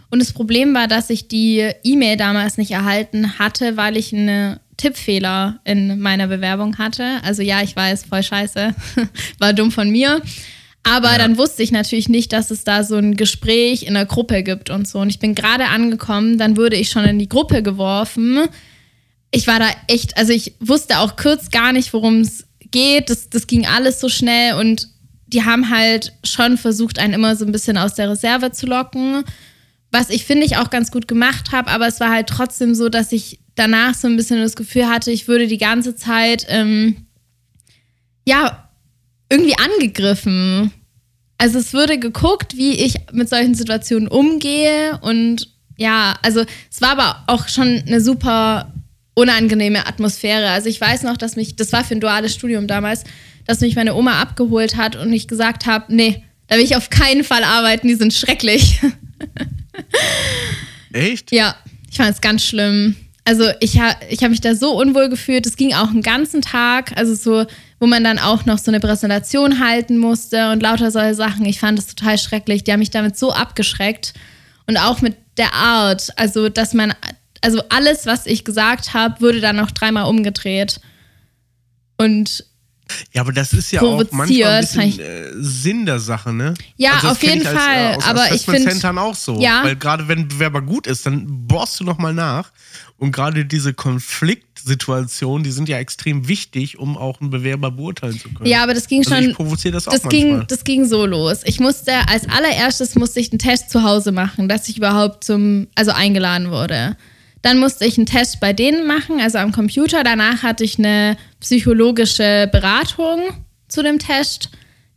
Und 0.09 0.19
das 0.19 0.31
Problem 0.33 0.73
war, 0.73 0.87
dass 0.87 1.09
ich 1.09 1.27
die 1.27 1.69
E-Mail 1.83 2.17
damals 2.17 2.57
nicht 2.57 2.71
erhalten 2.71 3.39
hatte, 3.39 3.75
weil 3.77 3.97
ich 3.97 4.13
einen 4.13 4.57
Tippfehler 4.77 5.59
in 5.65 5.99
meiner 5.99 6.27
Bewerbung 6.27 6.77
hatte. 6.77 7.19
Also 7.23 7.41
ja, 7.41 7.61
ich 7.61 7.75
weiß, 7.75 8.05
voll 8.05 8.23
scheiße. 8.23 8.73
war 9.39 9.53
dumm 9.53 9.71
von 9.71 9.89
mir. 9.89 10.21
Aber 10.83 11.11
Ja. 11.11 11.17
dann 11.17 11.37
wusste 11.37 11.63
ich 11.63 11.71
natürlich 11.71 12.07
nicht, 12.07 12.31
dass 12.31 12.51
es 12.51 12.63
da 12.63 12.83
so 12.83 12.95
ein 12.95 13.15
Gespräch 13.17 13.83
in 13.83 13.95
der 13.95 14.05
Gruppe 14.05 14.43
gibt 14.43 14.69
und 14.69 14.87
so. 14.87 14.99
Und 14.99 15.09
ich 15.09 15.19
bin 15.19 15.35
gerade 15.35 15.65
angekommen, 15.65 16.37
dann 16.37 16.55
wurde 16.55 16.77
ich 16.77 16.89
schon 16.89 17.03
in 17.03 17.19
die 17.19 17.27
Gruppe 17.27 17.61
geworfen. 17.61 18.47
Ich 19.31 19.47
war 19.47 19.59
da 19.59 19.67
echt, 19.87 20.17
also 20.17 20.31
ich 20.31 20.53
wusste 20.61 20.99
auch 20.99 21.17
kurz 21.17 21.49
gar 21.51 21.73
nicht, 21.73 21.91
worum 21.91 22.21
es 22.21 22.45
geht. 22.71 23.09
Das, 23.09 23.29
das 23.29 23.47
ging 23.47 23.65
alles 23.65 23.99
so 23.99 24.07
schnell 24.07 24.53
und 24.53 24.87
die 25.27 25.43
haben 25.43 25.69
halt 25.69 26.13
schon 26.23 26.57
versucht, 26.57 26.99
einen 26.99 27.13
immer 27.13 27.35
so 27.35 27.45
ein 27.45 27.51
bisschen 27.51 27.77
aus 27.77 27.95
der 27.95 28.09
Reserve 28.09 28.53
zu 28.53 28.65
locken. 28.65 29.25
Was 29.91 30.09
ich 30.09 30.25
finde 30.25 30.45
ich 30.45 30.57
auch 30.57 30.69
ganz 30.69 30.91
gut 30.91 31.07
gemacht 31.07 31.51
habe, 31.51 31.69
aber 31.69 31.87
es 31.87 31.99
war 31.99 32.09
halt 32.09 32.27
trotzdem 32.27 32.75
so, 32.75 32.89
dass 32.89 33.11
ich 33.11 33.39
danach 33.55 33.95
so 33.95 34.07
ein 34.07 34.17
bisschen 34.17 34.39
das 34.39 34.55
Gefühl 34.55 34.87
hatte, 34.87 35.11
ich 35.11 35.27
würde 35.27 35.47
die 35.47 35.57
ganze 35.57 35.95
Zeit, 35.95 36.45
ähm, 36.49 37.07
ja, 38.25 38.69
irgendwie 39.29 39.55
angegriffen. 39.57 40.71
Also 41.37 41.59
es 41.59 41.73
würde 41.73 41.99
geguckt, 41.99 42.57
wie 42.57 42.73
ich 42.73 42.95
mit 43.11 43.29
solchen 43.29 43.55
Situationen 43.55 44.07
umgehe 44.07 44.99
und 45.01 45.49
ja, 45.77 46.15
also 46.23 46.43
es 46.71 46.81
war 46.81 46.91
aber 46.91 47.23
auch 47.27 47.47
schon 47.47 47.83
eine 47.85 48.01
super 48.01 48.73
unangenehme 49.13 49.85
Atmosphäre. 49.85 50.49
Also 50.49 50.69
ich 50.69 50.81
weiß 50.81 51.03
noch, 51.03 51.17
dass 51.17 51.35
mich, 51.35 51.55
das 51.55 51.71
war 51.71 51.83
für 51.83 51.95
ein 51.95 52.01
duales 52.01 52.33
Studium 52.33 52.67
damals, 52.67 53.03
dass 53.45 53.61
mich 53.61 53.75
meine 53.75 53.95
Oma 53.95 54.21
abgeholt 54.21 54.75
hat 54.75 54.95
und 54.95 55.13
ich 55.13 55.27
gesagt 55.27 55.65
habe, 55.65 55.93
nee, 55.95 56.23
da 56.47 56.55
will 56.55 56.63
ich 56.63 56.75
auf 56.75 56.89
keinen 56.89 57.23
Fall 57.23 57.43
arbeiten, 57.43 57.87
die 57.87 57.95
sind 57.95 58.13
schrecklich. 58.13 58.79
Echt? 60.93 61.31
Ja, 61.31 61.55
ich 61.89 61.97
fand 61.97 62.11
es 62.11 62.21
ganz 62.21 62.43
schlimm. 62.43 62.95
Also 63.25 63.43
ich, 63.59 63.79
ha 63.79 63.93
ich 64.09 64.19
habe 64.19 64.29
mich 64.29 64.41
da 64.41 64.55
so 64.55 64.79
unwohl 64.79 65.09
gefühlt. 65.09 65.45
Es 65.45 65.57
ging 65.57 65.73
auch 65.73 65.89
einen 65.89 66.01
ganzen 66.01 66.41
Tag, 66.41 66.95
also 66.95 67.13
so, 67.13 67.45
wo 67.79 67.85
man 67.85 68.03
dann 68.03 68.19
auch 68.19 68.45
noch 68.45 68.57
so 68.57 68.71
eine 68.71 68.79
Präsentation 68.79 69.59
halten 69.59 69.97
musste 69.97 70.51
und 70.51 70.63
lauter 70.63 70.91
solche 70.91 71.13
Sachen. 71.13 71.45
Ich 71.45 71.59
fand 71.59 71.77
es 71.77 71.87
total 71.87 72.17
schrecklich. 72.17 72.63
Die 72.63 72.71
haben 72.71 72.79
mich 72.79 72.89
damit 72.89 73.17
so 73.17 73.33
abgeschreckt. 73.33 74.13
Und 74.65 74.77
auch 74.77 75.01
mit 75.01 75.15
der 75.37 75.53
Art, 75.53 76.17
also 76.17 76.47
dass 76.47 76.73
man, 76.73 76.93
also 77.41 77.61
alles, 77.69 78.05
was 78.05 78.25
ich 78.25 78.45
gesagt 78.45 78.93
habe, 78.93 79.19
wurde 79.19 79.41
dann 79.41 79.57
noch 79.57 79.71
dreimal 79.71 80.05
umgedreht. 80.05 80.79
Und 81.97 82.45
Ja, 83.13 83.21
aber 83.21 83.31
das 83.33 83.53
ist 83.53 83.71
ja 83.71 83.81
auch 83.81 84.03
manchmal 84.11 84.47
ein 84.47 84.61
bisschen 84.61 84.99
äh, 84.99 85.31
Sinn 85.39 85.85
der 85.85 85.99
Sache, 85.99 86.33
ne? 86.33 86.53
Ja, 86.77 86.91
das 87.01 87.11
auf 87.11 87.23
jeden 87.23 87.45
als, 87.45 87.57
Fall, 87.57 87.75
Äh, 87.93 87.95
aus 87.97 88.05
aber 88.05 88.25
ich 88.25 88.31
Assessment 88.33 88.59
find- 88.59 88.71
Centern 88.71 88.97
auch 88.97 89.15
so. 89.15 89.39
Ja. 89.39 89.63
Weil 89.63 89.75
gerade 89.75 90.07
wenn 90.07 90.19
ein 90.19 90.27
Bewerber 90.27 90.61
gut 90.61 90.87
ist, 90.87 91.05
dann 91.05 91.25
bohrst 91.47 91.79
du 91.79 91.83
nochmal 91.83 92.13
nach. 92.13 92.51
Und 92.97 93.11
gerade 93.11 93.45
diese 93.45 93.73
Konfliktsituationen, 93.73 95.43
die 95.43 95.51
sind 95.51 95.69
ja 95.69 95.77
extrem 95.77 96.27
wichtig, 96.27 96.79
um 96.79 96.97
auch 96.97 97.21
einen 97.21 97.29
Bewerber 97.29 97.71
beurteilen 97.71 98.19
zu 98.19 98.29
können. 98.29 98.49
ja, 98.49 98.63
aber 98.63 98.73
das 98.73 98.87
ging 98.87 98.99
also 98.99 99.15
schon. 99.15 99.29
ich 99.29 99.35
provoziere 99.35 99.73
das 99.73 99.87
auch 99.87 99.91
das 99.93 100.03
manchmal. 100.03 100.21
ging, 100.39 100.43
das 100.47 100.63
ging 100.63 100.85
so 100.85 101.05
los. 101.05 101.41
Ich 101.45 101.59
musste, 101.59 101.91
als 102.07 102.27
allererstes 102.29 102.95
musste 102.95 103.19
ich 103.19 103.31
einen 103.31 103.39
Test 103.39 103.69
zu 103.69 103.83
Hause 103.83 104.11
machen, 104.11 104.49
dass 104.49 104.67
ich 104.67 104.77
überhaupt 104.77 105.23
zum, 105.23 105.67
also 105.75 105.91
eingeladen 105.91 106.49
wurde. 106.51 106.97
Dann 107.43 107.59
musste 107.59 107.85
ich 107.85 107.97
einen 107.97 108.07
Test 108.07 108.39
bei 108.39 108.51
denen 108.51 108.87
machen, 108.87 109.21
also 109.21 109.37
am 109.37 109.51
Computer. 109.51 110.03
Danach 110.03 110.41
hatte 110.43 110.63
ich 110.63 110.79
eine 110.79 111.17
psychologische 111.39 112.49
Beratung 112.51 113.21
zu 113.67 113.83
dem 113.83 113.99
Test. 113.99 114.49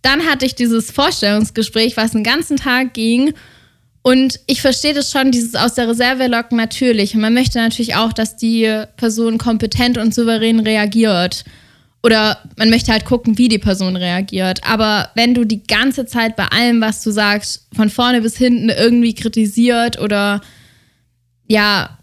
Dann 0.02 0.26
hatte 0.26 0.46
ich 0.46 0.54
dieses 0.54 0.90
Vorstellungsgespräch, 0.90 1.96
was 1.96 2.12
den 2.12 2.24
ganzen 2.24 2.56
Tag 2.56 2.94
ging. 2.94 3.34
Und 4.02 4.40
ich 4.46 4.62
verstehe 4.62 4.94
das 4.94 5.10
schon, 5.10 5.30
dieses 5.30 5.54
aus 5.54 5.74
der 5.74 5.88
Reserve 5.88 6.26
locken 6.26 6.56
natürlich. 6.56 7.14
Und 7.14 7.20
man 7.20 7.34
möchte 7.34 7.58
natürlich 7.58 7.96
auch, 7.96 8.12
dass 8.12 8.36
die 8.36 8.84
Person 8.96 9.36
kompetent 9.36 9.98
und 9.98 10.14
souverän 10.14 10.60
reagiert. 10.60 11.44
Oder 12.02 12.38
man 12.56 12.70
möchte 12.70 12.92
halt 12.92 13.04
gucken, 13.04 13.36
wie 13.36 13.48
die 13.48 13.58
Person 13.58 13.96
reagiert. 13.96 14.60
Aber 14.64 15.10
wenn 15.16 15.34
du 15.34 15.44
die 15.44 15.62
ganze 15.64 16.06
Zeit 16.06 16.34
bei 16.34 16.46
allem, 16.46 16.80
was 16.80 17.02
du 17.02 17.10
sagst, 17.10 17.66
von 17.74 17.90
vorne 17.90 18.22
bis 18.22 18.38
hinten 18.38 18.70
irgendwie 18.70 19.14
kritisiert 19.14 20.00
oder 20.00 20.40
ja, 21.46 21.98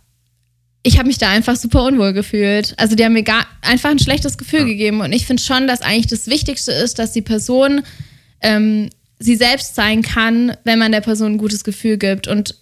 ich 0.83 0.97
habe 0.97 1.07
mich 1.07 1.17
da 1.17 1.29
einfach 1.29 1.55
super 1.55 1.83
unwohl 1.83 2.13
gefühlt. 2.13 2.73
Also 2.77 2.95
die 2.95 3.03
haben 3.03 3.13
mir 3.13 3.23
gar 3.23 3.45
einfach 3.61 3.89
ein 3.89 3.99
schlechtes 3.99 4.37
Gefühl 4.37 4.65
gegeben. 4.65 5.01
Und 5.01 5.11
ich 5.11 5.25
finde 5.25 5.43
schon, 5.43 5.67
dass 5.67 5.81
eigentlich 5.81 6.07
das 6.07 6.27
Wichtigste 6.27 6.71
ist, 6.71 6.99
dass 6.99 7.11
die 7.11 7.21
Person 7.21 7.81
ähm, 8.41 8.89
sie 9.19 9.35
selbst 9.35 9.75
sein 9.75 10.01
kann, 10.01 10.55
wenn 10.63 10.79
man 10.79 10.91
der 10.91 11.01
Person 11.01 11.33
ein 11.33 11.37
gutes 11.37 11.63
Gefühl 11.63 11.97
gibt. 11.97 12.27
Und 12.27 12.55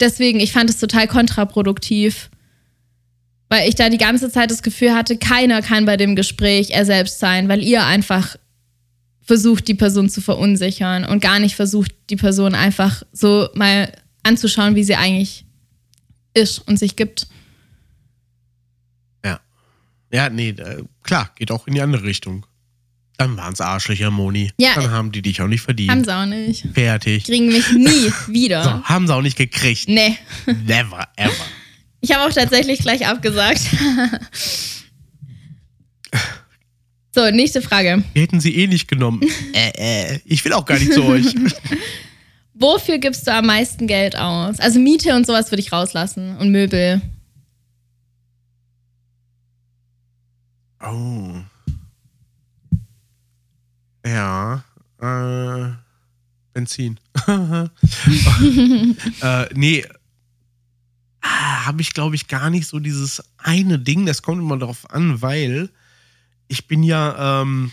deswegen, 0.00 0.40
ich 0.40 0.52
fand 0.52 0.70
es 0.70 0.78
total 0.78 1.06
kontraproduktiv. 1.06 2.30
Weil 3.50 3.68
ich 3.68 3.76
da 3.76 3.88
die 3.88 3.98
ganze 3.98 4.30
Zeit 4.30 4.50
das 4.50 4.62
Gefühl 4.62 4.94
hatte, 4.94 5.16
keiner 5.16 5.62
kann 5.62 5.86
bei 5.86 5.96
dem 5.96 6.16
Gespräch 6.16 6.70
er 6.70 6.84
selbst 6.84 7.18
sein, 7.18 7.48
weil 7.48 7.62
ihr 7.62 7.86
einfach 7.86 8.36
versucht, 9.22 9.68
die 9.68 9.74
Person 9.74 10.08
zu 10.08 10.20
verunsichern 10.20 11.04
und 11.04 11.20
gar 11.20 11.38
nicht 11.38 11.54
versucht, 11.54 11.92
die 12.10 12.16
Person 12.16 12.54
einfach 12.54 13.02
so 13.12 13.48
mal 13.54 13.92
anzuschauen, 14.22 14.74
wie 14.74 14.84
sie 14.84 14.96
eigentlich 14.96 15.44
ist 16.34 16.66
und 16.66 16.78
sich 16.78 16.96
gibt. 16.96 17.26
Ja. 20.12 20.30
Nee, 20.30 20.50
äh, 20.50 20.82
klar, 21.02 21.30
geht 21.36 21.50
auch 21.50 21.66
in 21.66 21.74
die 21.74 21.80
andere 21.80 22.04
Richtung. 22.04 22.46
Dann 23.18 23.36
waren 23.36 23.52
es 23.52 23.60
Arschlöcher, 23.60 24.12
Moni. 24.12 24.52
Ja, 24.58 24.74
Dann 24.76 24.92
haben 24.92 25.10
die 25.10 25.22
dich 25.22 25.42
auch 25.42 25.48
nicht 25.48 25.62
verdient. 25.62 25.90
Haben 25.90 26.04
sie 26.04 26.14
auch 26.16 26.24
nicht. 26.24 26.66
Fertig. 26.72 27.24
Kriegen 27.24 27.46
mich 27.48 27.72
nie 27.72 28.12
wieder. 28.32 28.62
So, 28.62 28.84
haben 28.84 29.08
sie 29.08 29.14
auch 29.14 29.22
nicht 29.22 29.36
gekriegt. 29.36 29.88
Nee. 29.88 30.16
Never, 30.46 31.04
ever. 31.16 31.34
Ich 32.00 32.12
habe 32.14 32.30
auch 32.30 32.32
tatsächlich 32.32 32.78
gleich 32.78 33.04
abgesagt. 33.08 33.60
so, 37.14 37.28
nächste 37.30 37.60
Frage. 37.60 38.04
Wir 38.12 38.22
hätten 38.22 38.38
sie 38.38 38.54
eh 38.54 38.68
nicht 38.68 38.86
genommen. 38.86 39.20
äh, 39.52 40.12
äh, 40.14 40.20
ich 40.24 40.44
will 40.44 40.52
auch 40.52 40.64
gar 40.64 40.78
nicht 40.78 40.92
zu 40.92 41.02
euch. 41.02 41.26
Wofür 42.54 42.98
gibst 42.98 43.26
du 43.26 43.32
am 43.32 43.46
meisten 43.46 43.88
Geld 43.88 44.16
aus? 44.16 44.60
Also 44.60 44.78
Miete 44.78 45.16
und 45.16 45.26
sowas 45.26 45.50
würde 45.50 45.60
ich 45.60 45.72
rauslassen 45.72 46.36
und 46.36 46.52
Möbel. 46.52 47.00
Oh. 50.80 51.40
Ja. 54.04 54.64
Äh, 55.00 55.72
Benzin. 56.52 56.98
äh, 57.26 57.68
nee. 59.54 59.84
Ah, 61.20 61.66
Habe 61.66 61.82
ich, 61.82 61.92
glaube 61.92 62.14
ich, 62.14 62.28
gar 62.28 62.50
nicht 62.50 62.66
so 62.66 62.78
dieses 62.78 63.22
eine 63.38 63.78
Ding. 63.78 64.06
Das 64.06 64.22
kommt 64.22 64.40
immer 64.40 64.56
darauf 64.56 64.90
an, 64.90 65.20
weil 65.20 65.68
ich 66.46 66.66
bin 66.66 66.82
ja, 66.82 67.42
ähm, 67.42 67.72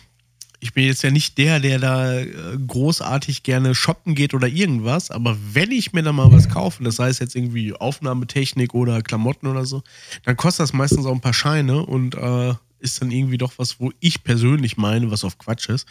ich 0.60 0.74
bin 0.74 0.86
jetzt 0.86 1.04
ja 1.04 1.12
nicht 1.12 1.38
der, 1.38 1.60
der 1.60 1.80
da 1.80 2.20
äh, 2.20 2.58
großartig 2.68 3.44
gerne 3.44 3.76
shoppen 3.76 4.16
geht 4.16 4.34
oder 4.34 4.48
irgendwas. 4.48 5.12
Aber 5.12 5.38
wenn 5.54 5.72
ich 5.72 5.94
mir 5.94 6.04
da 6.04 6.12
mal 6.12 6.32
was 6.32 6.50
kaufe, 6.50 6.84
das 6.84 7.00
heißt 7.00 7.22
jetzt 7.22 7.36
irgendwie 7.36 7.74
Aufnahmetechnik 7.74 8.74
oder 8.74 9.02
Klamotten 9.02 9.48
oder 9.48 9.66
so, 9.66 9.84
dann 10.24 10.36
kostet 10.36 10.64
das 10.64 10.74
meistens 10.74 11.06
auch 11.06 11.14
ein 11.14 11.22
paar 11.22 11.34
Scheine 11.34 11.86
und 11.86 12.16
äh, 12.16 12.56
ist 12.86 13.02
dann 13.02 13.12
irgendwie 13.12 13.38
doch 13.38 13.54
was, 13.58 13.80
wo 13.80 13.92
ich 14.00 14.24
persönlich 14.24 14.78
meine, 14.78 15.12
was 15.12 15.24
auf 15.26 15.38
Quatsch 15.38 15.68
ist, 15.68 15.88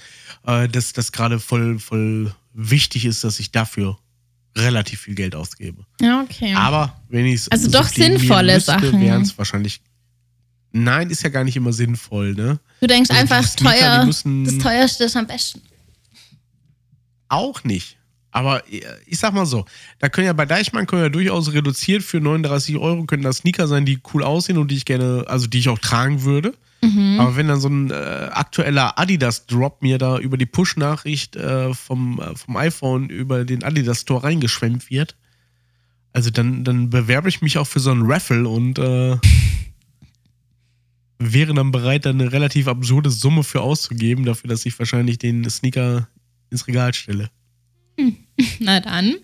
äh, 0.46 0.68
dass 0.68 0.94
das 0.94 1.12
gerade 1.12 1.38
voll, 1.38 1.78
voll 1.78 2.34
wichtig 2.54 3.04
ist, 3.04 3.24
dass 3.24 3.38
ich 3.38 3.50
dafür 3.50 3.98
relativ 4.56 5.00
viel 5.00 5.14
Geld 5.14 5.34
ausgebe. 5.34 5.84
Ja, 6.00 6.22
okay. 6.22 6.54
Aber 6.54 7.00
wenn 7.08 7.26
ich 7.26 7.34
es 7.34 7.48
Also 7.50 7.70
doch 7.70 7.88
sinnvolle 7.88 8.60
Sachen. 8.60 9.00
wären 9.00 9.22
es 9.22 9.36
wahrscheinlich. 9.36 9.80
Nein, 10.72 11.10
ist 11.10 11.22
ja 11.22 11.28
gar 11.28 11.44
nicht 11.44 11.56
immer 11.56 11.72
sinnvoll, 11.72 12.34
ne? 12.34 12.58
du 12.80 12.86
denkst 12.88 13.10
also 13.10 13.20
einfach, 13.20 13.46
Sneaker, 13.48 14.10
teuer, 14.10 14.44
das 14.44 14.58
teuerste 14.58 15.04
ist 15.04 15.16
am 15.16 15.26
besten. 15.26 15.62
Auch 17.28 17.62
nicht. 17.62 17.96
Aber 18.34 18.68
äh, 18.70 18.82
ich 19.06 19.18
sag 19.18 19.32
mal 19.32 19.46
so, 19.46 19.64
da 20.00 20.08
können 20.08 20.26
ja 20.26 20.32
bei 20.32 20.44
Deichmann 20.44 20.86
können 20.86 21.02
ja 21.02 21.08
durchaus 21.08 21.52
reduziert 21.52 22.02
für 22.02 22.20
39 22.20 22.76
Euro 22.76 23.04
können 23.04 23.22
das 23.22 23.38
Sneaker 23.38 23.68
sein, 23.68 23.86
die 23.86 24.00
cool 24.12 24.24
aussehen 24.24 24.58
und 24.58 24.70
die 24.70 24.76
ich 24.76 24.84
gerne, 24.84 25.24
also 25.28 25.46
die 25.46 25.60
ich 25.60 25.68
auch 25.68 25.78
tragen 25.78 26.24
würde. 26.24 26.52
Aber 27.20 27.36
wenn 27.36 27.46
dann 27.48 27.60
so 27.60 27.68
ein 27.68 27.90
äh, 27.90 27.94
aktueller 27.94 28.98
Adidas-Drop 28.98 29.82
mir 29.82 29.98
da 29.98 30.18
über 30.18 30.36
die 30.36 30.46
Push-Nachricht 30.46 31.36
äh, 31.36 31.72
vom, 31.72 32.20
äh, 32.20 32.34
vom 32.36 32.56
iPhone 32.56 33.08
über 33.08 33.44
den 33.44 33.62
Adidas 33.62 34.00
Store 34.00 34.24
reingeschwemmt 34.24 34.90
wird, 34.90 35.16
also 36.12 36.30
dann, 36.30 36.64
dann 36.64 36.90
bewerbe 36.90 37.28
ich 37.28 37.40
mich 37.40 37.56
auch 37.56 37.66
für 37.66 37.80
so 37.80 37.92
einen 37.92 38.10
Raffle 38.10 38.48
und 38.48 38.80
äh, 38.80 39.16
wäre 41.20 41.54
dann 41.54 41.70
bereit, 41.70 42.04
da 42.04 42.10
eine 42.10 42.32
relativ 42.32 42.66
absurde 42.66 43.10
Summe 43.10 43.44
für 43.44 43.60
auszugeben, 43.60 44.24
dafür, 44.24 44.48
dass 44.48 44.66
ich 44.66 44.76
wahrscheinlich 44.78 45.18
den 45.18 45.48
Sneaker 45.48 46.08
ins 46.50 46.66
Regal 46.66 46.92
stelle. 46.94 47.30
Na 48.58 48.80
dann. 48.80 49.14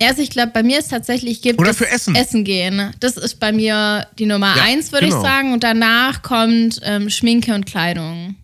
Ja, 0.00 0.08
also 0.08 0.22
ich 0.22 0.30
glaube, 0.30 0.50
bei 0.52 0.62
mir 0.62 0.78
ist 0.78 0.88
tatsächlich 0.90 1.42
gibt 1.42 1.60
Oder 1.60 1.74
für 1.74 1.88
Essen. 1.88 2.14
Essen 2.14 2.44
gehen. 2.44 2.92
Das 3.00 3.16
ist 3.16 3.38
bei 3.38 3.52
mir 3.52 4.06
die 4.18 4.26
Nummer 4.26 4.56
Ja, 4.56 4.64
eins, 4.64 4.90
würde 4.90 5.06
genau. 5.06 5.18
ich 5.18 5.22
sagen. 5.22 5.52
Und 5.52 5.62
danach 5.62 6.22
kommt 6.22 6.80
ähm, 6.82 7.08
Schminke 7.08 7.54
und 7.54 7.66
Kleidung. 7.66 8.34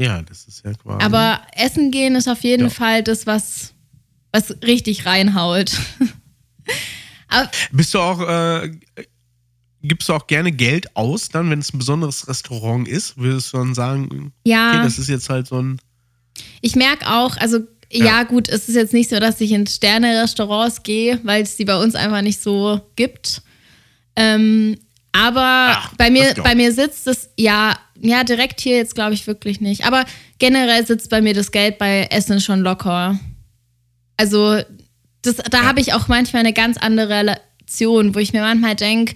Ja, 0.00 0.20
das 0.22 0.46
ist 0.46 0.64
ja 0.64 0.72
quasi. 0.74 1.04
Aber 1.04 1.40
Essen 1.52 1.90
gehen 1.90 2.16
ist 2.16 2.28
auf 2.28 2.42
jeden 2.42 2.64
Ja. 2.64 2.70
Fall 2.70 3.02
das, 3.02 3.26
was, 3.26 3.72
was 4.32 4.50
richtig 4.62 5.06
reinhaut. 5.06 5.72
Bist 7.72 7.94
du 7.94 7.98
auch, 8.00 8.20
äh, 8.20 8.70
gibst 9.82 10.08
du 10.08 10.12
auch 10.14 10.26
gerne 10.26 10.52
Geld 10.52 10.94
aus, 10.96 11.28
dann, 11.28 11.50
wenn 11.50 11.58
es 11.58 11.72
ein 11.72 11.78
besonderes 11.78 12.28
Restaurant 12.28 12.86
ist? 12.88 13.16
Würdest 13.16 13.52
du 13.52 13.58
dann 13.58 13.74
sagen, 13.74 14.32
ja, 14.44 14.70
okay, 14.72 14.82
das 14.82 14.98
ist 14.98 15.08
jetzt 15.08 15.28
halt 15.28 15.46
so 15.46 15.60
ein. 15.60 15.80
Ich 16.60 16.76
merke 16.76 17.06
auch, 17.06 17.36
also 17.36 17.60
ja. 17.92 18.04
Ja. 18.04 18.22
gut, 18.24 18.48
es 18.48 18.68
ist 18.68 18.74
jetzt 18.74 18.92
nicht 18.92 19.10
so, 19.10 19.20
dass 19.20 19.40
ich 19.40 19.52
in 19.52 19.66
Sterne-Restaurants 19.66 20.82
gehe, 20.82 21.20
weil 21.22 21.42
es 21.42 21.56
die 21.56 21.64
bei 21.64 21.80
uns 21.80 21.94
einfach 21.94 22.22
nicht 22.22 22.40
so 22.42 22.80
gibt. 22.96 23.42
Ähm, 24.16 24.76
aber 25.12 25.76
Ach, 25.76 25.94
bei 25.96 26.10
mir, 26.10 26.34
bei 26.42 26.54
mir 26.54 26.72
sitzt 26.72 27.06
es, 27.06 27.30
ja, 27.38 27.78
ja, 28.00 28.24
direkt 28.24 28.60
hier 28.60 28.76
jetzt 28.76 28.94
glaube 28.94 29.14
ich 29.14 29.26
wirklich 29.26 29.60
nicht. 29.60 29.86
Aber 29.86 30.04
generell 30.38 30.84
sitzt 30.86 31.10
bei 31.10 31.22
mir 31.22 31.32
das 31.32 31.52
Geld 31.52 31.78
bei 31.78 32.08
Essen 32.10 32.40
schon 32.40 32.60
locker. 32.60 33.18
Also, 34.16 34.60
das, 35.22 35.36
da 35.36 35.62
habe 35.62 35.80
ich 35.80 35.92
auch 35.94 36.08
manchmal 36.08 36.40
eine 36.40 36.52
ganz 36.52 36.76
andere 36.76 37.08
Relation, 37.08 38.14
wo 38.14 38.18
ich 38.18 38.32
mir 38.32 38.42
manchmal 38.42 38.74
denke, 38.74 39.14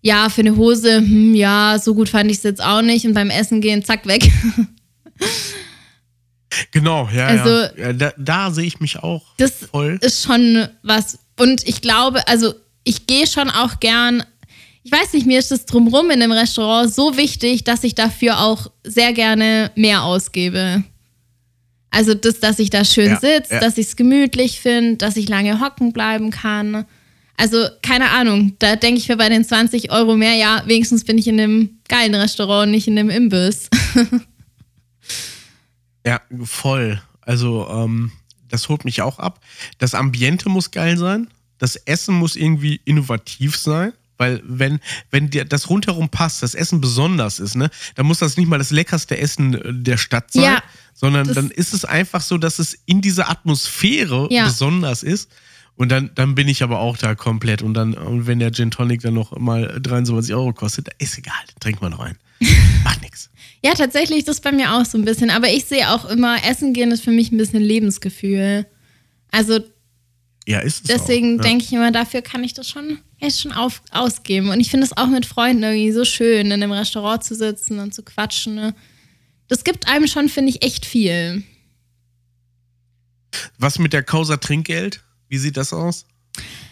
ja, 0.00 0.28
für 0.28 0.42
eine 0.42 0.56
Hose, 0.56 0.98
hm, 0.98 1.34
ja, 1.34 1.78
so 1.80 1.94
gut 1.94 2.08
fand 2.08 2.30
ich 2.30 2.38
es 2.38 2.42
jetzt 2.42 2.62
auch 2.62 2.82
nicht. 2.82 3.06
Und 3.06 3.14
beim 3.14 3.30
Essen 3.30 3.60
gehen, 3.60 3.84
zack, 3.84 4.06
weg. 4.06 4.30
Genau, 6.70 7.08
ja. 7.14 7.26
Also- 7.26 7.66
ja. 7.80 7.92
da, 7.92 8.12
da 8.18 8.50
sehe 8.50 8.64
ich 8.66 8.80
mich 8.80 8.98
auch 8.98 9.22
Das 9.38 9.52
voll. 9.70 9.98
ist 10.00 10.22
schon 10.24 10.68
was. 10.82 11.18
Und 11.38 11.66
ich 11.68 11.80
glaube, 11.80 12.26
also 12.28 12.54
ich 12.84 13.06
gehe 13.06 13.26
schon 13.26 13.50
auch 13.50 13.80
gern. 13.80 14.22
Ich 14.84 14.90
weiß 14.90 15.12
nicht, 15.12 15.26
mir 15.26 15.38
ist 15.38 15.50
das 15.52 15.64
drumrum 15.66 16.06
in 16.10 16.22
einem 16.22 16.32
Restaurant 16.32 16.92
so 16.92 17.16
wichtig, 17.16 17.62
dass 17.64 17.84
ich 17.84 17.94
dafür 17.94 18.40
auch 18.40 18.70
sehr 18.84 19.12
gerne 19.12 19.70
mehr 19.76 20.02
ausgebe. 20.02 20.82
Also 21.90 22.14
das, 22.14 22.40
dass 22.40 22.58
ich 22.58 22.70
da 22.70 22.84
schön 22.84 23.10
Ja, 23.10 23.20
sitze, 23.20 23.54
ja. 23.54 23.60
dass 23.60 23.78
ich 23.78 23.86
es 23.86 23.96
gemütlich 23.96 24.58
finde, 24.60 24.96
dass 24.96 25.16
ich 25.16 25.28
lange 25.28 25.60
hocken 25.60 25.92
bleiben 25.92 26.30
kann. 26.30 26.84
Also 27.36 27.66
keine 27.82 28.10
Ahnung, 28.10 28.54
da 28.58 28.76
denke 28.76 28.98
ich 29.00 29.08
mir 29.08 29.16
bei 29.16 29.28
den 29.28 29.44
20 29.44 29.90
Euro 29.92 30.16
mehr, 30.16 30.34
ja, 30.34 30.62
wenigstens 30.66 31.04
bin 31.04 31.18
ich 31.18 31.28
in 31.28 31.40
einem 31.40 31.78
geilen 31.88 32.14
Restaurant, 32.14 32.70
nicht 32.70 32.88
in 32.88 32.98
einem 32.98 33.10
Imbiss. 33.10 33.68
Ja, 36.06 36.20
voll. 36.44 37.00
Also, 37.20 37.68
ähm, 37.70 38.12
das 38.48 38.68
holt 38.68 38.84
mich 38.84 39.02
auch 39.02 39.18
ab. 39.18 39.40
Das 39.78 39.94
Ambiente 39.94 40.48
muss 40.48 40.70
geil 40.70 40.96
sein. 40.98 41.28
Das 41.58 41.76
Essen 41.76 42.14
muss 42.14 42.36
irgendwie 42.36 42.80
innovativ 42.84 43.56
sein. 43.56 43.92
Weil 44.18 44.42
wenn, 44.44 44.78
wenn 45.10 45.30
dir 45.30 45.44
das 45.44 45.70
rundherum 45.70 46.08
passt, 46.08 46.42
das 46.42 46.54
Essen 46.54 46.80
besonders 46.80 47.40
ist, 47.40 47.56
ne, 47.56 47.70
dann 47.94 48.06
muss 48.06 48.18
das 48.18 48.36
nicht 48.36 48.46
mal 48.48 48.58
das 48.58 48.70
leckerste 48.70 49.16
Essen 49.18 49.54
äh, 49.54 49.72
der 49.72 49.96
Stadt 49.96 50.32
sein, 50.32 50.42
Ja, 50.44 50.62
sondern 50.94 51.32
dann 51.32 51.50
ist 51.50 51.72
es 51.72 51.84
einfach 51.84 52.20
so, 52.20 52.36
dass 52.38 52.58
es 52.58 52.78
in 52.86 53.00
dieser 53.00 53.30
Atmosphäre 53.30 54.28
Ja. 54.30 54.44
besonders 54.44 55.02
ist. 55.02 55.30
Und 55.74 55.88
dann, 55.88 56.10
dann 56.14 56.34
bin 56.34 56.46
ich 56.48 56.62
aber 56.62 56.78
auch 56.80 56.98
da 56.98 57.14
komplett. 57.14 57.62
Und 57.62 57.74
dann, 57.74 57.94
und 57.94 58.26
wenn 58.26 58.38
der 58.38 58.52
Gin 58.52 58.70
Tonic 58.70 59.00
dann 59.00 59.14
noch 59.14 59.36
mal 59.38 59.80
23 59.80 60.34
Euro 60.34 60.52
kostet, 60.52 60.90
ist 60.98 61.16
egal, 61.18 61.34
trink 61.60 61.80
mal 61.80 61.88
noch 61.88 62.00
ein. 62.00 62.16
Macht 62.84 63.00
nix. 63.00 63.30
Ja, 63.64 63.74
tatsächlich 63.74 64.20
ist 64.20 64.28
das 64.28 64.40
bei 64.40 64.50
mir 64.52 64.74
auch 64.74 64.84
so 64.84 64.98
ein 64.98 65.04
bisschen. 65.04 65.30
Aber 65.30 65.48
ich 65.48 65.64
sehe 65.66 65.88
auch 65.90 66.04
immer, 66.06 66.44
Essen 66.44 66.72
gehen 66.72 66.90
ist 66.90 67.04
für 67.04 67.12
mich 67.12 67.30
ein 67.30 67.36
bisschen 67.36 67.62
Lebensgefühl. 67.62 68.66
Also 69.30 69.60
Ja, 70.46 70.58
ist 70.58 70.82
es 70.82 70.88
deswegen 70.88 71.36
ja. 71.36 71.42
denke 71.42 71.64
ich 71.64 71.72
immer, 71.72 71.92
dafür 71.92 72.22
kann 72.22 72.42
ich 72.42 72.54
das 72.54 72.68
schon, 72.68 72.98
echt 73.20 73.40
schon 73.40 73.52
auf, 73.52 73.82
ausgeben. 73.92 74.48
Und 74.48 74.60
ich 74.60 74.70
finde 74.70 74.86
es 74.86 74.96
auch 74.96 75.06
mit 75.06 75.26
Freunden 75.26 75.62
irgendwie 75.62 75.92
so 75.92 76.04
schön, 76.04 76.46
in 76.46 76.52
einem 76.52 76.72
Restaurant 76.72 77.22
zu 77.22 77.36
sitzen 77.36 77.78
und 77.78 77.94
zu 77.94 78.02
quatschen. 78.02 78.56
Ne? 78.56 78.74
Das 79.46 79.62
gibt 79.62 79.86
einem 79.86 80.08
schon, 80.08 80.28
finde 80.28 80.50
ich, 80.50 80.64
echt 80.64 80.84
viel. 80.84 81.44
Was 83.58 83.78
mit 83.78 83.92
der 83.92 84.02
Causa 84.02 84.36
Trinkgeld? 84.38 85.02
Wie 85.28 85.38
sieht 85.38 85.56
das 85.56 85.72
aus? 85.72 86.04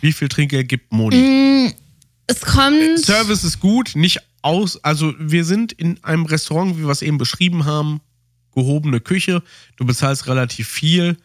Wie 0.01 0.12
viel 0.12 0.28
Trinkgeld 0.28 0.68
gibt 0.68 0.93
Moni? 0.93 1.74
Es 2.31 2.41
kommt. 2.41 2.99
Service 2.99 3.45
ist 3.45 3.61
gut, 3.61 3.93
nicht 3.95 4.18
aus. 4.43 4.83
Also, 4.85 5.14
wir 5.18 5.45
sind 5.45 5.72
in 5.72 6.03
einem 6.03 6.26
Restaurant, 6.26 6.78
wie 6.78 6.83
wir 6.83 6.91
es 6.91 7.03
eben 7.03 7.18
beschrieben 7.18 7.64
haben, 7.64 8.01
gehobene 8.55 9.01
Küche. 9.01 9.43
Du 9.76 9.85
bezahlst 9.85 10.26
relativ 10.26 10.68
viel. 10.68 11.16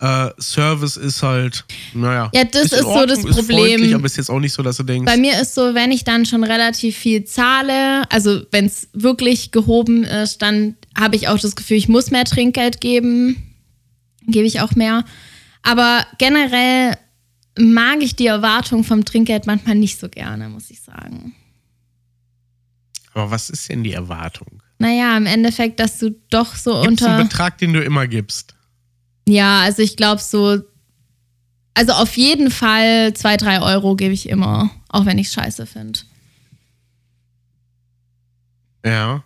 Äh, 0.00 0.30
Service 0.38 0.96
ist 0.96 1.22
halt, 1.22 1.64
naja. 1.92 2.30
Ja, 2.34 2.44
das 2.44 2.72
ist 2.72 2.78
so 2.80 2.86
Ordnung, 2.86 3.22
das 3.26 3.36
Ist 3.36 3.36
Problem. 3.36 3.66
freundlich, 3.68 3.94
aber 3.94 4.06
ist 4.06 4.16
jetzt 4.16 4.30
auch 4.30 4.40
nicht 4.40 4.54
so, 4.54 4.62
dass 4.62 4.78
du 4.78 4.82
denkst. 4.82 5.04
Bei 5.04 5.18
mir 5.18 5.38
ist 5.38 5.54
so, 5.54 5.74
wenn 5.74 5.92
ich 5.92 6.04
dann 6.04 6.24
schon 6.24 6.42
relativ 6.42 6.96
viel 6.96 7.24
zahle, 7.24 8.10
also 8.10 8.40
wenn 8.50 8.64
es 8.64 8.88
wirklich 8.94 9.50
gehoben 9.50 10.04
ist, 10.04 10.40
dann 10.40 10.76
habe 10.98 11.16
ich 11.16 11.28
auch 11.28 11.38
das 11.38 11.54
Gefühl, 11.54 11.76
ich 11.76 11.88
muss 11.88 12.10
mehr 12.10 12.24
Trinkgeld 12.24 12.80
geben. 12.80 13.42
Gebe 14.26 14.46
ich 14.46 14.62
auch 14.62 14.74
mehr. 14.74 15.04
Aber 15.62 16.06
generell 16.16 16.96
mag 17.60 18.02
ich 18.02 18.16
die 18.16 18.26
Erwartung 18.26 18.84
vom 18.84 19.04
Trinkgeld 19.04 19.46
manchmal 19.46 19.74
nicht 19.74 19.98
so 19.98 20.08
gerne, 20.08 20.48
muss 20.48 20.70
ich 20.70 20.80
sagen. 20.80 21.34
aber 23.12 23.30
was 23.30 23.50
ist 23.50 23.68
denn 23.68 23.84
die 23.84 23.92
Erwartung? 23.92 24.62
Naja, 24.78 25.16
im 25.16 25.26
Endeffekt, 25.26 25.78
dass 25.78 25.98
du 25.98 26.10
doch 26.30 26.54
so 26.54 26.82
Gibt 26.82 27.00
es 27.00 27.06
einen 27.06 27.16
unter. 27.16 27.24
Betrag, 27.24 27.58
den 27.58 27.72
du 27.72 27.82
immer 27.82 28.06
gibst? 28.06 28.54
Ja, 29.28 29.60
also 29.60 29.82
ich 29.82 29.96
glaube 29.96 30.22
so. 30.22 30.60
Also 31.74 31.92
auf 31.92 32.16
jeden 32.16 32.50
Fall 32.50 33.14
zwei, 33.14 33.36
drei 33.36 33.60
Euro 33.62 33.94
gebe 33.94 34.12
ich 34.12 34.28
immer, 34.28 34.70
auch 34.88 35.06
wenn 35.06 35.18
ich 35.18 35.30
scheiße 35.30 35.66
finde. 35.66 36.00
Ja. 38.84 39.22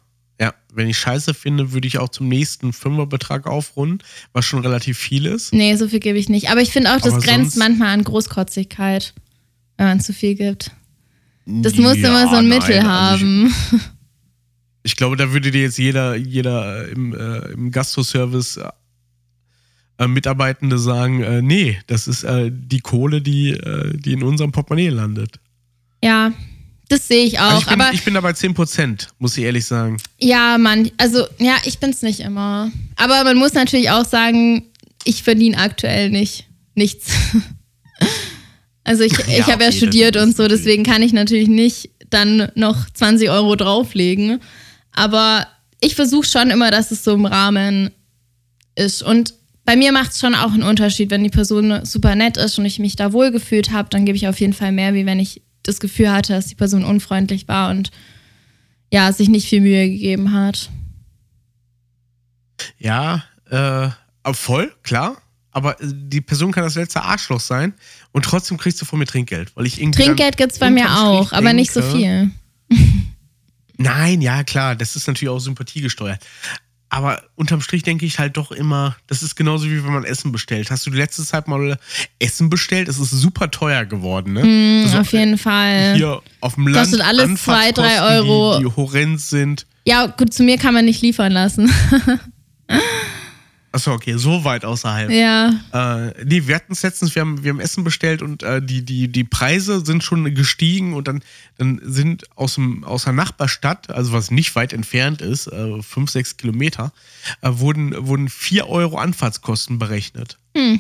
Wenn 0.75 0.89
ich 0.89 0.99
scheiße 0.99 1.35
finde, 1.35 1.73
würde 1.73 1.87
ich 1.87 1.99
auch 1.99 2.09
zum 2.09 2.29
nächsten 2.29 2.73
Fünferbetrag 2.73 3.47
aufrunden, 3.47 3.99
was 4.33 4.45
schon 4.45 4.61
relativ 4.61 4.99
viel 4.99 5.27
ist. 5.27 5.53
Nee, 5.53 5.77
so 5.77 5.89
viel 5.89 6.01
gebe 6.01 6.19
ich 6.19 6.29
nicht. 6.29 6.51
Aber 6.51 6.61
ich 6.61 6.71
finde 6.71 6.93
auch, 6.95 7.01
das 7.01 7.15
Aber 7.15 7.23
grenzt 7.23 7.57
manchmal 7.57 7.89
an 7.89 8.03
Großkotzigkeit, 8.05 9.15
wenn 9.77 9.87
man 9.87 10.01
zu 10.01 10.13
viel 10.13 10.35
gibt. 10.35 10.71
Das 11.47 11.77
muss 11.77 11.97
Ja, 11.99 12.09
immer 12.09 12.29
so 12.31 12.37
ein 12.37 12.49
nein, 12.49 12.59
Mittel 12.59 12.79
also 12.79 12.89
haben. 12.89 13.55
Ich, 14.83 14.93
ich 14.93 14.97
glaube, 14.97 15.17
da 15.17 15.33
würde 15.33 15.51
dir 15.51 15.63
jetzt 15.63 15.79
jeder, 15.79 16.17
jeder 16.17 16.87
äh, 16.87 16.91
im, 16.91 17.15
äh, 17.15 17.53
im 17.53 17.71
Gastroservice 17.71 18.61
äh, 19.99 20.07
Mitarbeitende 20.09 20.79
sagen, 20.79 21.23
äh, 21.23 21.43
nee, 21.43 21.79
das 21.87 22.09
ist 22.09 22.25
äh, 22.25 22.51
die 22.53 22.81
Kohle, 22.81 23.21
die, 23.23 23.51
äh, 23.51 23.97
die 23.97 24.13
in 24.13 24.23
unserem 24.23 24.53
Portemonnaie 24.53 24.89
landet. 24.89 25.39
ja, 26.03 26.33
das 26.89 27.09
sehe 27.09 27.25
ich 27.25 27.39
auch. 27.39 27.45
Also 27.45 27.59
ich, 27.61 27.67
bin, 27.67 27.81
aber 27.81 27.95
ich 27.95 28.05
bin 28.05 28.15
da 28.15 28.21
bei 28.21 28.31
10%, 28.31 29.09
muss 29.19 29.37
ich 29.37 29.45
ehrlich 29.45 29.65
sagen. 29.65 29.99
ja, 30.19 30.59
man, 30.59 30.91
also 30.99 31.27
ja, 31.39 31.57
ich 31.65 31.79
bin's 31.79 32.03
nicht 32.03 32.21
immer. 32.21 32.71
Aber 32.97 33.25
man 33.25 33.37
muss 33.37 33.55
natürlich 33.55 33.91
auch 33.91 34.05
sagen, 34.05 34.65
ich 35.05 35.23
verdiene 35.23 35.59
aktuell 35.59 36.11
nicht 36.11 36.47
nichts. 36.75 37.13
Also 38.87 39.03
ich, 39.03 39.13
Ja, 39.13 39.39
ich 39.39 39.47
habe 39.47 39.65
ja 39.65 39.73
studiert 39.73 40.19
und 40.19 40.37
so, 40.37 40.47
deswegen 40.47 40.83
kann 40.85 41.01
ich 41.01 41.15
natürlich 41.15 41.49
nicht 41.49 41.89
dann 42.11 42.53
noch 42.55 42.89
20 42.91 43.31
Euro 43.31 43.57
drauflegen. 43.57 44.41
Aber 44.93 45.47
ich 45.81 45.95
versuche 45.95 46.27
schon 46.27 46.51
immer, 46.51 46.71
dass 46.71 46.91
es 46.91 47.03
so 47.03 47.15
im 47.15 47.25
Rahmen 47.25 47.91
ist. 48.75 49.03
Und 49.03 49.33
bei 49.65 49.77
mir 49.77 49.91
macht 49.91 50.13
es 50.13 50.21
schon 50.21 50.35
auch 50.35 50.53
einen 50.53 50.63
Unterschied, 50.63 51.11
wenn 51.11 51.25
die 51.25 51.31
Person 51.31 51.81
super 51.85 52.15
nett 52.15 52.37
ist 52.37 52.59
und 52.59 52.67
ich 52.67 52.79
mich 52.79 52.95
da 52.97 53.15
wohlgefühlt 53.15 53.71
habe, 53.71 53.89
dann 53.89 54.05
gebe 54.05 54.17
ich 54.17 54.29
auf 54.29 54.39
jeden 54.39 54.53
Fall 54.53 54.71
mehr, 54.73 54.93
wie 54.93 55.07
wenn 55.07 55.19
ich 55.19 55.41
das 55.65 55.81
Gefühl 55.81 56.13
hatte, 56.13 56.33
dass 56.33 56.47
die 56.47 56.55
Person 56.55 56.85
unfreundlich 56.85 57.49
war 57.49 57.71
und 57.71 57.91
ja, 58.93 59.13
sich 59.13 59.29
nicht 59.29 59.49
viel 59.49 59.61
Mühe 59.61 59.89
gegeben 59.89 60.33
hat. 60.33 60.71
Ja, 62.79 63.25
äh, 63.51 63.89
voll, 64.33 64.73
klar. 64.83 65.21
Aber 65.51 65.81
äh, 65.81 65.87
die 65.93 66.21
Person 66.21 66.53
kann 66.53 66.65
das 66.65 66.77
letzte 66.77 67.03
Arschloch 67.03 67.41
sein 67.41 67.75
und 68.13 68.25
trotzdem 68.25 68.57
kriegst 68.57 68.81
du 68.81 68.85
von 68.85 68.99
mir 68.99 69.07
Trinkgeld. 69.07 69.57
Weil 69.57 69.67
ich 69.67 69.81
irgendwie 69.81 70.03
Trinkgeld 70.03 70.35
dann 70.35 70.47
gibt's 70.47 70.59
bei 70.59 70.71
mir 70.71 70.99
auch, 70.99 71.33
aber 71.33 71.53
nicht 71.53 71.73
so 71.73 71.83
viel. 71.83 72.31
Nein, 73.77 74.21
ja, 74.21 74.45
klar, 74.45 74.77
das 74.77 74.95
ist 74.95 75.09
natürlich 75.09 75.29
auch 75.29 75.41
sympathiegesteuert. 75.41 76.25
Aber 76.95 77.21
unterm 77.35 77.61
Strich 77.61 77.83
denke 77.83 78.07
ich 78.07 78.21
halt 78.21 78.37
doch 78.37 78.53
immer, 78.53 78.95
das 79.09 79.25
ist 79.25 79.35
genauso 79.35 79.67
wie 79.67 79.85
wenn 79.85 79.93
man 79.93 80.05
Essen 80.05 80.31
bestellt. 80.31 80.71
Hast 80.71 80.87
du 80.87 80.91
die 80.91 80.97
letzte 80.97 81.25
Zeit 81.25 81.49
mal 81.49 81.77
Essen 82.21 82.51
bestellt? 82.51 82.87
Es 82.87 83.01
ist 83.01 83.11
super 83.11 83.51
teuer 83.51 83.85
geworden, 83.85 84.35
ne? 84.35 84.45
Mm, 84.45 84.85
Also, 84.85 84.99
auf 84.99 85.13
jeden 85.13 85.37
Fall. 85.37 85.97
Hier 85.97 86.23
auf 86.41 86.55
dem 86.55 86.69
Land 86.69 86.77
Kostet 86.89 87.01
alles 87.01 87.43
zwei, 87.43 87.73
drei 87.73 88.01
Euro. 88.17 88.59
Die, 88.59 88.65
die 88.65 88.77
horrend 88.77 89.21
sind. 89.21 89.67
Ja, 89.85 90.07
gut, 90.07 90.33
zu 90.33 90.45
mir 90.45 90.57
kann 90.57 90.73
man 90.73 90.85
nicht 90.85 91.03
liefern 91.03 91.33
lassen. 91.33 91.69
Achso, 93.75 93.93
okay, 93.93 94.17
so 94.17 94.45
weit 94.45 94.65
außerhalb. 94.65 95.11
ja. 95.11 95.49
Äh, 95.73 96.25
nee, 96.25 96.47
wir 96.47 96.55
hatten 96.55 96.73
es 96.73 96.85
letztens, 96.85 97.13
wir 97.17 97.23
haben, 97.23 97.43
wir 97.43 97.51
haben 97.51 97.59
Essen 97.59 97.83
bestellt 97.83 98.23
und 98.23 98.45
äh, 98.45 98.63
die, 98.63 98.85
die, 98.85 99.09
die 99.09 99.25
Preise 99.25 99.85
sind 99.85 100.05
schon 100.05 100.33
gestiegen 100.33 100.95
und 100.95 101.09
dann, 101.09 101.25
dann 101.59 101.81
sind 101.83 102.25
aus, 102.37 102.55
dem, 102.55 102.85
aus 102.85 103.03
der 103.03 103.15
Nachbarstadt, 103.15 103.91
also 103.91 104.13
was 104.13 104.31
nicht 104.31 104.55
weit 104.55 104.73
entfernt 104.73 105.21
ist, 105.23 105.49
äh, 105.49 105.83
fünf, 105.83 106.09
sechs 106.13 106.37
Kilometer, 106.37 106.93
äh, 107.41 107.51
wurden, 107.51 108.07
wurden 108.07 108.29
vier 108.29 108.69
Euro 108.69 108.97
Anfahrtskosten 108.97 109.81
berechnet. 109.81 110.39
Hm. 110.57 110.79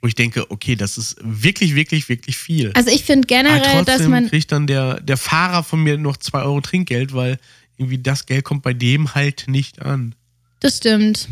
Wo 0.00 0.06
ich 0.06 0.14
denke, 0.14 0.48
okay, 0.48 0.76
das 0.76 0.98
ist 0.98 1.16
wirklich, 1.24 1.74
wirklich, 1.74 2.08
wirklich 2.08 2.36
viel. 2.36 2.70
Also 2.74 2.92
ich 2.92 3.02
finde 3.02 3.26
Aber 3.28 3.42
generell, 3.42 3.84
dass 3.84 3.96
trotzdem 3.96 4.10
man. 4.12 4.28
kriegt 4.28 4.52
dann 4.52 4.68
der, 4.68 5.00
der 5.00 5.16
Fahrer 5.16 5.64
von 5.64 5.82
mir 5.82 5.98
noch 5.98 6.16
zwei 6.16 6.42
Euro 6.42 6.60
Trinkgeld, 6.60 7.12
weil 7.12 7.38
irgendwie 7.76 7.98
das 7.98 8.24
Geld 8.24 8.44
kommt 8.44 8.62
bei 8.62 8.72
dem 8.72 9.16
halt 9.16 9.46
nicht 9.48 9.82
an. 9.82 10.14
Das 10.60 10.76
stimmt. 10.76 11.28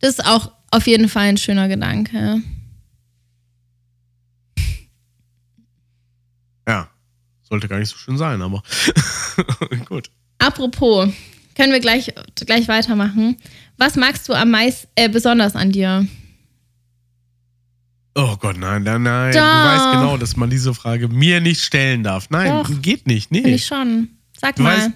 Das 0.00 0.10
ist 0.10 0.26
auch 0.26 0.52
auf 0.70 0.86
jeden 0.86 1.08
Fall 1.08 1.28
ein 1.28 1.36
schöner 1.36 1.68
Gedanke. 1.68 2.42
Ja, 6.66 6.88
sollte 7.42 7.68
gar 7.68 7.78
nicht 7.78 7.90
so 7.90 7.96
schön 7.96 8.18
sein, 8.18 8.42
aber 8.42 8.62
gut. 9.88 10.10
Apropos, 10.38 11.12
können 11.54 11.72
wir 11.72 11.80
gleich, 11.80 12.12
gleich 12.34 12.68
weitermachen. 12.68 13.36
Was 13.76 13.96
magst 13.96 14.28
du 14.28 14.34
am 14.34 14.50
meisten, 14.50 14.88
äh, 14.94 15.08
besonders 15.08 15.54
an 15.56 15.72
dir? 15.72 16.06
Oh 18.16 18.36
Gott, 18.36 18.56
nein, 18.56 18.84
nein, 18.84 19.02
nein. 19.02 19.32
Doch. 19.32 19.40
Du 19.40 19.46
weißt 19.46 19.92
genau, 19.92 20.16
dass 20.16 20.36
man 20.36 20.48
diese 20.48 20.72
Frage 20.72 21.08
mir 21.08 21.40
nicht 21.40 21.60
stellen 21.62 22.04
darf. 22.04 22.30
Nein, 22.30 22.62
Doch. 22.62 22.82
geht 22.82 23.06
nicht. 23.06 23.32
Nee. 23.32 23.42
Finde 23.42 23.56
ich 23.56 23.66
schon. 23.66 24.08
Sag 24.40 24.56
du 24.56 24.62
mal, 24.62 24.76
weißt, 24.76 24.90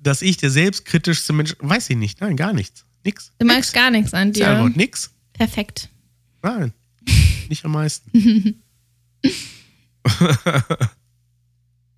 dass 0.00 0.22
ich 0.22 0.36
der 0.36 0.50
selbstkritischste 0.50 1.32
Mensch. 1.32 1.56
Weiß 1.58 1.90
ich 1.90 1.96
nicht. 1.96 2.20
Nein, 2.20 2.36
gar 2.36 2.52
nichts. 2.52 2.84
Nix. 3.04 3.32
du 3.38 3.46
magst 3.46 3.72
gar 3.72 3.90
nichts 3.90 4.12
an 4.14 4.28
ja 4.28 4.32
dir. 4.32 4.48
einfach 4.64 4.76
nix. 4.76 5.10
Perfekt. 5.32 5.88
Nein. 6.42 6.72
Nicht 7.48 7.64
am 7.64 7.72
meisten. 7.72 8.62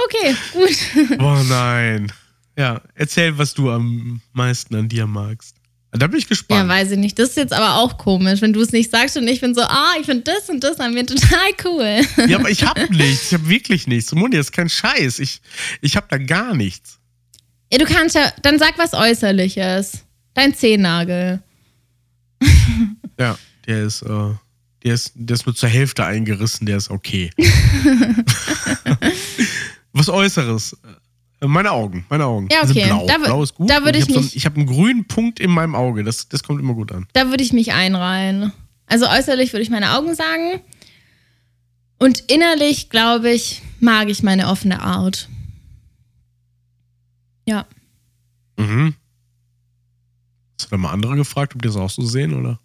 Okay, 0.05 0.35
gut. 0.53 1.19
oh 1.21 1.43
nein. 1.49 2.11
Ja, 2.59 2.81
erzähl, 2.95 3.39
was 3.39 3.55
du 3.55 3.71
am 3.71 4.21
meisten 4.33 4.75
an 4.75 4.89
dir 4.89 5.07
magst. 5.07 5.57
Da 5.93 6.07
bin 6.07 6.19
ich 6.19 6.25
Ja, 6.25 6.29
gespannt. 6.31 6.69
weiß 6.69 6.91
ich 6.93 6.99
nicht. 6.99 7.19
Das 7.19 7.31
ist 7.31 7.37
jetzt 7.37 7.53
aber 7.53 7.77
auch 7.77 7.99
komisch, 7.99 8.41
wenn 8.41 8.53
du 8.53 8.61
es 8.63 8.73
nicht 8.73 8.91
sagst 8.91 9.17
und 9.17 9.29
ich 9.29 9.41
bin 9.41 9.55
so, 9.55 9.61
ah, 9.63 9.93
ich 10.01 10.07
finde 10.07 10.23
das 10.25 10.49
und 10.49 10.65
das 10.65 10.81
an 10.81 10.95
mir 10.95 11.07
total 11.07 11.51
cool. 11.65 12.01
Ja, 12.29 12.39
aber 12.39 12.51
ich 12.51 12.65
hab 12.65 12.77
nichts. 12.91 13.27
Ich 13.31 13.35
hab 13.35 13.47
wirklich 13.49 13.87
nichts. 13.87 14.13
Moni, 14.15 14.37
das 14.37 14.47
ist 14.47 14.53
kein 14.53 14.69
Scheiß. 14.71 15.19
Ich, 15.19 15.41
ich 15.83 15.97
hab 15.97 16.09
da 16.09 16.17
gar 16.19 16.55
nichts. 16.57 16.99
Ja, 17.71 17.79
du 17.79 17.85
kannst 17.85 18.15
ja, 18.17 18.33
dann 18.43 18.59
sag 18.59 18.77
was 18.79 18.95
Äußerliches. 18.95 20.05
Dein 20.35 20.55
Zehennagel. 20.55 21.43
Ja, 23.19 23.37
der 23.67 23.83
ist, 23.85 24.03
äh, 24.03 24.31
der 24.83 24.95
ist, 24.95 25.13
der 25.15 25.35
ist 25.35 25.47
nur 25.47 25.55
zur 25.55 25.69
Hälfte 25.69 26.05
eingerissen, 26.05 26.67
der 26.67 26.79
ist 26.79 26.91
okay. 26.91 27.31
Was 29.93 30.09
Äußeres. 30.09 30.77
Äh, 31.41 31.47
Meine 31.47 31.71
Augen, 31.71 32.07
meine 32.09 32.25
Augen. 32.25 32.49
Ja, 32.51 32.63
okay. 32.63 32.87
Blau. 32.87 33.07
Da 33.07 33.19
blau 33.19 33.43
ist 33.43 33.55
gut. 33.55 33.69
da 33.69 33.85
würde 33.85 33.99
ich 33.99 34.09
ich 34.09 34.17
habe 34.17 34.27
so, 34.27 34.41
hab 34.41 34.57
einen 34.57 34.67
grünen 34.67 35.05
Punkt 35.07 35.41
in 35.41 35.51
meinem 35.51 35.75
Auge. 35.75 36.05
Das, 36.05 36.29
das 36.29 36.43
kommt 36.43 36.61
immer 36.61 36.75
gut 36.75 36.91
an. 36.91 37.07
Da 37.13 37.29
würde 37.29 37.45
ich 37.45 37.53
mich 37.53 37.73
einreihen. 37.73 38.53
Also 38.87 39.07
äußerlich 39.09 39.53
würde 39.53 39.63
ich 39.63 39.71
meine 39.71 39.97
Augen 39.97 40.15
sagen. 40.15 40.61
Und 41.99 42.21
innerlich, 42.31 42.91
glaube 42.91 43.31
ich, 43.31 43.63
mag 43.81 44.09
ich 44.09 44.23
meine 44.23 44.49
offene 44.49 44.81
Art. 44.83 45.29
Ja. 47.47 47.67
Mhm. 48.57 48.95
Hast 50.63 50.71
du 50.71 50.77
da 50.77 50.81
mal 50.81 50.93
andere 50.93 51.17
gefragt, 51.17 51.57
ob 51.57 51.63
die 51.63 51.67
das 51.67 51.77
auch 51.77 51.91
so 51.91 52.07
sehen, 52.07 52.35
oder? 52.35 52.61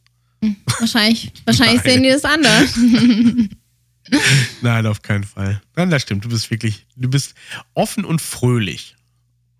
Wahrscheinlich, 0.79 1.31
wahrscheinlich 1.45 1.83
Nein. 1.83 1.93
sehen 1.93 2.03
die 2.03 2.09
das 2.09 2.25
anders. 2.25 2.77
Nein, 4.61 4.85
auf 4.85 5.01
keinen 5.01 5.23
Fall. 5.23 5.63
Nein, 5.75 5.89
das 5.89 6.03
stimmt. 6.03 6.23
Du 6.23 6.29
bist 6.29 6.51
wirklich, 6.51 6.85
du 6.95 7.09
bist 7.09 7.33
offen 7.73 8.05
und 8.05 8.21
fröhlich. 8.21 8.95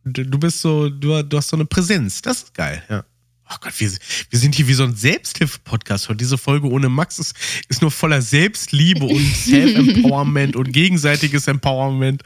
Du, 0.06 0.24
du 0.24 0.38
bist 0.38 0.60
so, 0.60 0.88
du, 0.88 1.24
du 1.24 1.38
hast 1.38 1.50
so 1.50 1.58
eine 1.58 1.66
Präsenz. 1.66 2.22
Das 2.22 2.44
ist 2.44 2.54
geil, 2.54 2.84
ja. 2.92 3.04
Oh 3.50 3.56
Gott, 3.60 3.74
wir, 3.80 3.92
wir 4.30 4.40
sind 4.40 4.54
hier 4.54 4.68
wie 4.68 4.74
so 4.76 4.84
ein 4.84 4.96
Selbsthilfe-Podcast. 4.96 6.12
Und 6.12 6.22
diese 6.22 6.38
Folge 6.38 6.70
ohne 6.70 6.90
Max 6.90 7.18
ist, 7.18 7.34
ist 7.70 7.82
nur 7.82 7.90
voller 7.90 8.22
Selbstliebe 8.22 9.04
und 9.04 9.36
Self-Empowerment 9.36 10.56
und 10.56 10.72
gegenseitiges 10.72 11.48
Empowerment. 11.48 12.22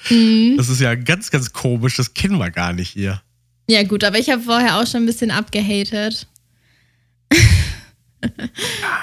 Das 0.57 0.67
ist 0.67 0.81
ja 0.81 0.93
ganz, 0.95 1.31
ganz 1.31 1.53
komisch. 1.53 1.95
Das 1.95 2.13
kennen 2.13 2.37
wir 2.37 2.51
gar 2.51 2.73
nicht 2.73 2.89
hier. 2.89 3.21
Ja, 3.71 3.83
gut, 3.83 4.03
aber 4.03 4.19
ich 4.19 4.29
habe 4.29 4.41
vorher 4.41 4.81
auch 4.81 4.85
schon 4.85 5.03
ein 5.03 5.05
bisschen 5.05 5.31
abgehatet. 5.31 6.27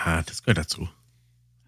Ah, 0.05 0.21
das 0.27 0.43
gehört 0.43 0.59
dazu. 0.59 0.87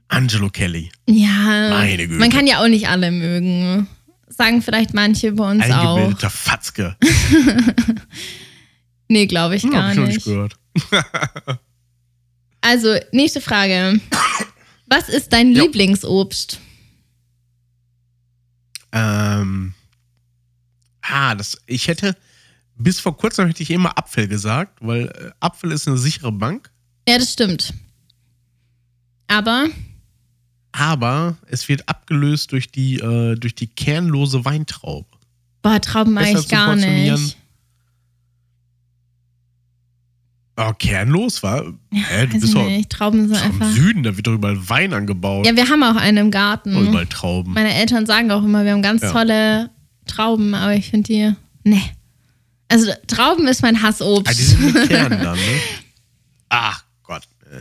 Angelo 0.08 0.50
Kelly. 0.50 0.90
Ja. 1.08 1.70
Meine 1.70 2.06
Güte. 2.06 2.18
Man 2.20 2.28
kann 2.28 2.46
ja 2.46 2.62
auch 2.62 2.68
nicht 2.68 2.88
alle 2.88 3.10
mögen. 3.10 3.88
Sagen 4.28 4.60
vielleicht 4.60 4.92
manche 4.92 5.32
bei 5.32 5.50
uns 5.50 5.64
auch. 5.70 5.96
Eingebildeter 5.96 6.30
Fatzke. 6.30 6.96
Nee, 9.12 9.26
glaube 9.26 9.56
ich 9.56 9.64
Hm, 9.64 9.70
gar 9.72 9.82
hab 9.88 9.92
ich 9.94 9.98
nicht. 9.98 10.14
nicht 10.16 10.24
gehört. 10.24 10.56
Also, 12.60 12.94
nächste 13.10 13.40
Frage. 13.40 13.98
Was 14.86 15.08
ist 15.08 15.32
dein 15.32 15.52
Ja. 15.56 15.62
Lieblingsobst? 15.62 16.60
Ähm, 18.92 19.72
ah, 21.00 21.34
das, 21.34 21.56
ich 21.66 21.88
hätte, 21.88 22.14
bis 22.82 22.98
vor 23.00 23.16
kurzem 23.16 23.46
hätte 23.46 23.62
ich 23.62 23.70
immer 23.70 23.96
Apfel 23.98 24.26
gesagt, 24.28 24.78
weil 24.80 25.06
äh, 25.06 25.30
Apfel 25.40 25.72
ist 25.72 25.86
eine 25.88 25.98
sichere 25.98 26.32
Bank, 26.32 26.70
Ja, 27.08 27.18
das 27.18 27.32
stimmt. 27.32 27.72
Aber, 29.28 29.66
aber 30.72 31.36
es 31.46 31.68
wird 31.68 31.88
abgelöst 31.88 32.52
durch 32.52 32.70
die, 32.70 32.96
äh, 32.98 33.36
durch 33.36 33.54
die 33.54 33.66
kernlose 33.68 34.44
Weintraube. 34.44 35.06
boah, 35.62 35.80
Trauben 35.80 36.14
mag 36.14 36.24
Besser 36.24 36.38
ich 36.40 36.44
zu 36.46 36.50
gar 36.50 36.74
nicht. 36.76 37.36
Oh, 40.56 40.72
kernlos, 40.78 41.42
war? 41.42 41.64
Hä, 41.90 42.26
du 42.26 42.32
bist 42.34 42.44
ich 42.44 42.52
doch 42.52 42.66
nicht. 42.66 42.90
Trauben 42.90 43.28
sind 43.28 43.36
doch 43.36 43.44
im 43.46 43.52
einfach. 43.52 43.70
Süden, 43.70 44.02
da 44.02 44.14
wird 44.16 44.26
doch 44.26 44.34
überall 44.34 44.68
Wein 44.68 44.92
angebaut. 44.92 45.46
Ja, 45.46 45.56
wir 45.56 45.68
haben 45.68 45.82
auch 45.82 45.96
einen 45.96 46.18
im 46.18 46.30
Garten. 46.30 46.76
Überall 46.76 47.06
Trauben. 47.06 47.54
Meine 47.54 47.72
Eltern 47.72 48.04
sagen 48.04 48.30
auch 48.30 48.44
immer, 48.44 48.64
wir 48.64 48.72
haben 48.72 48.82
ganz 48.82 49.00
Ja. 49.00 49.10
tolle 49.12 49.70
Trauben, 50.06 50.54
aber 50.54 50.74
ich 50.74 50.90
finde 50.90 51.06
die. 51.12 51.34
Nee. 51.64 51.82
Also 52.70 52.90
Trauben 53.06 53.46
ist 53.48 53.62
mein 53.62 53.82
Hassobst. 53.82 54.28
Ah, 54.32 54.34
die 54.36 54.42
sind 54.42 54.72
mit 54.74 54.88
Kern 54.88 55.10
dann, 55.10 55.36
ne? 55.36 55.60
Ach 56.48 56.82
Gott. 57.02 57.22
äh. 57.50 57.60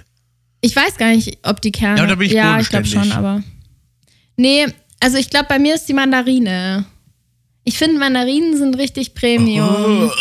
Ich 0.62 0.76
weiß 0.76 0.98
gar 0.98 1.10
nicht, 1.10 1.38
ob 1.44 1.62
die 1.62 1.72
Kerne. 1.72 2.00
Ja, 2.00 2.06
da 2.08 2.16
bin 2.16 2.28
ich 2.28 2.34
Ja, 2.34 2.60
ich 2.60 2.70
glaube 2.70 2.86
schon, 2.86 3.12
aber. 3.12 3.44
Nee, 4.38 4.68
also 5.00 5.18
ich 5.18 5.30
glaube, 5.30 5.48
bei 5.50 5.60
mir 5.60 5.76
ist 5.76 5.86
die 5.90 5.94
Mandarine. 5.94 6.86
Ich 7.64 7.78
finde, 7.78 8.00
Mandarinen 8.00 8.56
sind 8.58 8.78
richtig 8.78 9.14
Premium. 9.16 10.10
Oh. 10.10 10.12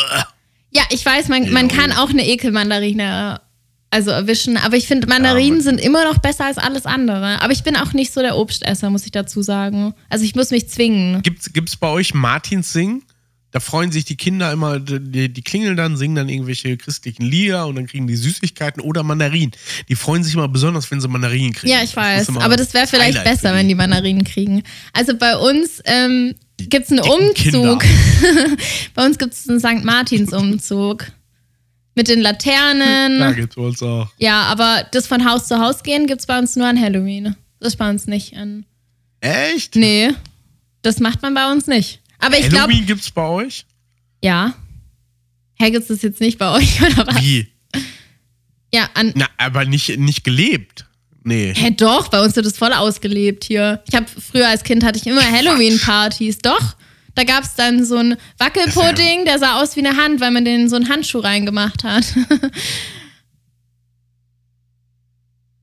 Ja, 0.71 0.83
ich 0.91 1.05
weiß, 1.05 1.29
man, 1.29 1.51
man 1.53 1.69
Ja. 1.69 1.77
kann 1.77 1.93
auch 1.93 2.11
eine 2.11 2.27
Ekelmandarine 2.27 3.41
also 3.91 4.11
erwischen, 4.11 4.59
aber 4.59 4.77
ich 4.77 4.87
finde, 4.87 5.07
Mandarinen 5.07 5.55
man- 5.59 5.63
sind 5.63 5.81
immer 5.81 6.05
noch 6.05 6.19
besser 6.19 6.45
als 6.45 6.59
alles 6.59 6.85
andere. 6.85 7.41
Aber 7.41 7.53
ich 7.55 7.63
bin 7.63 7.75
auch 7.77 7.95
nicht 7.95 8.13
so 8.13 8.21
der 8.21 8.37
Obstesser, 8.37 8.91
muss 8.91 9.05
ich 9.07 9.13
dazu 9.13 9.41
sagen. 9.41 9.95
Also 10.11 10.25
ich 10.27 10.35
muss 10.35 10.51
mich 10.51 10.69
zwingen. 10.69 11.23
Gibt's, 11.23 11.53
gibt's 11.55 11.77
bei 11.77 11.89
euch 11.89 12.13
Martins 12.13 12.73
Singen? 12.73 13.03
Da 13.51 13.61
freuen 13.61 13.91
sich 13.91 14.05
die 14.05 14.17
Kinder 14.17 14.53
immer, 14.53 14.79
die, 14.79 15.33
die 15.33 15.43
klingeln 15.43 15.77
dann, 15.77 15.97
singen 15.97 16.15
dann 16.15 16.29
irgendwelche 16.29 16.77
christlichen 16.77 17.23
Lieder 17.25 17.67
und 17.67 17.77
dann 17.77 17.87
kriegen 17.87 18.07
die 18.07 18.17
Süßigkeiten 18.17 18.83
oder 18.83 19.03
Mandarinen. 19.03 19.53
Die 19.89 19.95
freuen 19.95 20.23
sich 20.23 20.35
immer 20.35 20.49
besonders, 20.49 20.91
wenn 20.91 21.01
sie 21.01 21.09
Mandarinen 21.09 21.55
kriegen. 21.55 21.73
Ja, 21.73 21.83
ich 21.83 21.97
weiß. 21.97 22.37
Aber 22.37 22.57
das 22.57 22.75
wäre 22.75 22.87
vielleicht 22.87 23.19
Highlight 23.19 23.25
besser, 23.25 23.55
wenn 23.55 23.67
die 23.69 23.75
Mandarinen 23.75 24.25
kriegen. 24.25 24.63
Also 24.93 25.17
bei 25.17 25.35
uns 25.37 25.81
ähm, 25.87 26.35
gibt 26.59 26.87
es 26.87 26.93
einen 26.93 27.01
Umzug. 27.01 27.83
bei 28.95 29.07
uns 29.07 29.17
gibt 29.17 29.33
es 29.33 29.49
einen 29.49 29.61
St. 29.61 29.83
Martins-Umzug. 29.85 31.07
Mit 31.95 32.07
den 32.09 32.23
Da 32.23 32.31
Laternen. 32.31 33.35
gibt's 33.35 33.57
bei 33.57 33.63
uns 33.63 33.83
auch. 33.83 34.09
Ja, 34.19 34.43
aber 34.43 34.87
das 34.93 35.07
von 35.09 35.25
Haus 35.29 35.49
zu 35.49 35.59
Haus 35.59 35.83
gehen 35.83 36.07
gibt 36.07 36.21
es 36.21 36.27
bei 36.27 36.39
uns 36.39 36.55
nur 36.55 36.67
an 36.67 36.79
Halloween. 36.81 37.35
Das 37.59 37.73
ist 37.73 37.77
bei 37.77 37.91
uns 37.91 38.07
nicht 38.07 38.37
an. 38.37 38.67
Echt? 39.21 39.75
Nee, 39.75 40.11
das 40.83 41.01
macht 41.01 41.23
man 41.23 41.35
bei 41.35 41.51
uns 41.51 41.67
nicht. 41.67 42.01
Aber 42.19 42.39
ich 42.39 42.49
glaube, 42.49 42.65
Halloween 42.65 42.87
gibt's 42.87 43.11
bei 43.11 43.27
euch? 43.27 43.65
ja. 44.23 44.55
Hä, 45.61 45.71
gibt 45.73 45.83
es 45.83 45.89
das 45.89 46.03
jetzt 46.03 46.21
nicht 46.21 46.39
bei 46.39 46.53
euch 46.53 46.81
oder 46.83 47.07
was? 47.09 47.21
Wie? 47.21 47.49
Ja, 48.73 48.89
an. 48.95 49.13
Na, 49.17 49.27
aber 49.39 49.65
nicht, 49.65 49.99
nicht 49.99 50.23
gelebt. 50.23 50.87
Nee. 51.25 51.53
Hä, 51.55 51.73
doch, 51.73 52.09
bei 52.09 52.23
uns 52.23 52.37
wird 52.37 52.47
das 52.47 52.57
voll 52.57 52.73
ausgelebt 52.73 53.45
hier. 53.45 53.83
Ich 53.89 53.95
habe 53.95 54.07
früher 54.07 54.49
als 54.49 54.63
Kind 54.63 54.85
hatte 54.85 54.99
ich 54.99 55.07
immer 55.07 55.23
Halloween-Partys. 55.23 56.39
Doch. 56.39 56.77
Da 57.17 57.25
gab 57.25 57.43
es 57.43 57.57
dann 57.57 57.85
so 57.85 57.97
einen 57.97 58.17
Wackelpudding, 58.39 59.25
der 59.25 59.41
sah 59.41 59.61
aus 59.61 59.75
wie 59.75 59.85
eine 59.85 59.97
Hand, 59.97 60.21
weil 60.21 60.31
man 60.31 60.45
den 60.45 60.61
in 60.61 60.69
so 60.69 60.77
einen 60.77 60.89
Handschuh 60.89 61.19
reingemacht 61.19 61.83
hat. 61.83 62.05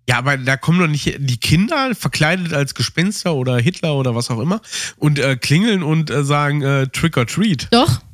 Ja, 0.07 0.17
aber 0.17 0.37
da 0.37 0.55
kommen 0.55 0.79
doch 0.79 0.87
nicht 0.87 1.15
die 1.17 1.37
Kinder 1.37 1.95
verkleidet 1.95 2.53
als 2.53 2.75
Gespenster 2.75 3.33
oder 3.33 3.57
Hitler 3.57 3.95
oder 3.95 4.13
was 4.13 4.29
auch 4.29 4.39
immer 4.39 4.61
und 4.97 5.17
äh, 5.17 5.35
klingeln 5.35 5.81
und 5.81 6.11
äh, 6.11 6.23
sagen 6.23 6.61
äh, 6.61 6.87
Trick 6.87 7.17
or 7.17 7.25
Treat. 7.27 7.67
doch. 7.71 8.01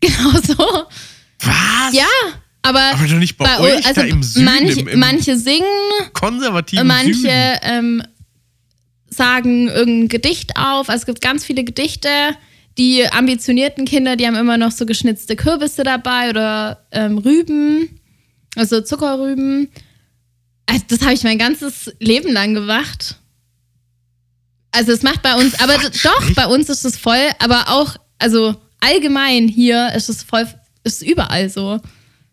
Genau 0.00 0.32
so. 0.32 0.84
Was? 1.40 1.94
Ja, 1.94 2.04
aber, 2.60 2.80
Aber 2.92 3.06
doch 3.06 3.18
nicht 3.18 3.36
bei, 3.36 3.44
bei 3.44 3.60
euch 3.60 3.86
also 3.86 4.00
da 4.00 4.06
im 4.06 4.22
Süden, 4.22 4.44
manch, 4.44 4.76
im, 4.76 4.88
im 4.88 4.98
manche 4.98 5.38
singen, 5.38 5.64
konservativen 6.14 6.86
manche 6.86 7.28
ähm, 7.62 8.02
sagen 9.10 9.68
irgendein 9.68 10.08
Gedicht 10.08 10.56
auf. 10.56 10.88
Also 10.88 11.02
es 11.02 11.06
gibt 11.06 11.20
ganz 11.20 11.44
viele 11.44 11.64
Gedichte. 11.64 12.08
Die 12.78 13.06
ambitionierten 13.06 13.84
Kinder, 13.84 14.16
die 14.16 14.26
haben 14.26 14.34
immer 14.34 14.56
noch 14.56 14.72
so 14.72 14.84
geschnitzte 14.86 15.36
Kürbisse 15.36 15.84
dabei 15.84 16.30
oder 16.30 16.84
ähm, 16.90 17.18
Rüben, 17.18 18.00
also 18.56 18.80
Zuckerrüben. 18.80 19.68
Also 20.66 20.84
das 20.88 21.00
habe 21.02 21.12
ich 21.14 21.22
mein 21.24 21.38
ganzes 21.38 21.92
Leben 22.00 22.32
lang 22.32 22.54
gemacht. 22.54 23.16
Also 24.72 24.92
es 24.92 25.02
macht 25.02 25.22
bei 25.22 25.34
uns, 25.36 25.54
aber 25.60 25.74
Quatsch, 25.74 26.04
doch, 26.04 26.26
echt? 26.26 26.34
bei 26.34 26.46
uns 26.46 26.68
ist 26.68 26.84
es 26.84 26.96
voll, 26.98 27.28
aber 27.38 27.68
auch, 27.68 27.96
also 28.18 28.56
allgemein 28.80 29.46
hier 29.46 29.92
ist 29.94 30.08
es 30.08 30.22
voll, 30.24 30.46
ist 30.82 31.02
überall 31.02 31.48
so. 31.48 31.80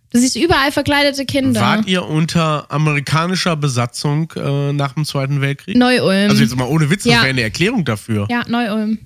Du 0.09 0.19
siehst 0.19 0.36
überall 0.36 0.71
verkleidete 0.71 1.25
Kinder. 1.25 1.61
Wart 1.61 1.88
ihr 1.88 2.03
unter 2.05 2.69
amerikanischer 2.71 3.55
Besatzung 3.55 4.32
äh, 4.36 4.73
nach 4.73 4.93
dem 4.93 5.05
Zweiten 5.05 5.39
Weltkrieg? 5.39 5.77
Neu-Ulm. 5.77 6.29
Also 6.29 6.41
jetzt 6.41 6.55
mal 6.57 6.65
ohne 6.67 6.89
Witz, 6.89 7.03
das 7.03 7.13
Ja. 7.13 7.19
wäre 7.19 7.29
eine 7.29 7.41
Erklärung 7.43 7.86
dafür. 7.86 8.27
Ja, 8.29 8.43
Neu-Ulm. 8.47 8.97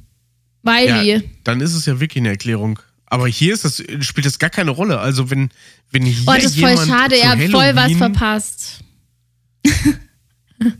Wiley. 0.63 1.15
Ja, 1.17 1.21
dann 1.43 1.61
ist 1.61 1.75
es 1.75 1.85
ja 1.85 1.99
wirklich 1.99 2.21
eine 2.21 2.29
Erklärung. 2.29 2.79
Aber 3.05 3.27
hier 3.27 3.53
ist 3.53 3.65
das, 3.65 3.83
spielt 3.99 4.25
das 4.25 4.39
gar 4.39 4.49
keine 4.49 4.71
Rolle. 4.71 4.99
Also 4.99 5.29
wenn, 5.29 5.49
wenn 5.91 6.03
hier 6.03 6.23
Oh, 6.25 6.33
das 6.33 6.45
ist 6.45 6.59
voll 6.59 6.75
schade, 6.87 7.15
ihr 7.17 7.29
habt 7.29 7.51
voll 7.51 7.75
was 7.75 7.91
verpasst. 7.93 8.79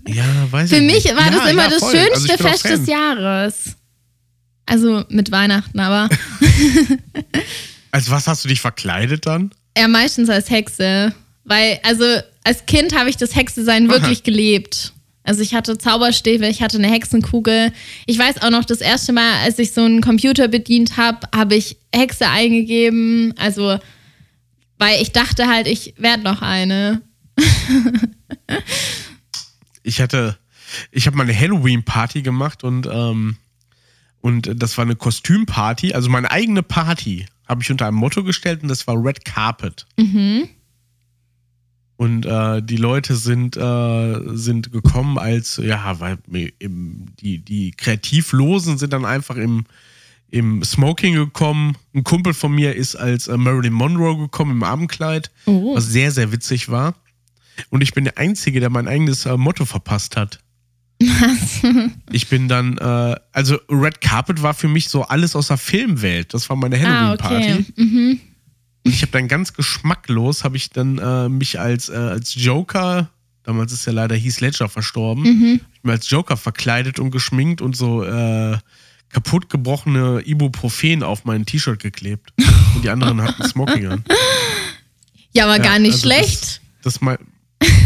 Ja, 0.08 0.24
weiß 0.52 0.70
Für 0.70 0.78
ich 0.78 0.82
mich 0.82 1.04
nicht. 1.04 1.16
war 1.16 1.26
ja, 1.26 1.32
das 1.32 1.52
immer 1.52 1.64
ja, 1.64 1.70
das. 1.70 1.84
Also 1.84 1.98
schönste 1.98 2.34
auch 2.34 2.50
Fest 2.50 2.66
des 2.66 2.88
Jahres. 2.88 3.76
Also 4.66 5.04
mit 5.10 5.32
Weihnachten, 5.32 5.80
aber 5.80 6.10
Als 7.92 8.10
was 8.10 8.28
hast 8.28 8.44
du 8.44 8.50
dich 8.50 8.62
verkleidet 8.62 9.26
dann? 9.26 9.52
eher 9.76 9.88
meistens 9.88 10.30
als 10.30 10.50
Hexe. 10.50 11.14
Weil, 11.44 11.80
also 11.84 12.04
als 12.44 12.66
Kind 12.66 12.98
habe 12.98 13.10
ich 13.10 13.18
das 13.18 13.36
Hexe-Sein 13.36 13.90
wirklich 13.90 14.24
gelebt. 14.24 14.94
Also 15.24 15.42
ich 15.42 15.54
hatte 15.54 15.78
Zauberstäbe, 15.78 16.48
ich 16.48 16.62
hatte 16.62 16.78
eine 16.78 16.90
Hexenkugel. 16.90 17.72
Ich 18.06 18.18
weiß 18.18 18.42
auch 18.42 18.50
noch, 18.50 18.66
das 18.66 18.82
erste 18.82 19.14
Mal, 19.14 19.44
als 19.44 19.60
ich 19.60 19.72
so 19.74 19.82
einen 19.82 20.02
Computer 20.02 20.48
bedient 20.48 20.98
habe, 20.98 21.28
habe 21.36 21.56
ich 21.56 21.78
Hexe 21.94 22.28
eingegeben. 22.28 23.34
Also, 23.38 23.78
weil 24.78 25.02
ich 25.02 25.12
dachte 25.12 25.48
halt, 25.48 25.68
ich 25.68 25.94
werde 25.98 26.24
noch 26.24 26.42
eine. 26.42 27.02
Ich 29.84 30.02
hatte, 30.02 30.38
ich 30.92 31.06
habe 31.06 31.16
mal 31.16 31.24
eine 31.24 31.40
Halloween-Party 31.40 32.24
gemacht 32.24 32.64
und, 32.64 32.88
ähm, 32.92 33.38
und 34.22 34.50
das 34.60 34.78
war 34.80 34.84
eine 34.86 34.96
Kostümparty, 34.96 35.94
also 35.94 36.10
meine 36.10 36.32
eigene 36.32 36.64
Party 36.64 37.28
habe 37.48 37.62
ich 37.62 37.70
unter 37.70 37.88
einem 37.88 37.98
Motto 37.98 38.24
gestellt 38.24 38.64
und 38.64 38.70
das 38.70 38.88
war 38.88 38.96
Red 38.96 39.26
Carpet. 39.26 39.86
Und 41.98 42.26
äh, 42.26 42.64
die 42.64 42.78
Leute 42.78 43.16
sind, 43.16 43.56
äh, 43.58 44.20
sind 44.36 44.72
gekommen 44.72 45.20
als, 45.20 45.58
ja, 45.64 46.00
weil 46.00 46.18
im, 46.58 47.06
die, 47.20 47.38
die 47.38 47.70
Kreativlosen 47.72 48.80
sind 48.80 48.92
dann 48.92 49.06
einfach 49.06 49.36
im, 49.36 49.66
im 50.32 50.64
Smoking 50.64 51.14
gekommen. 51.14 51.78
Ein 51.94 52.04
Kumpel 52.04 52.34
von 52.34 52.52
mir 52.54 52.76
ist 52.76 52.96
als 52.96 53.28
äh, 53.28 53.38
Marilyn 53.38 53.74
Monroe 53.74 54.18
gekommen 54.18 54.52
im 54.52 54.64
Abendkleid, 54.64 55.30
Oh. 55.46 55.76
was 55.76 55.86
sehr, 55.86 56.10
sehr 56.12 56.32
witzig 56.32 56.70
war. 56.70 56.96
Und 57.70 57.82
ich 57.82 57.94
bin 57.94 58.04
der 58.04 58.18
Einzige, 58.18 58.60
der 58.60 58.70
mein 58.70 58.88
eigenes 58.88 59.26
äh, 59.26 59.38
Motto 59.38 59.66
verpasst 59.66 60.16
hat. 60.18 60.40
Ich 62.12 62.30
bin 62.30 62.48
dann, 62.48 62.78
äh, 62.78 63.16
also 63.34 63.60
Red 63.70 64.02
Carpet 64.02 64.42
war 64.42 64.54
für 64.54 64.68
mich 64.68 64.88
so 64.90 65.04
alles 65.04 65.36
aus 65.36 65.48
der 65.48 65.58
Filmwelt. 65.58 66.34
Das 66.34 66.50
war 66.50 66.56
meine 66.56 66.78
Ah, 66.78 66.80
Halloween-Party. 67.18 67.36
okay. 67.54 67.66
Mhm. 67.76 68.20
Und 68.86 68.92
ich 68.94 69.02
habe 69.02 69.12
dann 69.12 69.28
ganz 69.28 69.54
geschmacklos, 69.54 70.44
habe 70.44 70.58
ich 70.58 70.70
dann 70.70 70.98
äh, 71.00 71.28
mich 71.28 71.60
als, 71.60 71.90
äh, 71.90 71.96
als 71.96 72.36
Joker, 72.36 73.10
damals 73.44 73.74
ist 73.74 73.86
ja 73.86 73.92
leider 73.94 74.16
Heath 74.16 74.40
Ledger 74.42 74.70
verstorben, 74.70 75.24
Mhm. 75.24 75.62
ich 75.74 75.82
bin 75.82 75.92
als 75.92 76.10
Joker 76.10 76.38
verkleidet 76.38 77.00
und 77.00 77.12
geschminkt 77.12 77.62
und 77.62 77.76
so 77.76 78.04
äh, 78.04 78.58
kaputtgebrochene 79.10 80.22
Ibuprofen 80.26 81.04
auf 81.04 81.26
mein 81.26 81.46
T-Shirt 81.46 81.80
geklebt. 81.80 82.32
Und 82.76 82.84
die 82.84 82.90
anderen 82.90 83.22
hatten 83.22 83.44
Smoking 83.48 83.88
an. 83.88 84.04
Ja, 85.34 85.44
aber 85.46 85.58
Ja, 85.58 85.64
gar 85.64 85.80
nicht 85.80 85.96
also 85.96 86.08
schlecht. 86.08 86.62
Das, 86.82 86.94
das 86.96 87.02
mein, 87.02 87.18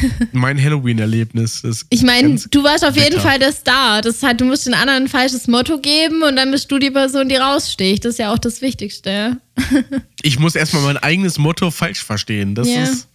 mein 0.31 0.61
Halloween-Erlebnis. 0.61 1.85
Ich 1.89 2.01
meine, 2.03 2.35
du 2.51 2.63
warst 2.63 2.83
auf 2.85 2.95
jeden 2.95 3.09
bitter. 3.09 3.21
Fall 3.21 3.39
der 3.39 3.51
Star. 3.51 4.01
Das 4.01 4.21
heißt, 4.23 4.39
du 4.39 4.45
musst 4.45 4.65
den 4.67 4.73
anderen 4.73 5.03
ein 5.03 5.07
falsches 5.09 5.47
Motto 5.47 5.79
geben 5.79 6.23
und 6.23 6.35
dann 6.35 6.51
bist 6.51 6.71
du 6.71 6.79
die 6.79 6.91
Person, 6.91 7.29
die 7.29 7.35
raussticht. 7.35 8.05
Das 8.05 8.13
ist 8.13 8.17
ja 8.19 8.33
auch 8.33 8.39
das 8.39 8.61
Wichtigste. 8.61 9.37
Ich 10.21 10.37
muss 10.39 10.55
erstmal 10.55 10.83
mein 10.83 10.97
eigenes 10.97 11.37
Motto 11.37 11.71
falsch 11.71 12.03
verstehen. 12.03 12.53
Das 12.55 12.67
Ja. 12.67 12.83
ist. 12.83 13.07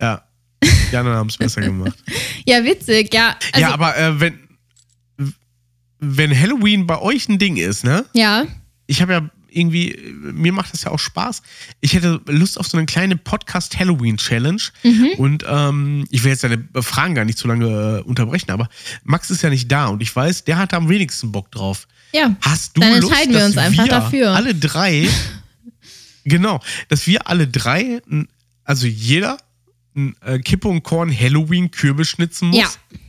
Ja. 0.00 0.24
Die 0.90 0.96
anderen 0.96 1.16
haben 1.16 1.28
es 1.28 1.36
besser 1.36 1.60
gemacht. 1.60 1.96
Ja, 2.44 2.64
witzig, 2.64 3.14
ja. 3.14 3.36
Also, 3.52 3.60
ja, 3.66 3.72
aber 3.72 3.96
äh, 3.96 4.18
wenn, 4.20 4.38
wenn 6.00 6.38
Halloween 6.38 6.86
bei 6.86 6.98
euch 7.00 7.28
ein 7.28 7.38
Ding 7.38 7.56
ist, 7.56 7.84
ne? 7.84 8.04
ja. 8.12 8.46
Ich 8.88 9.00
habe 9.00 9.12
ja 9.12 9.30
irgendwie, 9.52 9.96
mir 10.14 10.52
macht 10.52 10.72
das 10.72 10.84
ja 10.84 10.90
auch 10.90 10.98
Spaß. 10.98 11.42
Ich 11.80 11.94
hätte 11.94 12.20
Lust 12.26 12.58
auf 12.58 12.66
so 12.66 12.76
eine 12.76 12.86
kleine 12.86 13.16
Podcast-Halloween-Challenge. 13.16 14.62
Mhm. 14.82 15.08
Und 15.18 15.44
ähm, 15.48 16.06
ich 16.10 16.24
will 16.24 16.32
jetzt 16.32 16.44
deine 16.44 16.66
Fragen 16.80 17.14
gar 17.14 17.24
nicht 17.24 17.38
zu 17.38 17.48
lange 17.48 17.98
äh, 17.98 18.02
unterbrechen, 18.02 18.50
aber 18.50 18.68
Max 19.04 19.30
ist 19.30 19.42
ja 19.42 19.50
nicht 19.50 19.70
da 19.70 19.86
und 19.86 20.02
ich 20.02 20.14
weiß, 20.14 20.44
der 20.44 20.58
hat 20.58 20.74
am 20.74 20.88
wenigsten 20.88 21.32
Bock 21.32 21.50
drauf. 21.50 21.86
Ja. 22.12 22.36
Hast 22.40 22.76
du 22.76 22.80
Dann 22.80 23.00
Lust, 23.00 23.10
entscheiden 23.10 23.32
wir 23.32 23.40
dass 23.40 23.48
uns 23.48 23.58
einfach 23.58 23.84
wir 23.84 23.90
dafür. 23.90 24.30
Alle 24.32 24.54
drei, 24.54 25.08
genau, 26.24 26.60
dass 26.88 27.06
wir 27.06 27.28
alle 27.28 27.48
drei, 27.48 28.00
also 28.64 28.86
jeder, 28.86 29.38
ein 29.94 30.14
äh, 30.24 30.38
Kippe 30.38 30.68
und 30.68 30.82
Korn 30.82 31.14
Halloween 31.16 31.70
Kürbis 31.70 32.08
schnitzen 32.08 32.48
muss. 32.48 32.58
Ja, 32.58 32.68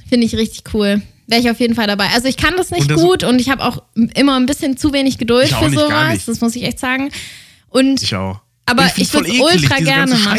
finde 0.09 0.25
ich 0.25 0.35
richtig 0.35 0.73
cool. 0.73 1.01
Wäre 1.27 1.41
ich 1.41 1.49
auf 1.49 1.59
jeden 1.59 1.73
Fall 1.75 1.87
dabei. 1.87 2.07
Also 2.13 2.27
ich 2.27 2.35
kann 2.37 2.55
das 2.57 2.69
nicht 2.71 2.81
Und 2.83 2.91
das- 2.91 3.01
gut 3.01 3.23
und 3.23 3.39
ich 3.39 3.49
habe 3.49 3.63
auch 3.63 3.83
immer 4.15 4.35
ein 4.37 4.45
bisschen 4.45 4.75
zu 4.77 4.91
wenig 4.93 5.17
Geduld 5.17 5.45
Ich 5.49 5.55
für 5.55 5.69
nicht, 5.69 5.79
sowas. 5.79 6.25
Das 6.25 6.41
muss 6.41 6.55
ich 6.55 6.63
echt 6.63 6.79
sagen. 6.79 7.11
Und 7.69 8.03
Ich 8.03 8.13
auch. 8.15 8.39
aber 8.65 8.91
ich, 8.97 9.07
voll 9.09 9.25
würde 9.25 9.33
es 9.35 9.39
ultra 9.63 9.77
gerne 9.79 10.15
machen. 10.15 10.37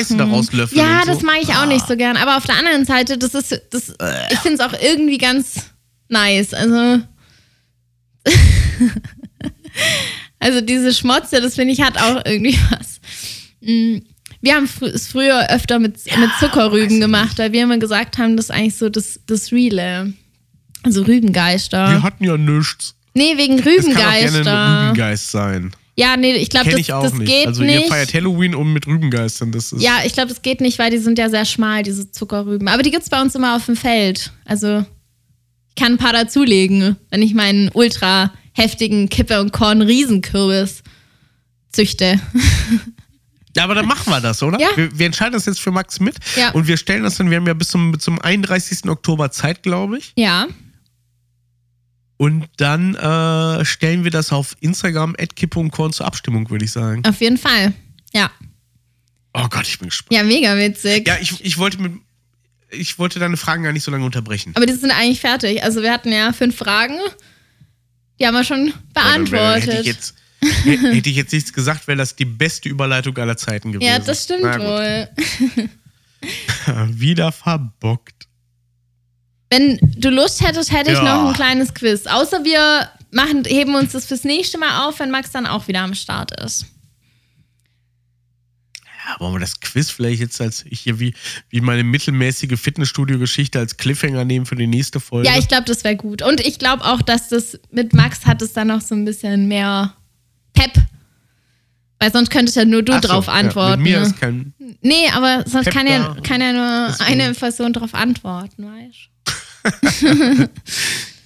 Ja, 0.73 1.03
so. 1.05 1.11
das 1.13 1.23
mag 1.23 1.37
ich 1.43 1.49
auch 1.51 1.63
Ah. 1.63 1.67
nicht 1.67 1.87
so 1.87 1.97
gern. 1.97 2.17
Aber 2.17 2.37
auf 2.37 2.45
der 2.45 2.57
anderen 2.59 2.85
Seite, 2.85 3.17
das 3.19 3.35
ist, 3.35 3.61
das, 3.71 3.95
ich 4.31 4.39
finde 4.41 4.55
es 4.55 4.61
auch 4.61 4.79
irgendwie 4.81 5.19
ganz 5.19 5.55
nice. 6.09 6.53
Also, 6.55 7.01
also 10.39 10.61
diese 10.61 10.93
Schmotze, 10.95 11.41
das 11.41 11.55
finde 11.55 11.73
ich 11.73 11.81
hat 11.81 11.97
auch 11.99 12.23
irgendwie 12.25 12.59
was. 12.71 13.01
Mm, 13.63 13.99
Wir 14.43 14.55
haben 14.55 14.69
es 14.83 15.09
früher 15.09 15.49
öfter 15.51 15.79
mit, 15.79 15.95
mit 16.19 16.31
Zuckerrüben 16.39 17.01
gemacht, 17.01 17.39
weil 17.39 17.53
wir 17.53 17.63
immer 17.63 17.79
gesagt 17.79 18.19
haben, 18.19 18.37
das 18.37 18.47
ist 18.47 18.51
eigentlich 18.51 18.77
so 18.77 18.89
das, 18.91 19.21
das 19.27 19.51
Reale. 19.53 20.13
Also 20.85 21.03
Rübengeister. 21.03 21.91
Wir 21.91 22.03
hatten 22.03 22.25
ja 22.25 22.37
nichts. 22.37 22.95
nee, 23.15 23.37
wegen 23.37 23.59
Es 23.59 23.65
kann 23.65 23.73
auch 23.75 23.85
gerne 23.85 23.91
ein 23.91 24.35
Rübengeister. 24.37 24.83
Rübengeist 24.83 25.31
sein. 25.31 25.73
Ja, 25.97 26.17
nee, 26.17 26.33
ich 26.35 26.51
glaube, 26.51 26.71
das, 26.71 26.81
ich 26.81 26.93
auch 26.93 27.05
das 27.05 27.15
nicht. 27.15 27.31
geht 27.31 27.47
also 27.47 27.63
nicht. 27.63 27.85
ihr 27.85 27.89
feiert 27.89 28.13
Halloween 28.15 28.55
um 28.55 28.73
mit 28.73 28.87
Rübengeistern. 28.87 29.53
Das 29.53 29.73
ist 29.73 29.81
Ja, 29.81 29.99
ich 30.05 30.13
glaube, 30.13 30.29
das 30.29 30.43
geht 30.43 30.61
nicht, 30.61 30.79
weil 30.79 30.91
die 30.91 30.99
sind 30.99 31.19
ja 31.19 31.31
sehr 31.31 31.45
schmal, 31.45 31.85
diese 31.85 32.11
Zuckerrüben. 32.11 32.67
Aber 32.67 32.83
die 32.83 32.91
gibt's 32.91 33.09
bei 33.09 33.21
uns 33.21 33.35
immer 33.37 33.55
auf 33.55 33.67
dem 33.67 33.77
Feld. 33.77 34.33
Also 34.45 34.85
ich 35.69 35.75
kann 35.77 35.93
ein 35.93 35.99
paar 35.99 36.13
dazulegen, 36.13 36.97
wenn 37.11 37.23
ich 37.23 37.35
meinen 37.35 37.71
ultra 37.73 38.33
heftigen 38.53 39.09
Kippe- 39.09 39.41
und 39.41 39.53
Korn-Riesenkürbis 39.53 40.83
züchte. 41.71 42.21
Ja, 43.57 43.65
aber 43.65 43.77
dann 43.77 43.87
machen 43.87 44.11
wir 44.13 44.21
das, 44.21 44.43
oder? 44.43 44.59
Ja. 44.61 44.69
Wir, 44.75 44.99
wir 44.99 45.07
entscheiden 45.07 45.33
das 45.33 45.47
jetzt 45.47 45.61
für 45.61 45.71
Max 45.71 46.01
mit. 46.01 46.17
Ja. 46.37 46.51
Und 46.51 46.67
wir 46.67 46.77
stellen 46.77 47.05
das 47.05 47.17
dann, 47.17 47.31
wir 47.31 47.37
haben 47.37 47.47
ja 47.47 47.55
bis 47.55 47.69
zum, 47.69 47.99
zum 48.01 48.21
31. 48.21 48.89
Oktober 48.89 49.31
Zeit, 49.31 49.63
glaube 49.63 49.99
ich. 49.99 50.13
Ja, 50.17 50.49
Und 52.25 52.49
dann 52.57 52.95
äh, 52.95 53.65
stellen 53.65 54.05
wir 54.05 54.11
das 54.11 54.33
auf 54.33 54.57
Instagram, 54.61 55.15
Kippe 55.37 55.59
und 55.59 55.71
Korn 55.71 55.93
zur 55.93 56.07
Abstimmung, 56.07 56.49
würde 56.51 56.65
ich 56.65 56.73
sagen. 56.73 57.05
auf 57.07 57.21
jeden 57.21 57.37
Fall. 57.39 57.73
Ja, 58.15 58.31
Oh 59.37 59.49
Gott, 59.51 59.67
ich 59.67 59.79
bin 59.81 59.89
gespannt. 59.89 60.13
ja, 60.17 60.23
mega 60.23 60.57
witzig. 60.57 61.09
Ja, 61.09 61.17
ich, 61.21 61.45
ich 61.45 61.59
wollte 61.59 61.79
mit. 61.83 61.93
Ich 62.71 62.99
wollte 63.01 63.19
deine 63.19 63.37
Fragen 63.37 63.65
gar 63.65 63.73
nicht 63.73 63.83
so 63.83 63.91
lange 63.91 64.05
unterbrechen. 64.05 64.53
Aber 64.55 64.65
die 64.65 64.73
sind 64.73 64.93
eigentlich 64.93 65.21
fertig. 65.21 65.63
Also 65.65 65.83
wir 65.83 65.93
hatten 65.93 66.13
ja 66.13 66.33
fünf 66.33 66.57
Fragen. 66.57 66.97
Die 68.19 68.27
haben 68.27 68.35
wir 68.35 68.45
schon 68.45 68.73
beantwortet. 68.93 69.67
Hätte 69.67 69.81
ich 69.81 69.87
jetzt, 69.87 70.15
hätte 70.41 71.11
ich 71.11 71.17
jetzt 71.17 71.33
nichts 71.33 71.53
gesagt, 71.53 71.89
wäre 71.89 71.99
das 71.99 72.15
die 72.15 72.25
beste 72.25 72.69
Überleitung 72.69 73.17
aller 73.19 73.37
Zeiten 73.37 73.73
gewesen. 73.73 73.89
ja, 73.89 73.99
das 73.99 74.23
stimmt 74.25 74.45
wohl. 74.45 75.09
Wieder 76.91 77.33
verbockt. 77.33 78.29
Wenn 79.55 79.79
du 79.97 80.11
Lust 80.11 80.45
hättest, 80.45 80.73
hätte 80.73 80.91
ich 80.93 80.99
Ja. 80.99 81.05
noch 81.23 81.29
ein 81.29 81.35
kleines 81.35 81.73
Quiz. 81.75 82.07
Außer 82.07 82.45
wir 82.45 82.89
machen, 83.13 83.45
heben 83.47 83.75
uns 83.77 83.93
das 83.93 84.07
fürs 84.07 84.25
nächste 84.25 84.59
Mal 84.59 84.87
auf, 84.89 84.99
wenn 84.99 85.11
Max 85.11 85.31
dann 85.31 85.47
auch 85.47 85.69
wieder 85.69 85.81
am 85.81 85.95
Start 85.95 86.39
ist. 86.41 86.67
Ja, 89.07 89.21
wollen 89.21 89.35
wir 89.35 89.41
das 89.41 89.61
Quiz 89.61 89.91
vielleicht 89.91 90.21
jetzt 90.21 90.41
als 90.41 90.65
ich 90.69 90.81
hier 90.81 90.99
wie, 90.99 91.15
wie 91.51 91.61
meine 91.61 91.85
mittelmäßige 91.85 92.59
Fitnessstudio-Geschichte 92.59 93.59
als 93.59 93.77
Cliffhanger 93.77 94.25
nehmen 94.25 94.47
für 94.47 94.57
die 94.57 94.67
nächste 94.67 94.99
Folge? 94.99 95.29
Ja, 95.29 95.39
ich 95.39 95.47
glaube, 95.47 95.65
das 95.67 95.85
wäre 95.85 95.95
gut. 95.97 96.23
Und 96.23 96.41
ich 96.41 96.59
glaube 96.59 96.85
auch, 96.85 97.03
dass 97.03 97.29
das 97.29 97.59
mit 97.71 97.93
Max 97.93 98.25
hat 98.27 98.41
es 98.43 98.55
dann 98.55 98.69
noch 98.69 98.81
so 98.81 98.95
ein 98.95 99.05
bisschen 99.05 99.47
mehr 99.47 99.95
Pep. 100.55 100.73
Weil 102.01 102.13
sonst 102.13 102.31
könntest 102.31 102.57
ja 102.57 102.65
nur 102.65 102.83
du 102.83 102.93
Ach 102.93 103.03
so, 103.03 103.09
drauf 103.09 103.27
ja, 103.27 103.35
antworten. 103.35 103.83
mit 103.83 103.93
mir 103.93 104.01
ne? 104.01 104.07
ist 104.07 104.19
kein. 104.21 104.55
nee, 104.81 105.09
aber 105.13 105.45
sonst 105.47 105.67
Pep 105.67 105.75
kann 105.75 105.87
ja, 105.87 106.17
kann 106.23 106.41
ja 106.41 106.53
nur 106.53 107.01
eine 107.01 107.35
Person 107.35 107.73
drauf 107.73 107.95
antworten, 107.95 108.65
weißt 108.67 109.11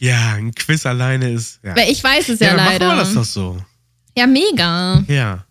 Ja, 0.00 0.34
ein 0.34 0.54
Quiz 0.54 0.86
alleine 0.86 1.30
ist. 1.30 1.58
Ja, 1.64 1.74
Weil 1.76 1.90
ich 1.90 2.02
weiß 2.02 2.28
es 2.28 2.38
ja, 2.40 2.48
ja, 2.48 2.56
dann 2.56 2.66
leider. 2.66 2.86
machen 2.86 2.98
wir 2.98 3.04
das 3.04 3.14
doch 3.14 3.24
so. 3.24 3.62
Ja, 4.16 4.26
mega. 4.26 5.02
Ja. 5.08 5.44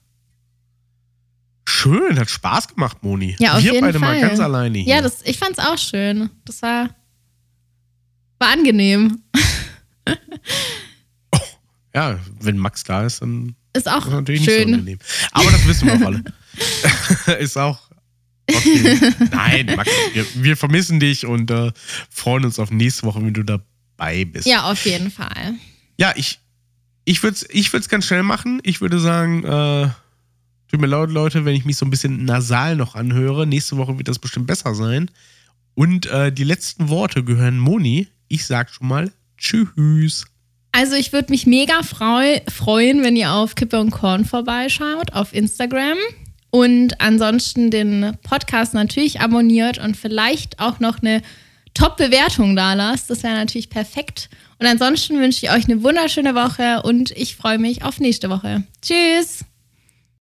Schön, 1.68 2.18
hat 2.18 2.30
Spaß 2.30 2.70
gemacht, 2.70 2.98
Moni. 3.02 3.36
Ja, 3.40 3.58
auf 3.58 3.64
wir 3.64 3.74
jeden 3.74 3.86
beide 3.86 4.00
Fall. 4.00 4.20
mal 4.22 4.22
ganz 4.22 4.40
alleine 4.40 4.78
hier. 4.78 4.96
Ja, 4.96 5.02
das, 5.02 5.22
ich 5.26 5.38
fand's 5.38 5.60
auch 5.60 5.78
schön. 5.78 6.30
Das 6.46 6.62
war, 6.62 6.90
war 8.40 8.50
angenehm. 8.54 9.22
ja, 11.94 12.18
wenn 12.40 12.58
Max 12.58 12.84
da 12.86 13.06
ist, 13.06 13.22
dann 13.22 13.54
Ist 13.74 13.90
auch 13.90 14.06
ist 14.06 14.14
natürlich 14.14 14.42
nicht 14.42 14.50
so 14.50 14.58
schön. 14.60 14.74
angenehm. 14.76 15.00
Aber 15.34 15.52
das 15.52 15.68
wissen 15.68 15.88
wir 15.88 15.96
auch 15.96 16.02
alle. 16.02 17.38
ist 17.40 17.58
auch. 17.58 17.80
Okay. 18.50 19.00
Nein, 19.32 19.74
Max, 19.76 19.90
wir, 20.14 20.26
wir 20.36 20.58
vermissen 20.58 21.00
dich 21.00 21.26
und 21.26 21.52
äh, 21.52 21.72
freuen 22.10 22.46
uns 22.46 22.60
auf 22.60 22.72
nächste 22.72 23.04
Woche, 23.04 23.22
wenn 23.24 23.34
du 23.34 23.44
dabei 23.44 24.26
bist. 24.26 24.48
ja, 24.48 24.70
auf 24.72 24.86
jeden 24.86 25.12
Fall. 25.12 25.56
Ja, 25.98 26.14
ich, 26.16 26.40
ich 27.06 27.24
würde 27.24 27.36
es 27.36 27.48
ich 27.50 27.74
würd's 27.74 27.90
ganz 27.90 28.06
schnell 28.06 28.24
machen. 28.24 28.60
Ich 28.64 28.82
würde 28.82 29.00
sagen, 29.00 29.44
äh, 29.44 29.90
tut 30.70 30.80
mir 30.80 30.88
leid, 30.88 31.10
Leute, 31.10 31.46
wenn 31.46 31.56
ich 31.56 31.66
mich 31.66 31.78
so 31.78 31.86
ein 31.86 31.90
bisschen 31.90 32.26
nasal 32.26 32.76
noch 32.76 32.96
anhöre. 32.96 33.48
Nächste 33.48 33.78
Woche 33.78 33.98
wird 33.98 34.08
das 34.08 34.20
bestimmt 34.20 34.48
besser 34.48 34.76
sein. 34.76 35.10
Und 35.74 36.06
äh, 36.08 36.32
die 36.32 36.44
letzten 36.44 36.90
Worte 36.90 37.24
gehören 37.24 37.60
Moni. 37.60 38.08
Ich 38.28 38.46
sag 38.46 38.70
schon 38.70 38.88
mal 38.88 39.12
Tschüss. 39.38 40.26
Also 40.72 40.96
ich 40.96 41.14
würde 41.14 41.32
mich 41.32 41.46
mega 41.46 41.82
freu 41.84 42.40
freuen, 42.50 43.04
wenn 43.04 43.16
ihr 43.16 43.32
auf 43.32 43.56
Kippe 43.56 43.80
und 43.80 43.92
Korn 43.92 44.26
vorbeischaut 44.26 45.14
auf 45.14 45.34
Instagram 45.34 45.98
und 46.58 47.00
ansonsten 47.00 47.70
den 47.70 48.18
Podcast 48.24 48.74
natürlich 48.74 49.22
abonniert 49.22 49.78
und 49.78 49.96
vielleicht 49.96 50.60
auch 50.60 50.80
noch 50.80 51.04
eine 51.04 51.22
Top-Bewertung 51.76 52.56
da 52.56 52.74
lasst. 52.74 53.12
Das 53.12 53.22
wäre 53.22 53.36
natürlich 53.36 53.70
perfekt. 53.70 54.28
Und 54.58 54.66
ansonsten 54.66 55.20
wünsche 55.20 55.46
ich 55.46 55.52
euch 55.52 55.66
eine 55.66 55.84
wunderschöne 55.84 56.34
Woche 56.34 56.82
und 56.82 57.12
ich 57.12 57.36
freue 57.36 57.60
mich 57.60 57.84
auf 57.84 58.00
nächste 58.00 58.32
Woche. 58.32 58.64
Tschüss! 58.82 59.47